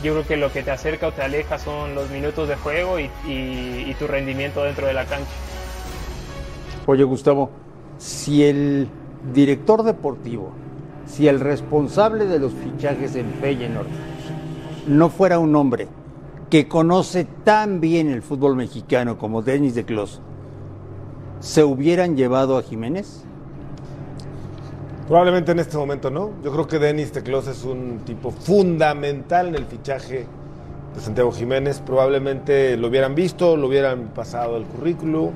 yo 0.04 0.14
creo 0.14 0.26
que 0.28 0.36
lo 0.38 0.52
que 0.52 0.64
te 0.64 0.72
acerca 0.72 1.08
o 1.10 1.12
te 1.12 1.22
aleja 1.22 1.60
son 1.60 1.94
los 1.94 2.10
minutos 2.10 2.50
de 2.50 2.56
juego 2.56 3.00
y, 3.00 3.12
y- 3.28 3.94
tu 4.00 4.08
rendimiento 4.08 4.64
dentro 4.64 4.88
de 4.88 4.94
la 4.94 5.06
cancha. 5.06 5.30
Oye, 6.88 7.04
Gustavo, 7.04 7.52
si 8.00 8.44
el 8.44 8.88
director 9.32 9.84
deportivo, 9.84 10.52
si 11.06 11.28
el 11.28 11.40
responsable 11.40 12.26
de 12.26 12.40
los 12.40 12.54
fichajes 12.54 13.16
en 13.16 13.32
Feyenoord 13.40 13.88
no 14.88 15.10
fuera 15.10 15.38
un 15.38 15.56
hombre 15.56 15.88
que 16.50 16.68
conoce 16.68 17.26
tan 17.44 17.80
bien 17.80 18.10
el 18.10 18.24
fútbol 18.24 18.56
mexicano 18.56 19.18
como 19.20 19.44
Denis 19.44 19.76
de 19.76 19.86
Clos, 19.86 20.22
¿se 21.40 21.64
hubieran 21.64 22.16
llevado 22.16 22.58
a 22.58 22.64
Jiménez? 22.64 23.24
Probablemente 25.08 25.52
en 25.52 25.60
este 25.60 25.78
momento 25.78 26.10
no. 26.10 26.32
Yo 26.44 26.52
creo 26.52 26.68
que 26.68 26.80
Denis 26.80 27.12
Teclos 27.12 27.48
es 27.48 27.64
un 27.64 28.00
tipo 28.06 28.32
fundamental 28.32 29.50
en 29.50 29.56
el 29.56 29.66
fichaje 29.66 30.26
de 30.96 31.02
Santiago 31.02 31.32
Jiménez. 31.32 31.80
Probablemente 31.86 32.76
lo 32.76 32.88
hubieran 32.88 33.14
visto, 33.14 33.56
lo 33.56 33.68
hubieran 33.68 34.08
pasado 34.16 34.58
el 34.58 34.64
currículo, 34.64 35.32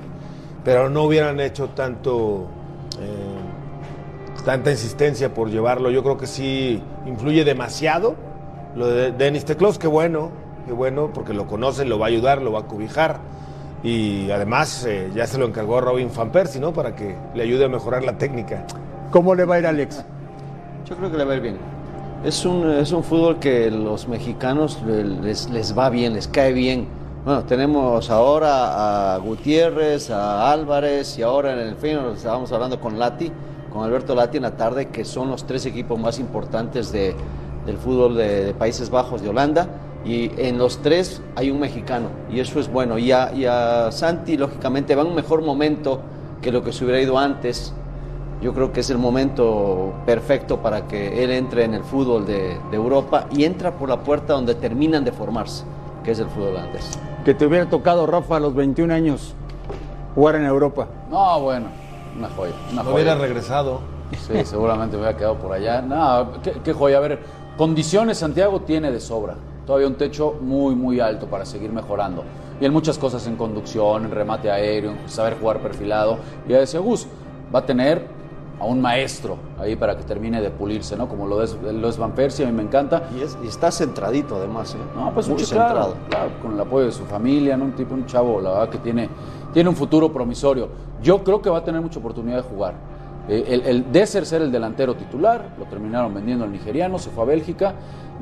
pero 0.63 0.89
no 0.89 1.03
hubieran 1.03 1.39
hecho 1.39 1.69
tanto, 1.69 2.47
eh, 2.99 4.43
tanta 4.43 4.71
insistencia 4.71 5.35
por 5.35 5.51
llevarlo. 5.51 5.91
Yo 5.91 6.01
creo 6.01 6.17
que 6.17 6.25
sí 6.25 6.81
influye 7.05 7.43
demasiado 7.43 8.15
lo 8.75 8.87
de 8.87 9.11
Denis 9.11 9.45
Teclos, 9.45 9.77
qué 9.77 9.87
bueno, 9.87 10.31
qué 10.65 10.73
bueno, 10.73 11.11
porque 11.13 11.33
lo 11.33 11.45
conoce, 11.45 11.85
lo 11.85 11.99
va 11.99 12.07
a 12.07 12.09
ayudar, 12.09 12.41
lo 12.41 12.51
va 12.51 12.61
a 12.61 12.67
cobijar. 12.67 13.19
Y 13.83 14.29
además 14.29 14.85
eh, 14.85 15.09
ya 15.15 15.25
se 15.25 15.37
lo 15.37 15.45
encargó 15.45 15.79
Robin 15.79 16.09
Van 16.15 16.31
Persie, 16.31 16.59
¿no? 16.59 16.73
Para 16.73 16.95
que 16.95 17.15
le 17.33 17.43
ayude 17.43 17.65
a 17.65 17.69
mejorar 17.69 18.03
la 18.03 18.17
técnica. 18.17 18.65
¿Cómo 19.11 19.35
le 19.35 19.45
va 19.45 19.55
a 19.55 19.59
ir 19.59 19.65
a 19.65 19.69
Alex? 19.69 20.03
Yo 20.85 20.95
creo 20.97 21.09
que 21.09 21.17
le 21.17 21.23
va 21.23 21.33
a 21.33 21.35
ir 21.37 21.41
bien. 21.41 21.57
Es 22.25 22.45
un, 22.45 22.69
es 22.69 22.91
un 22.91 23.03
fútbol 23.03 23.39
que 23.39 23.71
los 23.71 24.09
mexicanos 24.09 24.81
les, 24.83 25.49
les 25.49 25.77
va 25.77 25.89
bien, 25.89 26.13
les 26.13 26.27
cae 26.27 26.51
bien. 26.51 26.87
Bueno, 27.23 27.43
tenemos 27.43 28.09
ahora 28.09 29.13
a 29.13 29.17
Gutiérrez, 29.19 30.09
a 30.09 30.51
Álvarez 30.51 31.17
y 31.17 31.21
ahora 31.21 31.53
en 31.53 31.59
el 31.59 31.75
Feyenoord 31.75 32.15
estábamos 32.15 32.51
hablando 32.51 32.79
con 32.81 32.99
Lati, 32.99 33.31
con 33.71 33.83
Alberto 33.83 34.15
Lati 34.15 34.37
en 34.37 34.43
la 34.43 34.57
tarde, 34.57 34.87
que 34.87 35.05
son 35.05 35.29
los 35.29 35.45
tres 35.45 35.65
equipos 35.65 35.97
más 35.97 36.19
importantes 36.19 36.91
de, 36.91 37.15
del 37.65 37.77
fútbol 37.77 38.17
de, 38.17 38.45
de 38.45 38.53
Países 38.53 38.89
Bajos 38.89 39.21
de 39.21 39.29
Holanda 39.29 39.67
y 40.05 40.31
en 40.37 40.57
los 40.57 40.81
tres 40.81 41.21
hay 41.35 41.51
un 41.51 41.59
mexicano 41.59 42.07
y 42.31 42.39
eso 42.39 42.59
es 42.59 42.71
bueno. 42.71 42.97
Y 42.97 43.11
a, 43.11 43.31
y 43.33 43.45
a 43.45 43.91
Santi, 43.91 44.37
lógicamente, 44.37 44.95
va 44.95 45.01
en 45.01 45.09
un 45.09 45.15
mejor 45.15 45.41
momento 45.43 45.99
que 46.41 46.51
lo 46.51 46.63
que 46.63 46.71
se 46.71 46.83
hubiera 46.85 47.01
ido 47.01 47.17
antes. 47.17 47.73
Yo 48.41 48.53
creo 48.53 48.71
que 48.71 48.79
es 48.79 48.89
el 48.89 48.97
momento 48.97 49.93
perfecto 50.05 50.59
para 50.61 50.87
que 50.87 51.21
él 51.25 51.31
entre 51.31 51.65
en 51.65 51.73
el 51.73 51.83
fútbol 51.83 52.25
de, 52.25 52.57
de 52.71 52.77
Europa 52.77 53.25
y 53.31 53.43
entra 53.43 53.73
por 53.73 53.89
la 53.89 53.99
puerta 54.01 54.31
donde 54.33 54.55
terminan 54.55 55.03
de 55.03 55.11
formarse, 55.11 55.65
que 56.05 56.11
es 56.11 56.19
el 56.19 56.27
fútbol 56.27 56.51
holandés. 56.51 56.89
Que 57.25 57.33
te 57.33 57.45
hubiera 57.45 57.65
tocado, 57.69 58.07
Rafa, 58.07 58.37
a 58.37 58.39
los 58.39 58.55
21 58.55 58.93
años 58.93 59.33
jugar 60.15 60.35
en 60.35 60.45
Europa. 60.45 60.87
No, 61.11 61.41
bueno, 61.41 61.65
una 62.17 62.29
joya. 62.29 62.53
Una 62.71 62.81
No 62.83 62.91
joya. 62.91 62.95
hubiera 62.95 63.15
regresado. 63.15 63.81
Sí, 64.25 64.33
seguramente 64.45 64.95
me 64.95 65.03
hubiera 65.03 65.17
quedado 65.17 65.35
por 65.35 65.51
allá. 65.51 65.81
No, 65.81 66.41
qué, 66.41 66.53
qué 66.63 66.71
joya. 66.71 66.97
A 66.97 67.01
ver, 67.01 67.19
condiciones 67.57 68.19
Santiago 68.19 68.61
tiene 68.61 68.89
de 68.89 69.01
sobra. 69.01 69.35
Todavía 69.69 69.87
un 69.87 69.93
techo 69.97 70.33
muy, 70.41 70.73
muy 70.73 70.99
alto 70.99 71.27
para 71.27 71.45
seguir 71.45 71.71
mejorando. 71.71 72.23
Y 72.59 72.65
en 72.65 72.73
muchas 72.73 72.97
cosas 72.97 73.27
en 73.27 73.35
conducción, 73.35 74.05
en 74.05 74.09
remate 74.09 74.49
aéreo, 74.49 74.89
en 74.93 74.97
saber 75.07 75.37
jugar 75.39 75.59
perfilado. 75.59 76.17
Y 76.47 76.53
ya 76.53 76.57
decía 76.57 76.79
Gus, 76.79 77.05
va 77.53 77.59
a 77.59 77.65
tener 77.67 78.03
a 78.59 78.65
un 78.65 78.81
maestro 78.81 79.37
ahí 79.59 79.75
para 79.75 79.95
que 79.95 80.01
termine 80.01 80.41
de 80.41 80.49
pulirse, 80.49 80.97
¿no? 80.97 81.07
Como 81.07 81.27
lo 81.27 81.43
es, 81.43 81.55
lo 81.71 81.87
es 81.87 81.99
Van 81.99 82.13
Persie, 82.13 82.45
a 82.45 82.47
mí 82.49 82.53
me 82.55 82.63
encanta. 82.63 83.09
Y, 83.15 83.21
es- 83.21 83.37
y 83.43 83.47
está 83.47 83.69
centradito 83.69 84.37
además, 84.37 84.73
¿eh? 84.73 84.77
No, 84.95 85.13
pues 85.13 85.27
muy 85.27 85.37
un 85.37 85.43
chico, 85.43 85.51
claro, 85.59 85.83
centrado. 85.83 85.95
claro, 86.09 86.29
con 86.41 86.53
el 86.55 86.59
apoyo 86.61 86.85
de 86.87 86.91
su 86.91 87.05
familia, 87.05 87.55
¿no? 87.55 87.65
un 87.65 87.73
tipo, 87.73 87.93
un 87.93 88.07
chavo, 88.07 88.41
la 88.41 88.49
verdad 88.49 88.69
que 88.69 88.79
tiene, 88.79 89.07
tiene 89.53 89.69
un 89.69 89.75
futuro 89.75 90.11
promisorio. 90.11 90.67
Yo 91.03 91.23
creo 91.23 91.43
que 91.43 91.49
va 91.51 91.59
a 91.59 91.63
tener 91.63 91.79
mucha 91.79 91.99
oportunidad 91.99 92.37
de 92.37 92.41
jugar. 92.41 92.73
Eh, 93.29 93.45
el, 93.47 93.61
el 93.65 93.91
Desser 93.91 94.25
ser 94.25 94.41
el 94.41 94.51
delantero 94.51 94.95
titular, 94.95 95.49
lo 95.59 95.65
terminaron 95.65 96.13
vendiendo 96.13 96.45
al 96.45 96.51
nigeriano, 96.51 96.97
se 96.97 97.09
fue 97.11 97.23
a 97.23 97.27
Bélgica. 97.27 97.75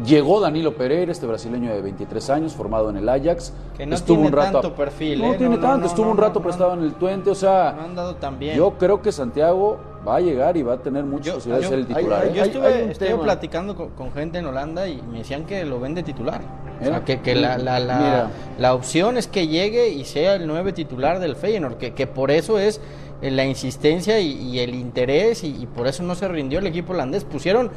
Llegó 0.05 0.39
Danilo 0.39 0.75
Pereira, 0.75 1.11
este 1.11 1.25
brasileño 1.25 1.73
de 1.73 1.81
23 1.81 2.29
años, 2.29 2.53
formado 2.53 2.91
en 2.91 2.97
el 2.97 3.09
Ajax. 3.09 3.51
Que 3.75 3.85
no 3.87 3.95
estuvo 3.95 4.17
tiene 4.17 4.27
un 4.27 4.33
rato 4.33 4.61
tanto 4.61 4.75
perfil, 4.75 5.19
No 5.19 5.33
¿eh? 5.33 5.37
tiene 5.37 5.55
No, 5.55 5.61
tanto, 5.61 5.77
no, 5.79 5.85
estuvo 5.87 6.05
no, 6.05 6.11
un 6.11 6.17
rato 6.19 6.39
no. 6.39 6.43
prestado 6.45 6.73
en 6.73 6.83
el 6.83 6.93
Twente, 6.93 7.31
o 7.31 7.35
sea, 7.35 7.73
No 7.75 7.81
han 7.83 7.95
dado 7.95 8.15
tan 8.15 8.37
bien. 8.37 8.55
yo 8.57 8.73
creo 8.77 9.01
que 9.01 9.11
Santiago 9.11 9.79
va 10.07 10.17
a 10.17 10.19
llegar 10.19 10.55
y 10.55 10.61
va 10.61 10.73
a 10.73 10.77
tener 10.77 11.03
muchas 11.03 11.35
posibilidades 11.35 11.69
de 11.71 11.75
ser 11.77 11.79
el 11.79 11.87
titular. 11.87 12.21
hay- 12.21 12.29
¿eh? 12.29 12.33
Yo 12.35 12.43
estuve, 12.43 13.07
hay 13.09 13.13
platicando 13.23 13.75
con, 13.75 13.89
con 13.91 14.11
gente 14.11 14.37
en 14.37 14.45
Holanda 14.45 14.87
y 14.87 15.01
me 15.01 15.19
decían 15.19 15.45
que 15.45 15.65
lo 15.65 15.79
ven 15.79 15.95
de 15.95 16.03
titular. 16.03 16.41
O 16.79 16.85
sea, 16.85 17.03
que, 17.03 17.21
que 17.21 17.33
la, 17.33 17.57
la, 17.57 17.79
la, 17.79 17.97
Mira. 17.97 18.31
la 18.59 18.75
opción 18.75 19.17
es 19.17 19.25
que 19.25 19.47
llegue 19.47 19.89
y 19.89 20.05
sea 20.05 20.35
el 20.35 20.45
nueve 20.45 20.73
titular 20.73 21.19
del 21.19 21.35
Feyenoord, 21.35 21.77
que, 21.77 21.95
que 21.95 22.05
por 22.05 22.29
eso 22.29 22.59
es 22.59 22.79
la 23.21 23.45
insistencia 23.45 24.19
y, 24.19 24.31
y 24.33 24.59
el 24.59 24.75
interés 24.75 25.43
y, 25.43 25.47
y 25.47 25.65
por 25.65 25.87
eso 25.87 26.03
no 26.03 26.15
se 26.15 26.27
rindió 26.27 26.59
el 26.59 26.67
equipo 26.67 26.93
holandés. 26.93 27.23
Pusieron 27.23 27.71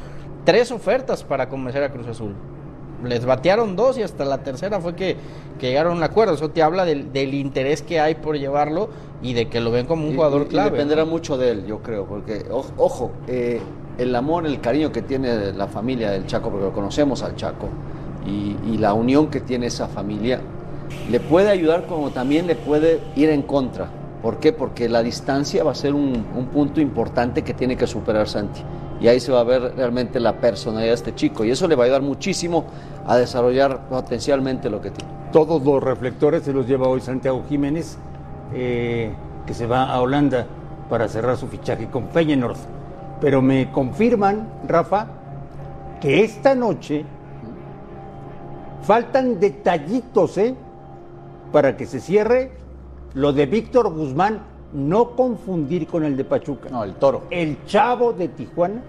tres 0.45 0.71
ofertas 0.71 1.23
para 1.23 1.49
convencer 1.49 1.83
a 1.83 1.91
Cruz 1.91 2.07
Azul. 2.07 2.33
Les 3.03 3.25
batearon 3.25 3.75
dos 3.75 3.97
y 3.97 4.03
hasta 4.03 4.23
la 4.25 4.43
tercera 4.43 4.79
fue 4.79 4.93
que, 4.95 5.15
que 5.59 5.69
llegaron 5.69 5.93
a 5.93 5.95
un 5.95 6.03
acuerdo. 6.03 6.35
Eso 6.35 6.49
te 6.51 6.61
habla 6.61 6.85
del, 6.85 7.11
del 7.11 7.33
interés 7.33 7.81
que 7.81 7.99
hay 7.99 8.13
por 8.15 8.37
llevarlo 8.37 8.89
y 9.23 9.33
de 9.33 9.47
que 9.49 9.59
lo 9.59 9.71
ven 9.71 9.87
como 9.87 10.07
un 10.07 10.13
jugador 10.15 10.41
y- 10.43 10.45
y 10.45 10.47
clave. 10.49 10.71
dependerá 10.71 11.03
¿no? 11.05 11.09
mucho 11.11 11.35
de 11.37 11.49
él, 11.49 11.65
yo 11.65 11.79
creo, 11.79 12.05
porque, 12.05 12.45
o- 12.51 12.65
ojo, 12.77 13.11
eh, 13.27 13.59
el 13.97 14.15
amor, 14.15 14.45
el 14.45 14.61
cariño 14.61 14.91
que 14.91 15.01
tiene 15.01 15.51
la 15.53 15.67
familia 15.67 16.11
del 16.11 16.27
Chaco, 16.27 16.49
porque 16.51 16.65
lo 16.65 16.73
conocemos 16.73 17.23
al 17.23 17.35
Chaco, 17.35 17.67
y, 18.25 18.55
y 18.71 18.77
la 18.77 18.93
unión 18.93 19.27
que 19.31 19.39
tiene 19.41 19.65
esa 19.67 19.87
familia, 19.87 20.39
le 21.09 21.19
puede 21.19 21.49
ayudar 21.49 21.87
como 21.87 22.11
también 22.11 22.45
le 22.45 22.55
puede 22.55 22.99
ir 23.15 23.29
en 23.31 23.41
contra. 23.41 23.89
¿Por 24.21 24.37
qué? 24.37 24.53
Porque 24.53 24.87
la 24.87 25.01
distancia 25.01 25.63
va 25.63 25.71
a 25.71 25.75
ser 25.75 25.93
un, 25.93 26.25
un 26.35 26.47
punto 26.47 26.79
importante 26.79 27.43
que 27.43 27.53
tiene 27.53 27.75
que 27.75 27.87
superar 27.87 28.27
Santi. 28.27 28.61
Y 28.99 29.07
ahí 29.07 29.19
se 29.19 29.31
va 29.31 29.39
a 29.39 29.43
ver 29.43 29.73
realmente 29.75 30.19
la 30.19 30.33
personalidad 30.33 30.89
de 30.91 30.95
este 30.95 31.15
chico. 31.15 31.43
Y 31.43 31.49
eso 31.49 31.67
le 31.67 31.75
va 31.75 31.83
a 31.83 31.85
ayudar 31.85 32.03
muchísimo 32.03 32.65
a 33.07 33.17
desarrollar 33.17 33.87
potencialmente 33.89 34.69
lo 34.69 34.79
que 34.79 34.91
tiene. 34.91 35.11
Todos 35.31 35.63
los 35.63 35.81
reflectores 35.81 36.43
se 36.43 36.53
los 36.53 36.67
lleva 36.67 36.87
hoy 36.87 37.01
Santiago 37.01 37.43
Jiménez, 37.49 37.97
eh, 38.53 39.11
que 39.47 39.53
se 39.55 39.65
va 39.65 39.85
a 39.85 39.99
Holanda 40.01 40.45
para 40.87 41.07
cerrar 41.07 41.37
su 41.37 41.47
fichaje 41.47 41.87
con 41.87 42.09
Feyenoord. 42.09 42.57
Pero 43.19 43.41
me 43.41 43.71
confirman, 43.71 44.47
Rafa, 44.67 45.07
que 45.99 46.23
esta 46.23 46.53
noche 46.53 47.05
faltan 48.83 49.39
detallitos, 49.39 50.37
¿eh? 50.37 50.53
Para 51.51 51.75
que 51.75 51.85
se 51.85 51.99
cierre 51.99 52.51
lo 53.13 53.33
de 53.33 53.45
Víctor 53.45 53.89
Guzmán, 53.93 54.39
no 54.73 55.11
confundir 55.15 55.87
con 55.87 56.03
el 56.03 56.15
de 56.15 56.23
Pachuca. 56.23 56.69
No, 56.69 56.83
el 56.83 56.93
toro. 56.95 57.23
El 57.29 57.65
chavo 57.65 58.13
de 58.13 58.27
Tijuana, 58.29 58.81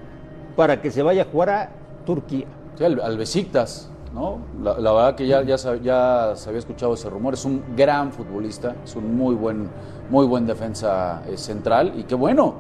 para 0.57 0.81
que 0.81 0.91
se 0.91 1.03
vaya 1.03 1.23
a 1.23 1.25
jugar 1.27 1.51
a 1.51 1.71
Turquía. 2.07 2.47
Sí, 2.77 2.85
al, 2.85 3.01
al 3.01 3.17
Besiktas, 3.19 3.91
¿no? 4.15 4.39
La, 4.63 4.79
la 4.79 4.93
verdad 4.93 5.15
que 5.17 5.27
ya, 5.27 5.43
ya, 5.43 5.59
se- 5.59 5.81
ya 5.81 6.33
se 6.37 6.49
había 6.49 6.61
escuchado 6.61 6.95
ese 6.95 7.11
rumor. 7.11 7.35
Es 7.35 7.45
un 7.45 7.63
gran 7.77 8.13
futbolista, 8.13 8.77
es 8.85 8.95
un 8.95 9.17
muy 9.17 9.35
buen, 9.35 9.69
muy 10.11 10.27
buen 10.27 10.47
defensa 10.47 11.23
eh, 11.29 11.37
central 11.37 11.95
y 11.97 12.05
qué 12.05 12.15
bueno, 12.15 12.55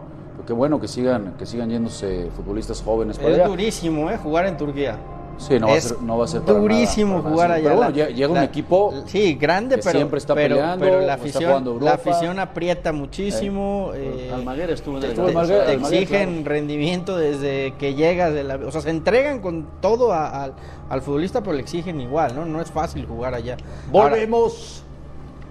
qué 0.47 0.53
bueno 0.53 0.81
que 0.81 0.89
sigan, 0.89 1.35
que 1.39 1.47
sigan 1.47 1.71
yéndose 1.71 2.29
futbolistas 2.37 2.83
jóvenes 2.83 3.19
para 3.19 3.31
Es 3.31 3.35
allá. 3.37 3.47
durísimo, 3.49 4.11
¿eh? 4.11 4.17
Jugar 4.19 4.47
en 4.47 4.57
Turquía. 4.57 4.97
Sí, 5.39 5.59
no 5.59 5.67
va 5.67 5.73
a 5.73 5.77
Es 5.77 5.85
ser, 5.85 6.03
no 6.03 6.19
va 6.19 6.25
a 6.25 6.29
ser 6.29 6.43
para 6.43 6.59
durísimo 6.59 7.11
nada, 7.17 7.23
para 7.23 7.33
jugar 7.35 7.49
nada. 7.49 7.55
allá. 7.59 7.65
Pero 7.65 7.77
bueno, 7.77 7.91
La- 7.97 8.09
llega, 8.15 8.29
un 8.29 8.35
la- 8.35 8.45
equipo 8.45 8.95
Sí, 9.07 9.35
grande, 9.35 9.77
que 9.77 9.83
pero 9.83 9.99
siempre 9.99 10.19
está 10.19 10.35
pero, 10.35 10.55
peleando, 10.57 10.85
pero 10.85 11.01
la 11.01 11.15
afición, 11.15 11.79
la 11.81 11.93
afición 11.95 12.39
aprieta 12.39 12.93
muchísimo. 12.93 13.91
eh, 13.95 14.31
Almaguer 14.33 14.71
estuvo 14.71 14.99
en 14.99 15.05
el 15.05 15.15
te, 15.15 15.21
Almaguer, 15.21 15.65
te 15.65 15.73
Almaguer, 15.73 16.03
exigen 16.03 16.45
rendimiento 16.45 17.17
desde 17.17 17.75
que 17.79 17.95
llegas 17.95 18.33
de 18.33 18.45
la, 18.45 18.57
o 18.57 18.71
sea, 18.71 18.81
se 18.83 18.91
entregan 18.91 19.41
con 19.41 19.67
todo 19.81 20.13
a- 20.13 20.45
al- 20.45 20.55
al 20.89 21.03
futbolista, 21.03 21.41
pero 21.41 21.55
le 21.55 21.63
exigen 21.63 22.01
igual, 22.01 22.37
¿no? 22.37 22.45
No 22.45 22.61
es 22.61 22.71
fácil 22.71 23.05
jugar 23.07 23.35
allá. 23.35 23.57
Ahora, 23.93 24.11
Volvemos 24.11 24.85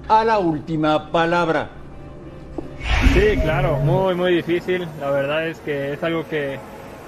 a 0.08 0.24
la 0.24 0.40
última 0.40 1.12
palabra. 1.12 1.70
Sí, 3.14 3.38
claro, 3.42 3.78
muy, 3.78 4.16
muy 4.16 4.36
difícil. 4.36 4.88
La 5.00 5.12
verdad 5.12 5.48
es 5.48 5.60
que 5.60 5.94
es 5.94 6.04
algo 6.04 6.24
que, 6.30 6.58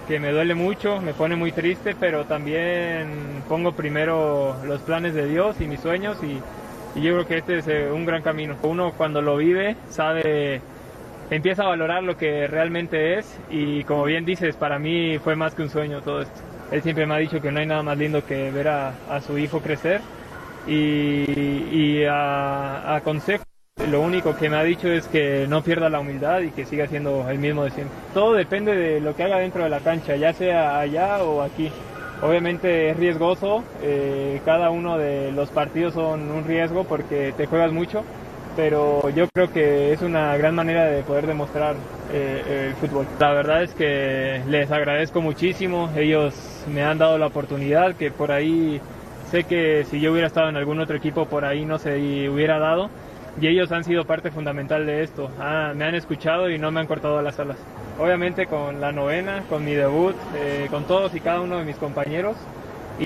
que 0.08 0.20
me 0.20 0.32
duele 0.32 0.56
mucho, 0.56 1.02
me 1.02 1.14
pone 1.14 1.36
muy 1.36 1.52
triste, 1.52 1.96
pero 2.00 2.26
también 2.26 3.08
pongo 3.48 3.72
primero 3.74 4.56
los 4.66 4.82
planes 4.82 5.14
de 5.14 5.28
Dios 5.28 5.60
y 5.62 5.66
mis 5.68 5.80
sueños 5.80 6.18
y, 6.24 6.40
y 7.00 7.02
yo 7.02 7.14
creo 7.14 7.28
que 7.28 7.38
este 7.38 7.58
es 7.60 7.68
eh, 7.68 7.90
un 7.92 8.06
gran 8.06 8.22
camino. 8.22 8.56
Uno 8.64 8.94
cuando 8.98 9.22
lo 9.22 9.38
vive 9.38 9.76
sabe, 9.90 10.62
empieza 11.30 11.64
a 11.64 11.68
valorar 11.70 12.04
lo 12.04 12.18
que 12.18 12.48
realmente 12.48 13.18
es 13.18 13.40
y 13.50 13.84
como 13.86 14.04
bien 14.06 14.26
dices, 14.26 14.56
para 14.58 14.80
mí 14.80 15.20
fue 15.20 15.36
más 15.36 15.56
que 15.56 15.64
un 15.64 15.70
sueño 15.70 16.02
todo 16.02 16.22
esto. 16.22 16.40
Él 16.72 16.82
siempre 16.82 17.06
me 17.06 17.14
ha 17.16 17.18
dicho 17.18 17.42
que 17.42 17.52
no 17.52 17.60
hay 17.60 17.66
nada 17.66 17.84
más 17.84 17.98
lindo 17.98 18.26
que 18.26 18.52
ver 18.52 18.68
a, 18.68 18.94
a 19.10 19.22
su 19.22 19.38
hijo 19.38 19.62
crecer 19.62 20.02
y, 20.66 21.68
y 21.72 22.06
a, 22.06 22.96
a 22.96 23.02
consejo. 23.02 23.44
Lo 23.88 24.02
único 24.02 24.36
que 24.36 24.50
me 24.50 24.58
ha 24.58 24.64
dicho 24.64 24.88
es 24.88 25.08
que 25.08 25.46
no 25.48 25.62
pierda 25.62 25.90
la 25.90 26.00
humildad 26.00 26.40
y 26.42 26.52
que 26.52 26.66
siga 26.66 26.88
siendo 26.88 27.30
el 27.30 27.38
mismo 27.38 27.64
de 27.64 27.72
siempre. 27.72 27.98
Todo 28.14 28.34
depende 28.34 28.76
de 28.76 29.02
lo 29.02 29.16
que 29.16 29.24
haga 29.24 29.40
dentro 29.40 29.64
de 29.64 29.70
la 29.70 29.82
cancha, 29.82 30.16
ya 30.16 30.34
sea 30.34 30.80
allá 30.80 31.24
o 31.24 31.42
aquí. 31.42 31.70
Obviamente 32.22 32.90
es 32.90 32.98
riesgoso, 32.98 33.66
eh, 33.82 34.40
cada 34.46 34.70
uno 34.70 34.98
de 34.98 35.34
los 35.34 35.50
partidos 35.50 35.94
son 35.94 36.32
un 36.32 36.46
riesgo 36.46 36.86
porque 36.86 37.34
te 37.36 37.48
juegas 37.48 37.74
mucho, 37.74 38.06
pero 38.56 39.10
yo 39.10 39.28
creo 39.28 39.52
que 39.52 39.92
es 39.92 40.02
una 40.02 40.38
gran 40.38 40.56
manera 40.56 40.86
de 40.86 41.04
poder 41.04 41.28
demostrar 41.28 41.76
eh, 42.14 42.70
el 42.70 42.76
fútbol. 42.76 43.06
La 43.20 43.34
verdad 43.34 43.64
es 43.64 43.74
que 43.74 44.42
les 44.48 44.72
agradezco 44.72 45.20
muchísimo, 45.20 45.92
ellos 45.98 46.64
me 46.74 46.84
han 46.84 46.98
dado 46.98 47.18
la 47.18 47.28
oportunidad 47.28 47.96
que 47.96 48.12
por 48.12 48.32
ahí 48.32 48.80
sé 49.30 49.44
que 49.44 49.84
si 49.84 50.00
yo 50.00 50.14
hubiera 50.14 50.28
estado 50.28 50.48
en 50.48 50.56
algún 50.56 50.80
otro 50.80 50.96
equipo 50.96 51.26
por 51.26 51.44
ahí 51.44 51.66
no 51.66 51.78
se 51.78 52.30
hubiera 52.30 52.60
dado 52.60 52.90
y 53.40 53.48
ellos 53.48 53.72
han 53.72 53.84
sido 53.84 54.06
parte 54.06 54.32
fundamental 54.32 54.86
de 54.86 55.04
esto. 55.04 55.30
Ah, 55.40 55.74
me 55.76 55.86
han 55.86 55.96
escuchado 55.96 56.50
y 56.50 56.58
no 56.58 56.72
me 56.72 56.80
han 56.80 56.88
cortado 56.88 57.22
las 57.22 57.40
alas. 57.40 57.58
Obviamente 58.00 58.48
con 58.48 58.82
la 58.82 58.92
novena, 58.92 59.44
con 59.50 59.64
mi 59.64 59.74
debut, 59.74 60.16
eh, 60.36 60.68
con 60.70 60.86
todos 60.86 61.14
y 61.16 61.20
cada 61.20 61.42
uno 61.42 61.58
de 61.60 61.66
mis 61.66 61.78
compañeros, 61.78 62.38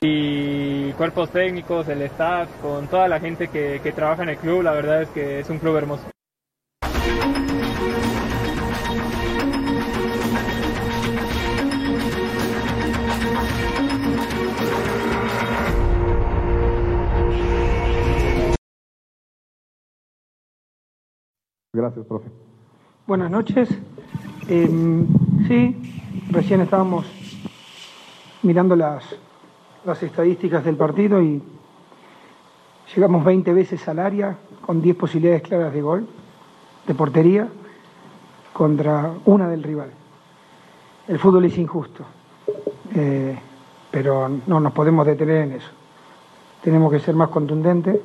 y 0.01 0.91
cuerpos 0.93 1.29
técnicos, 1.31 1.87
el 1.87 2.01
staff, 2.03 2.49
con 2.61 2.87
toda 2.87 3.07
la 3.07 3.19
gente 3.19 3.47
que, 3.47 3.79
que 3.81 3.91
trabaja 3.91 4.23
en 4.23 4.29
el 4.29 4.37
club, 4.37 4.61
la 4.61 4.73
verdad 4.73 5.01
es 5.01 5.09
que 5.09 5.39
es 5.39 5.49
un 5.49 5.59
club 5.59 5.77
hermoso. 5.77 6.03
Gracias, 21.73 22.05
profe. 22.05 22.29
Buenas 23.05 23.29
noches. 23.29 23.69
Eh, 24.47 24.69
sí, 25.47 26.23
recién 26.31 26.61
estábamos 26.61 27.05
mirando 28.41 28.73
las, 28.75 29.03
las 29.83 30.01
estadísticas 30.01 30.63
del 30.63 30.77
partido 30.77 31.21
y 31.21 31.43
llegamos 32.95 33.25
20 33.25 33.51
veces 33.51 33.85
al 33.89 33.99
área 33.99 34.37
con 34.61 34.81
10 34.81 34.95
posibilidades 34.95 35.41
claras 35.41 35.73
de 35.73 35.81
gol, 35.81 36.07
de 36.87 36.95
portería, 36.95 37.49
contra 38.53 39.11
una 39.25 39.49
del 39.49 39.61
rival. 39.61 39.91
El 41.09 41.19
fútbol 41.19 41.45
es 41.45 41.57
injusto, 41.57 42.05
eh, 42.95 43.37
pero 43.91 44.29
no 44.47 44.61
nos 44.61 44.71
podemos 44.71 45.05
detener 45.05 45.43
en 45.43 45.51
eso. 45.51 45.69
Tenemos 46.63 46.91
que 46.93 46.99
ser 46.99 47.13
más 47.13 47.27
contundentes 47.27 47.99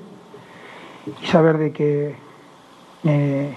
y 1.23 1.27
saber 1.27 1.59
de 1.59 1.73
que 1.73 2.32
eh, 3.05 3.55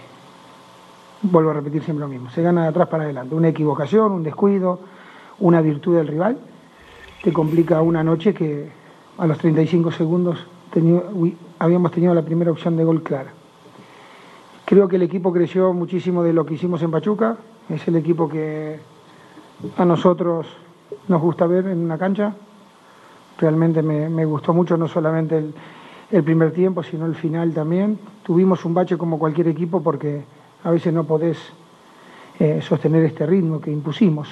vuelvo 1.22 1.52
a 1.52 1.54
repetir 1.54 1.84
siempre 1.84 2.02
lo 2.02 2.08
mismo, 2.08 2.30
se 2.30 2.42
gana 2.42 2.64
de 2.64 2.68
atrás 2.70 2.88
para 2.88 3.04
adelante. 3.04 3.36
Una 3.36 3.50
equivocación, 3.50 4.12
un 4.12 4.24
descuido, 4.24 4.80
una 5.40 5.62
virtud 5.62 5.96
del 5.98 6.08
rival, 6.08 6.38
te 7.24 7.34
complica 7.34 7.82
una 7.82 8.04
noche 8.04 8.34
que 8.34 8.70
a 9.18 9.28
los 9.28 9.38
35 9.38 9.92
segundos 9.92 10.46
habíamos 11.60 11.92
tenido 11.92 12.14
la 12.14 12.22
primera 12.22 12.52
opción 12.52 12.76
de 12.76 12.84
gol 12.84 13.02
clara. 13.02 13.32
Creo 14.66 14.88
que 14.88 14.98
el 14.98 15.04
equipo 15.04 15.32
creció 15.32 15.74
muchísimo 15.74 16.24
de 16.24 16.34
lo 16.34 16.46
que 16.46 16.56
hicimos 16.56 16.82
en 16.82 16.92
Pachuca, 16.92 17.38
es 17.70 17.88
el 17.88 17.96
equipo 17.96 18.28
que 18.28 18.80
a 19.78 19.86
nosotros 19.86 20.48
nos 21.08 21.22
gusta 21.22 21.48
ver 21.48 21.68
en 21.68 21.80
una 21.80 21.98
cancha. 21.98 22.34
Realmente 23.38 23.82
me, 23.82 24.10
me 24.10 24.26
gustó 24.26 24.54
mucho 24.54 24.78
no 24.78 24.88
solamente 24.88 25.38
el, 25.38 25.54
el 26.12 26.24
primer 26.24 26.52
tiempo, 26.52 26.84
sino 26.84 27.06
el 27.06 27.16
final 27.16 27.54
también. 27.54 28.00
Tuvimos 28.24 28.66
un 28.66 28.74
bache 28.74 28.98
como 28.98 29.20
cualquier 29.20 29.48
equipo 29.48 29.82
porque 29.82 30.24
a 30.64 30.72
veces 30.72 30.94
no 30.94 31.04
podés 31.04 31.38
eh, 32.40 32.62
sostener 32.62 33.04
este 33.04 33.26
ritmo 33.26 33.60
que 33.62 33.72
impusimos. 33.72 34.30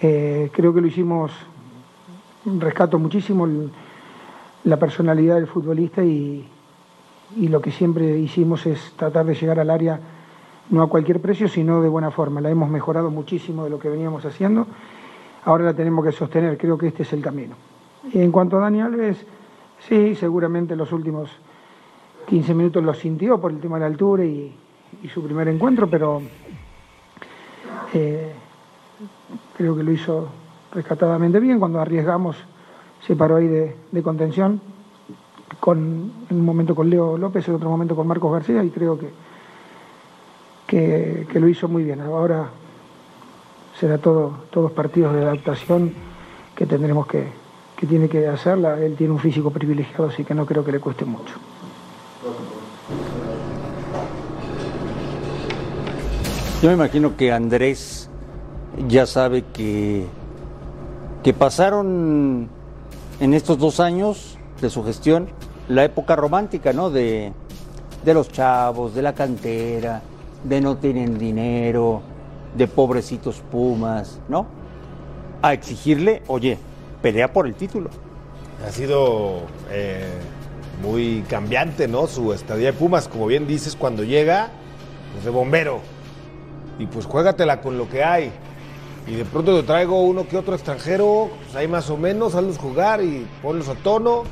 Eh, 0.00 0.50
creo 0.52 0.72
que 0.72 0.80
lo 0.80 0.86
hicimos, 0.86 1.32
rescato 2.58 2.98
muchísimo 2.98 3.48
la 4.64 4.78
personalidad 4.78 5.36
del 5.36 5.46
futbolista 5.46 6.02
y, 6.02 6.46
y, 7.36 7.48
lo 7.48 7.60
que 7.60 7.70
siempre 7.70 8.18
hicimos 8.18 8.66
es 8.66 8.92
tratar 8.96 9.26
de 9.26 9.34
llegar 9.34 9.60
al 9.60 9.70
área 9.70 10.00
no 10.70 10.82
a 10.82 10.88
cualquier 10.88 11.20
precio, 11.20 11.48
sino 11.48 11.82
de 11.82 11.88
buena 11.88 12.10
forma. 12.10 12.40
La 12.40 12.50
hemos 12.50 12.70
mejorado 12.70 13.10
muchísimo 13.10 13.64
de 13.64 13.70
lo 13.70 13.78
que 13.78 13.88
veníamos 13.88 14.24
haciendo. 14.24 14.66
Ahora 15.44 15.64
la 15.64 15.74
tenemos 15.74 16.04
que 16.04 16.12
sostener, 16.12 16.56
creo 16.58 16.78
que 16.78 16.88
este 16.88 17.02
es 17.02 17.12
el 17.12 17.22
camino. 17.22 17.54
Y 18.12 18.20
en 18.20 18.30
cuanto 18.30 18.58
a 18.58 18.60
Dani 18.60 18.80
Alves, 18.80 19.24
sí, 19.88 20.14
seguramente 20.14 20.76
los 20.76 20.92
últimos 20.92 21.30
15 22.26 22.54
minutos 22.54 22.84
lo 22.84 22.94
sintió 22.94 23.40
por 23.40 23.50
el 23.50 23.58
tema 23.58 23.76
de 23.76 23.80
la 23.80 23.86
altura 23.86 24.24
y, 24.24 24.56
su 25.12 25.22
primer 25.22 25.48
encuentro, 25.48 25.88
pero 25.88 26.20
eh, 27.94 28.32
creo 29.56 29.76
que 29.76 29.82
lo 29.82 29.92
hizo 29.92 30.28
rescatadamente 30.72 31.40
bien. 31.40 31.58
Cuando 31.58 31.80
arriesgamos, 31.80 32.36
se 33.06 33.16
paró 33.16 33.36
ahí 33.36 33.46
de, 33.46 34.02
contención, 34.02 34.60
con, 35.58 36.12
en 36.28 36.36
un 36.36 36.44
momento 36.44 36.74
con 36.74 36.90
Leo 36.90 37.16
López, 37.16 37.48
en 37.48 37.54
otro 37.54 37.70
momento 37.70 37.96
con 37.96 38.06
Marcos 38.06 38.32
García, 38.32 38.62
y 38.62 38.70
creo 38.70 38.98
que, 38.98 39.10
que, 40.66 41.26
que 41.30 41.40
lo 41.40 41.48
hizo 41.48 41.68
muy 41.68 41.84
bien. 41.84 42.00
Ahora 42.00 42.50
será 43.78 43.98
todo, 43.98 44.44
todos 44.50 44.72
partidos 44.72 45.14
de 45.14 45.22
adaptación 45.22 45.94
que 46.54 46.66
tendremos 46.66 47.06
que, 47.06 47.39
que 47.80 47.86
tiene 47.86 48.10
que 48.10 48.28
hacerla. 48.28 48.78
Él 48.78 48.94
tiene 48.94 49.14
un 49.14 49.18
físico 49.18 49.50
privilegiado, 49.50 50.08
así 50.08 50.22
que 50.22 50.34
no 50.34 50.44
creo 50.44 50.62
que 50.62 50.70
le 50.70 50.80
cueste 50.80 51.06
mucho. 51.06 51.34
Yo 56.62 56.68
me 56.68 56.74
imagino 56.74 57.16
que 57.16 57.32
Andrés 57.32 58.10
ya 58.86 59.06
sabe 59.06 59.44
que, 59.54 60.04
que 61.22 61.32
pasaron 61.32 62.50
en 63.18 63.32
estos 63.32 63.58
dos 63.58 63.80
años 63.80 64.36
de 64.60 64.68
su 64.68 64.84
gestión 64.84 65.28
la 65.68 65.82
época 65.84 66.16
romántica, 66.16 66.74
¿no? 66.74 66.90
De, 66.90 67.32
de 68.04 68.14
los 68.14 68.30
chavos, 68.30 68.94
de 68.94 69.00
la 69.00 69.14
cantera, 69.14 70.02
de 70.44 70.60
no 70.60 70.76
tienen 70.76 71.16
dinero, 71.16 72.02
de 72.54 72.68
pobrecitos 72.68 73.42
Pumas, 73.50 74.20
¿no? 74.28 74.46
A 75.40 75.54
exigirle, 75.54 76.22
oye, 76.26 76.58
pelea 77.02 77.32
por 77.32 77.46
el 77.46 77.54
título. 77.54 77.90
Ha 78.66 78.70
sido 78.72 79.42
eh, 79.70 80.04
muy 80.82 81.24
cambiante, 81.28 81.88
¿no? 81.88 82.06
Su 82.06 82.32
estadía 82.32 82.66
de 82.66 82.72
Pumas, 82.72 83.08
como 83.08 83.26
bien 83.26 83.46
dices, 83.46 83.76
cuando 83.76 84.04
llega, 84.04 84.50
pues 85.12 85.24
de 85.24 85.30
bombero 85.30 85.80
y 86.78 86.86
pues 86.86 87.06
juégatela 87.06 87.60
con 87.60 87.78
lo 87.78 87.88
que 87.88 88.04
hay. 88.04 88.30
Y 89.06 89.14
de 89.14 89.24
pronto 89.24 89.58
te 89.58 89.66
traigo 89.66 90.02
uno 90.02 90.28
que 90.28 90.36
otro 90.36 90.54
extranjero, 90.54 91.30
pues 91.42 91.56
ahí 91.56 91.68
más 91.68 91.88
o 91.90 91.96
menos, 91.96 92.34
hazlos 92.34 92.58
jugar 92.58 93.02
y 93.02 93.26
ponlos 93.42 93.68
a 93.68 93.74
tono. 93.74 94.24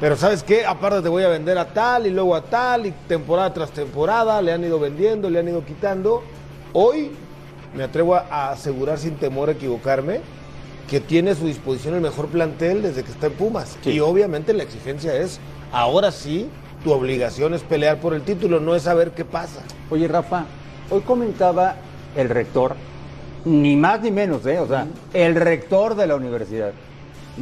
Pero 0.00 0.16
¿sabes 0.16 0.42
qué? 0.42 0.64
Aparte 0.64 1.02
te 1.02 1.08
voy 1.08 1.24
a 1.24 1.28
vender 1.28 1.58
a 1.58 1.72
tal 1.72 2.06
y 2.06 2.10
luego 2.10 2.34
a 2.34 2.42
tal 2.42 2.86
y 2.86 2.92
temporada 3.08 3.52
tras 3.52 3.70
temporada 3.70 4.40
le 4.40 4.52
han 4.52 4.62
ido 4.62 4.78
vendiendo, 4.78 5.28
le 5.28 5.40
han 5.40 5.48
ido 5.48 5.64
quitando. 5.64 6.22
Hoy 6.72 7.10
me 7.76 7.82
atrevo 7.82 8.14
a 8.14 8.50
asegurar 8.50 8.98
sin 8.98 9.16
temor 9.16 9.48
a 9.48 9.52
equivocarme 9.52 10.20
que 10.88 11.00
tiene 11.00 11.32
a 11.32 11.34
su 11.34 11.46
disposición 11.46 11.94
el 11.94 12.00
mejor 12.00 12.28
plantel 12.28 12.82
desde 12.82 13.04
que 13.04 13.10
está 13.10 13.26
en 13.26 13.34
Pumas. 13.34 13.76
Sí. 13.82 13.90
Y 13.90 14.00
obviamente 14.00 14.52
la 14.54 14.62
exigencia 14.62 15.14
es, 15.14 15.38
ahora 15.72 16.10
sí, 16.10 16.48
tu 16.82 16.92
obligación 16.92 17.54
es 17.54 17.62
pelear 17.62 18.00
por 18.00 18.14
el 18.14 18.22
título, 18.22 18.60
no 18.60 18.74
es 18.74 18.82
saber 18.82 19.10
qué 19.10 19.24
pasa. 19.24 19.62
Oye, 19.90 20.08
Rafa, 20.08 20.46
Hoy 20.90 21.02
comentaba 21.02 21.76
el 22.16 22.30
rector, 22.30 22.74
ni 23.44 23.76
más 23.76 24.00
ni 24.00 24.10
menos, 24.10 24.46
¿eh? 24.46 24.58
o 24.58 24.66
sea, 24.66 24.86
el 25.12 25.34
rector 25.34 25.94
de 25.96 26.06
la 26.06 26.16
universidad, 26.16 26.72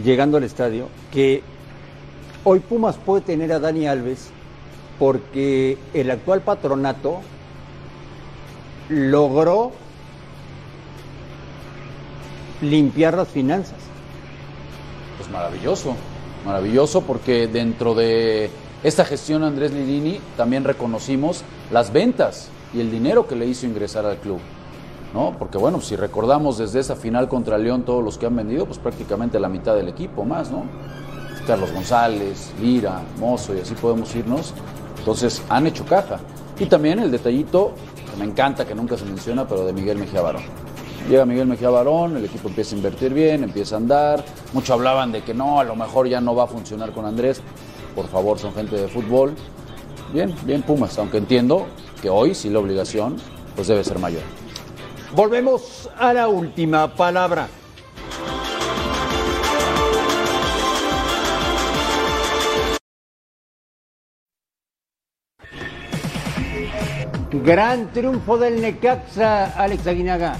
llegando 0.02 0.36
al 0.36 0.42
estadio, 0.42 0.88
que 1.12 1.44
hoy 2.42 2.58
Pumas 2.58 2.96
puede 2.96 3.22
tener 3.22 3.52
a 3.52 3.60
Dani 3.60 3.86
Alves 3.86 4.30
porque 4.98 5.78
el 5.94 6.10
actual 6.10 6.40
patronato 6.40 7.20
logró 8.88 9.70
limpiar 12.60 13.16
las 13.16 13.28
finanzas. 13.28 13.78
Pues 15.16 15.30
maravilloso, 15.30 15.94
maravilloso 16.44 17.02
porque 17.02 17.46
dentro 17.48 17.94
de 17.94 18.50
esta 18.82 19.04
gestión 19.04 19.42
Andrés 19.42 19.72
Lirini 19.72 20.20
también 20.36 20.64
reconocimos 20.64 21.42
las 21.72 21.92
ventas 21.92 22.48
y 22.74 22.80
el 22.80 22.90
dinero 22.90 23.26
que 23.26 23.36
le 23.36 23.46
hizo 23.46 23.66
ingresar 23.66 24.04
al 24.06 24.18
club. 24.18 24.38
¿no? 25.14 25.34
Porque 25.38 25.56
bueno, 25.56 25.80
si 25.80 25.96
recordamos 25.96 26.58
desde 26.58 26.80
esa 26.80 26.94
final 26.94 27.28
contra 27.28 27.56
León 27.56 27.84
todos 27.84 28.04
los 28.04 28.18
que 28.18 28.26
han 28.26 28.36
vendido, 28.36 28.66
pues 28.66 28.78
prácticamente 28.78 29.40
la 29.40 29.48
mitad 29.48 29.74
del 29.74 29.88
equipo 29.88 30.24
más, 30.24 30.50
¿no? 30.50 30.64
Carlos 31.46 31.72
González, 31.72 32.52
Lira, 32.60 33.02
Mozo 33.18 33.54
y 33.54 33.60
así 33.60 33.74
podemos 33.74 34.14
irnos. 34.14 34.52
Entonces 34.98 35.42
han 35.48 35.66
hecho 35.66 35.84
caja. 35.86 36.18
Y 36.58 36.66
también 36.66 36.98
el 36.98 37.10
detallito, 37.10 37.72
que 38.10 38.16
me 38.18 38.24
encanta, 38.24 38.66
que 38.66 38.74
nunca 38.74 38.96
se 38.96 39.04
menciona, 39.04 39.46
pero 39.46 39.64
de 39.64 39.72
Miguel 39.72 39.98
Mejía 39.98 40.22
Barón. 40.22 40.42
Llega 41.08 41.24
Miguel 41.24 41.46
Mejía 41.46 41.70
Barón, 41.70 42.16
el 42.16 42.24
equipo 42.24 42.48
empieza 42.48 42.74
a 42.74 42.78
invertir 42.78 43.14
bien, 43.14 43.44
empieza 43.44 43.76
a 43.76 43.78
andar. 43.78 44.24
Muchos 44.52 44.70
hablaban 44.70 45.12
de 45.12 45.22
que 45.22 45.34
no, 45.34 45.60
a 45.60 45.64
lo 45.64 45.76
mejor 45.76 46.08
ya 46.08 46.20
no 46.20 46.34
va 46.34 46.44
a 46.44 46.46
funcionar 46.48 46.90
con 46.90 47.04
Andrés. 47.04 47.40
Por 47.94 48.08
favor, 48.08 48.40
son 48.40 48.52
gente 48.52 48.74
de 48.74 48.88
fútbol. 48.88 49.36
Bien, 50.12 50.34
bien 50.44 50.62
Pumas, 50.62 50.98
aunque 50.98 51.18
entiendo 51.18 51.66
que 52.02 52.10
hoy 52.10 52.34
sí 52.34 52.50
la 52.50 52.58
obligación 52.58 53.16
pues 53.54 53.68
debe 53.68 53.84
ser 53.84 54.00
mayor. 54.00 54.22
Volvemos 55.14 55.88
a 55.96 56.12
la 56.12 56.26
última 56.26 56.92
palabra. 56.92 57.46
Gran 67.30 67.92
triunfo 67.92 68.38
del 68.38 68.60
Necaxa, 68.60 69.52
Alex 69.56 69.86
Aguinaga. 69.86 70.36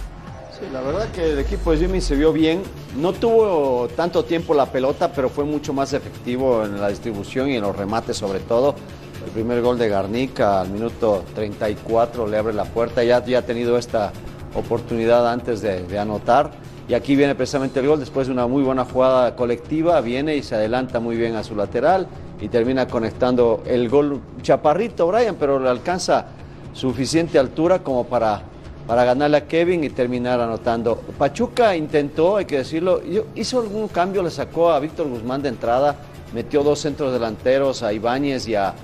Sí, 0.58 0.64
la 0.72 0.80
verdad 0.80 1.10
que 1.10 1.32
el 1.32 1.38
equipo 1.38 1.72
de 1.72 1.78
Jimmy 1.78 2.00
se 2.00 2.16
vio 2.16 2.32
bien. 2.32 2.62
No 2.98 3.12
tuvo 3.12 3.88
tanto 3.94 4.24
tiempo 4.24 4.54
la 4.54 4.64
pelota, 4.64 5.12
pero 5.12 5.28
fue 5.28 5.44
mucho 5.44 5.74
más 5.74 5.92
efectivo 5.92 6.64
en 6.64 6.80
la 6.80 6.88
distribución 6.88 7.50
y 7.50 7.56
en 7.56 7.62
los 7.62 7.76
remates 7.76 8.16
sobre 8.16 8.40
todo. 8.40 8.74
El 9.22 9.32
primer 9.32 9.60
gol 9.60 9.76
de 9.78 9.88
Garnica 9.90 10.62
al 10.62 10.70
minuto 10.70 11.24
34 11.34 12.26
le 12.26 12.38
abre 12.38 12.54
la 12.54 12.64
puerta. 12.64 13.04
Ya, 13.04 13.22
ya 13.22 13.40
ha 13.40 13.42
tenido 13.42 13.76
esta 13.76 14.12
oportunidad 14.54 15.30
antes 15.30 15.60
de, 15.60 15.82
de 15.82 15.98
anotar. 15.98 16.52
y 16.88 16.94
aquí 16.94 17.16
viene 17.16 17.34
precisamente 17.34 17.80
el 17.80 17.88
gol 17.88 18.00
después 18.00 18.28
de 18.28 18.32
una 18.32 18.46
muy 18.46 18.62
buena 18.62 18.84
jugada 18.84 19.36
colectiva, 19.36 20.00
viene 20.00 20.36
y 20.36 20.42
se 20.42 20.54
adelanta 20.54 21.00
muy 21.00 21.16
bien 21.16 21.34
a 21.34 21.42
su 21.42 21.54
lateral 21.54 22.06
y 22.40 22.48
termina 22.48 22.86
conectando 22.86 23.62
el 23.66 23.88
gol 23.88 24.22
chaparrito 24.40 25.06
Brian, 25.08 25.36
pero 25.38 25.58
le 25.58 25.68
alcanza 25.68 26.26
suficiente 26.72 27.38
altura 27.38 27.82
como 27.82 28.04
para, 28.04 28.42
para 28.86 29.04
ganarle 29.04 29.38
a 29.38 29.46
Kevin 29.46 29.84
y 29.84 29.90
terminar 29.90 30.40
anotando. 30.40 30.96
Pachuca 31.18 31.76
intentó, 31.76 32.36
hay 32.36 32.44
que 32.44 32.58
decirlo, 32.58 33.00
hizo 33.34 33.60
algún 33.60 33.88
cambio, 33.88 34.22
le 34.22 34.30
sacó 34.30 34.70
a 34.70 34.78
Víctor 34.78 35.08
Guzmán 35.08 35.42
de 35.42 35.48
entrada, 35.48 35.96
metió 36.32 36.62
dos 36.62 36.78
centros 36.80 37.12
delanteros 37.12 37.82
a 37.82 37.92
Ibáñez 37.92 38.46
y 38.46 38.54
a, 38.54 38.74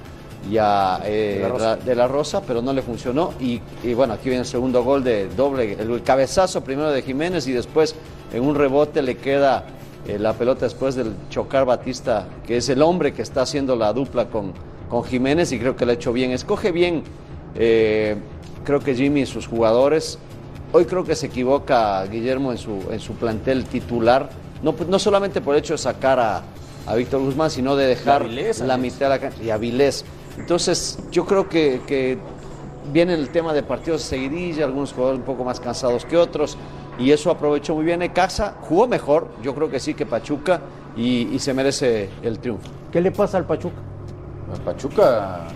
y 0.50 0.56
a, 0.58 1.00
eh, 1.04 1.36
De 1.36 1.40
la 1.40 1.48
Rosa. 1.48 1.76
de 1.76 1.94
la 1.94 2.08
Rosa, 2.08 2.42
pero 2.42 2.62
no 2.62 2.72
le 2.72 2.82
funcionó. 2.82 3.32
Y, 3.40 3.60
y 3.84 3.94
bueno, 3.94 4.14
aquí 4.14 4.24
viene 4.28 4.40
el 4.40 4.46
segundo 4.46 4.82
gol 4.82 5.04
de 5.04 5.28
doble, 5.28 5.74
el 5.74 6.02
cabezazo 6.02 6.62
primero 6.62 6.90
de 6.90 7.02
Jiménez 7.02 7.46
y 7.46 7.52
después 7.52 7.94
en 8.32 8.42
un 8.42 8.54
rebote 8.56 9.02
le 9.02 9.16
queda 9.18 9.64
eh, 10.08 10.18
la 10.18 10.32
pelota 10.32 10.64
después 10.66 10.96
del 10.96 11.12
chocar 11.30 11.64
Batista, 11.64 12.26
que 12.44 12.56
es 12.56 12.68
el 12.68 12.82
hombre 12.82 13.12
que 13.12 13.22
está 13.22 13.42
haciendo 13.42 13.76
la 13.76 13.92
dupla 13.92 14.26
con, 14.26 14.52
con 14.88 15.04
Jiménez 15.04 15.52
y 15.52 15.60
creo 15.60 15.76
que 15.76 15.84
lo 15.84 15.92
ha 15.92 15.94
hecho 15.94 16.12
bien. 16.12 16.32
Escoge 16.32 16.72
bien, 16.72 17.04
eh, 17.54 18.16
creo 18.64 18.80
que 18.80 18.94
Jimmy 18.94 19.22
y 19.22 19.26
sus 19.26 19.46
jugadores. 19.46 20.18
Hoy 20.72 20.86
creo 20.86 21.04
que 21.04 21.14
se 21.14 21.26
equivoca 21.26 22.04
Guillermo 22.06 22.52
en 22.52 22.58
su, 22.58 22.78
en 22.90 23.00
su 23.00 23.12
plantel 23.14 23.64
titular, 23.66 24.30
no, 24.62 24.74
no 24.88 24.98
solamente 24.98 25.40
por 25.40 25.54
el 25.54 25.60
hecho 25.60 25.74
de 25.74 25.78
sacar 25.78 26.18
a, 26.18 26.42
a 26.86 26.94
Víctor 26.94 27.20
Guzmán, 27.20 27.50
sino 27.50 27.76
de 27.76 27.86
dejar 27.86 28.22
Avilés, 28.22 28.60
la 28.60 28.76
mitad 28.78 29.00
de 29.00 29.08
la 29.08 29.18
cancha 29.18 29.42
y 29.42 29.50
a 29.50 29.58
Vilés. 29.58 30.04
Entonces, 30.38 30.98
yo 31.10 31.26
creo 31.26 31.48
que, 31.48 31.82
que 31.86 32.16
viene 32.90 33.12
el 33.14 33.28
tema 33.28 33.52
de 33.52 33.62
partidos 33.62 34.00
de 34.02 34.08
seguidilla, 34.08 34.64
algunos 34.64 34.92
jugadores 34.92 35.20
un 35.20 35.26
poco 35.26 35.44
más 35.44 35.60
cansados 35.60 36.06
que 36.06 36.16
otros, 36.16 36.56
y 36.98 37.10
eso 37.10 37.30
aprovechó 37.30 37.74
muy 37.74 37.84
bien 37.84 38.00
Necaxa, 38.00 38.54
jugó 38.62 38.86
mejor, 38.86 39.28
yo 39.42 39.54
creo 39.54 39.70
que 39.70 39.78
sí 39.78 39.92
que 39.92 40.06
Pachuca, 40.06 40.60
y, 40.96 41.28
y 41.34 41.38
se 41.38 41.52
merece 41.52 42.08
el 42.22 42.38
triunfo. 42.38 42.70
¿Qué 42.90 43.00
le 43.00 43.10
pasa 43.10 43.36
al 43.36 43.44
Pachuca? 43.44 43.76
Pachuca, 44.64 45.48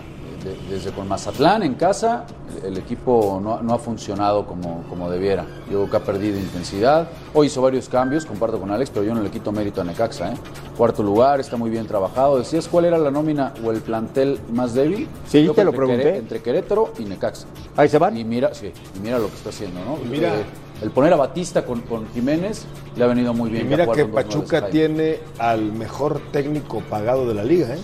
de- 0.47 0.57
desde 0.75 0.91
con 0.91 1.07
Mazatlán 1.07 1.63
en 1.63 1.75
casa, 1.75 2.25
el 2.63 2.77
equipo 2.77 3.39
no, 3.43 3.55
ha- 3.55 3.61
no 3.61 3.73
ha 3.73 3.79
funcionado 3.79 4.45
como, 4.45 4.83
como 4.89 5.09
debiera. 5.09 5.45
Yo 5.71 5.79
creo 5.85 5.89
que 5.89 5.97
ha 5.97 6.03
perdido 6.03 6.39
intensidad. 6.39 7.07
Hoy 7.33 7.47
hizo 7.47 7.61
varios 7.61 7.89
cambios, 7.89 8.25
comparto 8.25 8.59
con 8.59 8.71
Alex, 8.71 8.89
pero 8.91 9.05
yo 9.05 9.13
no 9.13 9.21
le 9.21 9.29
quito 9.29 9.51
mérito 9.51 9.81
a 9.81 9.83
Necaxa. 9.83 10.31
¿eh? 10.31 10.35
Cuarto 10.77 11.03
lugar, 11.03 11.39
está 11.39 11.57
muy 11.57 11.69
bien 11.69 11.85
trabajado. 11.87 12.37
¿Decías 12.39 12.67
cuál 12.67 12.85
era 12.85 12.97
la 12.97 13.11
nómina 13.11 13.53
o 13.63 13.71
el 13.71 13.81
plantel 13.81 14.39
más 14.53 14.73
débil? 14.73 15.07
Sí, 15.27 15.43
Yo 15.43 15.53
te 15.53 15.63
lo 15.63 15.71
Quere- 15.71 15.75
pregunté. 15.75 16.17
Entre 16.17 16.41
Querétaro 16.41 16.93
y 16.99 17.03
Necaxa. 17.05 17.47
Ahí 17.75 17.89
se 17.89 17.97
van. 17.97 18.17
Y 18.17 18.23
mira, 18.23 18.53
sí, 18.53 18.71
y 18.95 18.99
mira 18.99 19.19
lo 19.19 19.27
que 19.27 19.35
está 19.35 19.49
haciendo, 19.49 19.79
¿no? 19.83 19.97
Y 20.05 20.09
mira- 20.09 20.35
Eh, 20.35 20.43
el 20.83 20.91
poner 20.91 21.11
a 21.11 21.15
Batista 21.15 21.65
con, 21.65 21.81
con 21.81 22.07
Jiménez 22.13 22.65
le 22.95 23.03
ha 23.03 23.07
venido 23.07 23.33
muy 23.33 23.49
Y 23.49 23.53
bien. 23.53 23.63
ya 23.69 23.77
mira 23.77 23.91
que 23.91 24.05
Pachuca 24.05 24.67
tiene 24.69 25.17
al 25.39 25.71
mejor 25.73 26.21
técnico 26.31 26.81
pagado 26.87 27.27
de 27.27 27.33
la 27.33 27.43
liga, 27.43 27.73
¿eh? 27.73 27.79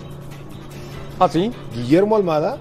¿Ah, 1.19 1.29
sí? 1.29 1.51
Guillermo 1.73 2.15
Almada 2.15 2.57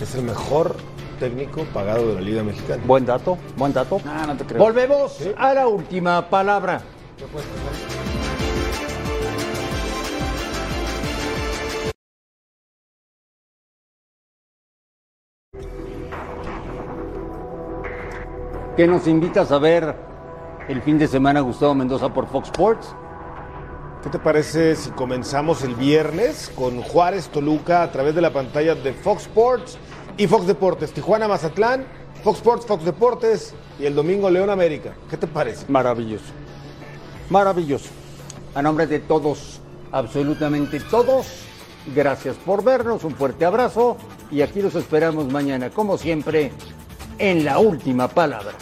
es 0.00 0.14
el 0.14 0.22
mejor 0.22 0.76
técnico 1.18 1.64
pagado 1.74 2.08
de 2.08 2.14
la 2.14 2.20
Liga 2.20 2.42
Mexicana. 2.42 2.82
Buen 2.86 3.04
dato, 3.04 3.38
buen 3.56 3.72
dato. 3.72 4.00
Ah, 4.06 4.24
no 4.26 4.36
te 4.36 4.44
creo. 4.44 4.58
Volvemos 4.62 5.18
a 5.36 5.54
la 5.54 5.66
última 5.66 6.28
palabra. 6.28 6.82
¿Qué 18.76 18.86
nos 18.86 19.06
invitas 19.06 19.50
a 19.52 19.58
ver 19.58 19.94
el 20.68 20.80
fin 20.82 20.98
de 20.98 21.06
semana, 21.06 21.40
Gustavo 21.40 21.74
Mendoza, 21.74 22.12
por 22.12 22.26
Fox 22.26 22.48
Sports? 22.48 22.94
¿Qué 24.02 24.08
te 24.08 24.18
parece 24.18 24.76
si 24.76 24.88
comenzamos 24.92 25.62
el 25.62 25.74
viernes 25.74 26.50
con 26.56 26.80
Juárez 26.80 27.28
Toluca 27.28 27.82
a 27.82 27.92
través 27.92 28.14
de 28.14 28.22
la 28.22 28.32
pantalla 28.32 28.74
de 28.74 28.94
Fox 28.94 29.24
Sports 29.24 29.76
y 30.16 30.26
Fox 30.26 30.46
Deportes? 30.46 30.90
Tijuana 30.92 31.28
Mazatlán, 31.28 31.84
Fox 32.24 32.38
Sports, 32.38 32.64
Fox 32.64 32.82
Deportes 32.86 33.54
y 33.78 33.84
el 33.84 33.94
domingo 33.94 34.30
León 34.30 34.48
América. 34.48 34.94
¿Qué 35.10 35.18
te 35.18 35.26
parece? 35.26 35.66
Maravilloso. 35.68 36.32
Maravilloso. 37.28 37.90
A 38.54 38.62
nombre 38.62 38.86
de 38.86 39.00
todos, 39.00 39.60
absolutamente 39.92 40.80
todos, 40.80 41.42
gracias 41.94 42.36
por 42.36 42.64
vernos, 42.64 43.04
un 43.04 43.14
fuerte 43.14 43.44
abrazo 43.44 43.98
y 44.30 44.40
aquí 44.40 44.62
los 44.62 44.76
esperamos 44.76 45.30
mañana, 45.30 45.68
como 45.68 45.98
siempre, 45.98 46.52
en 47.18 47.44
la 47.44 47.58
última 47.58 48.08
palabra. 48.08 48.54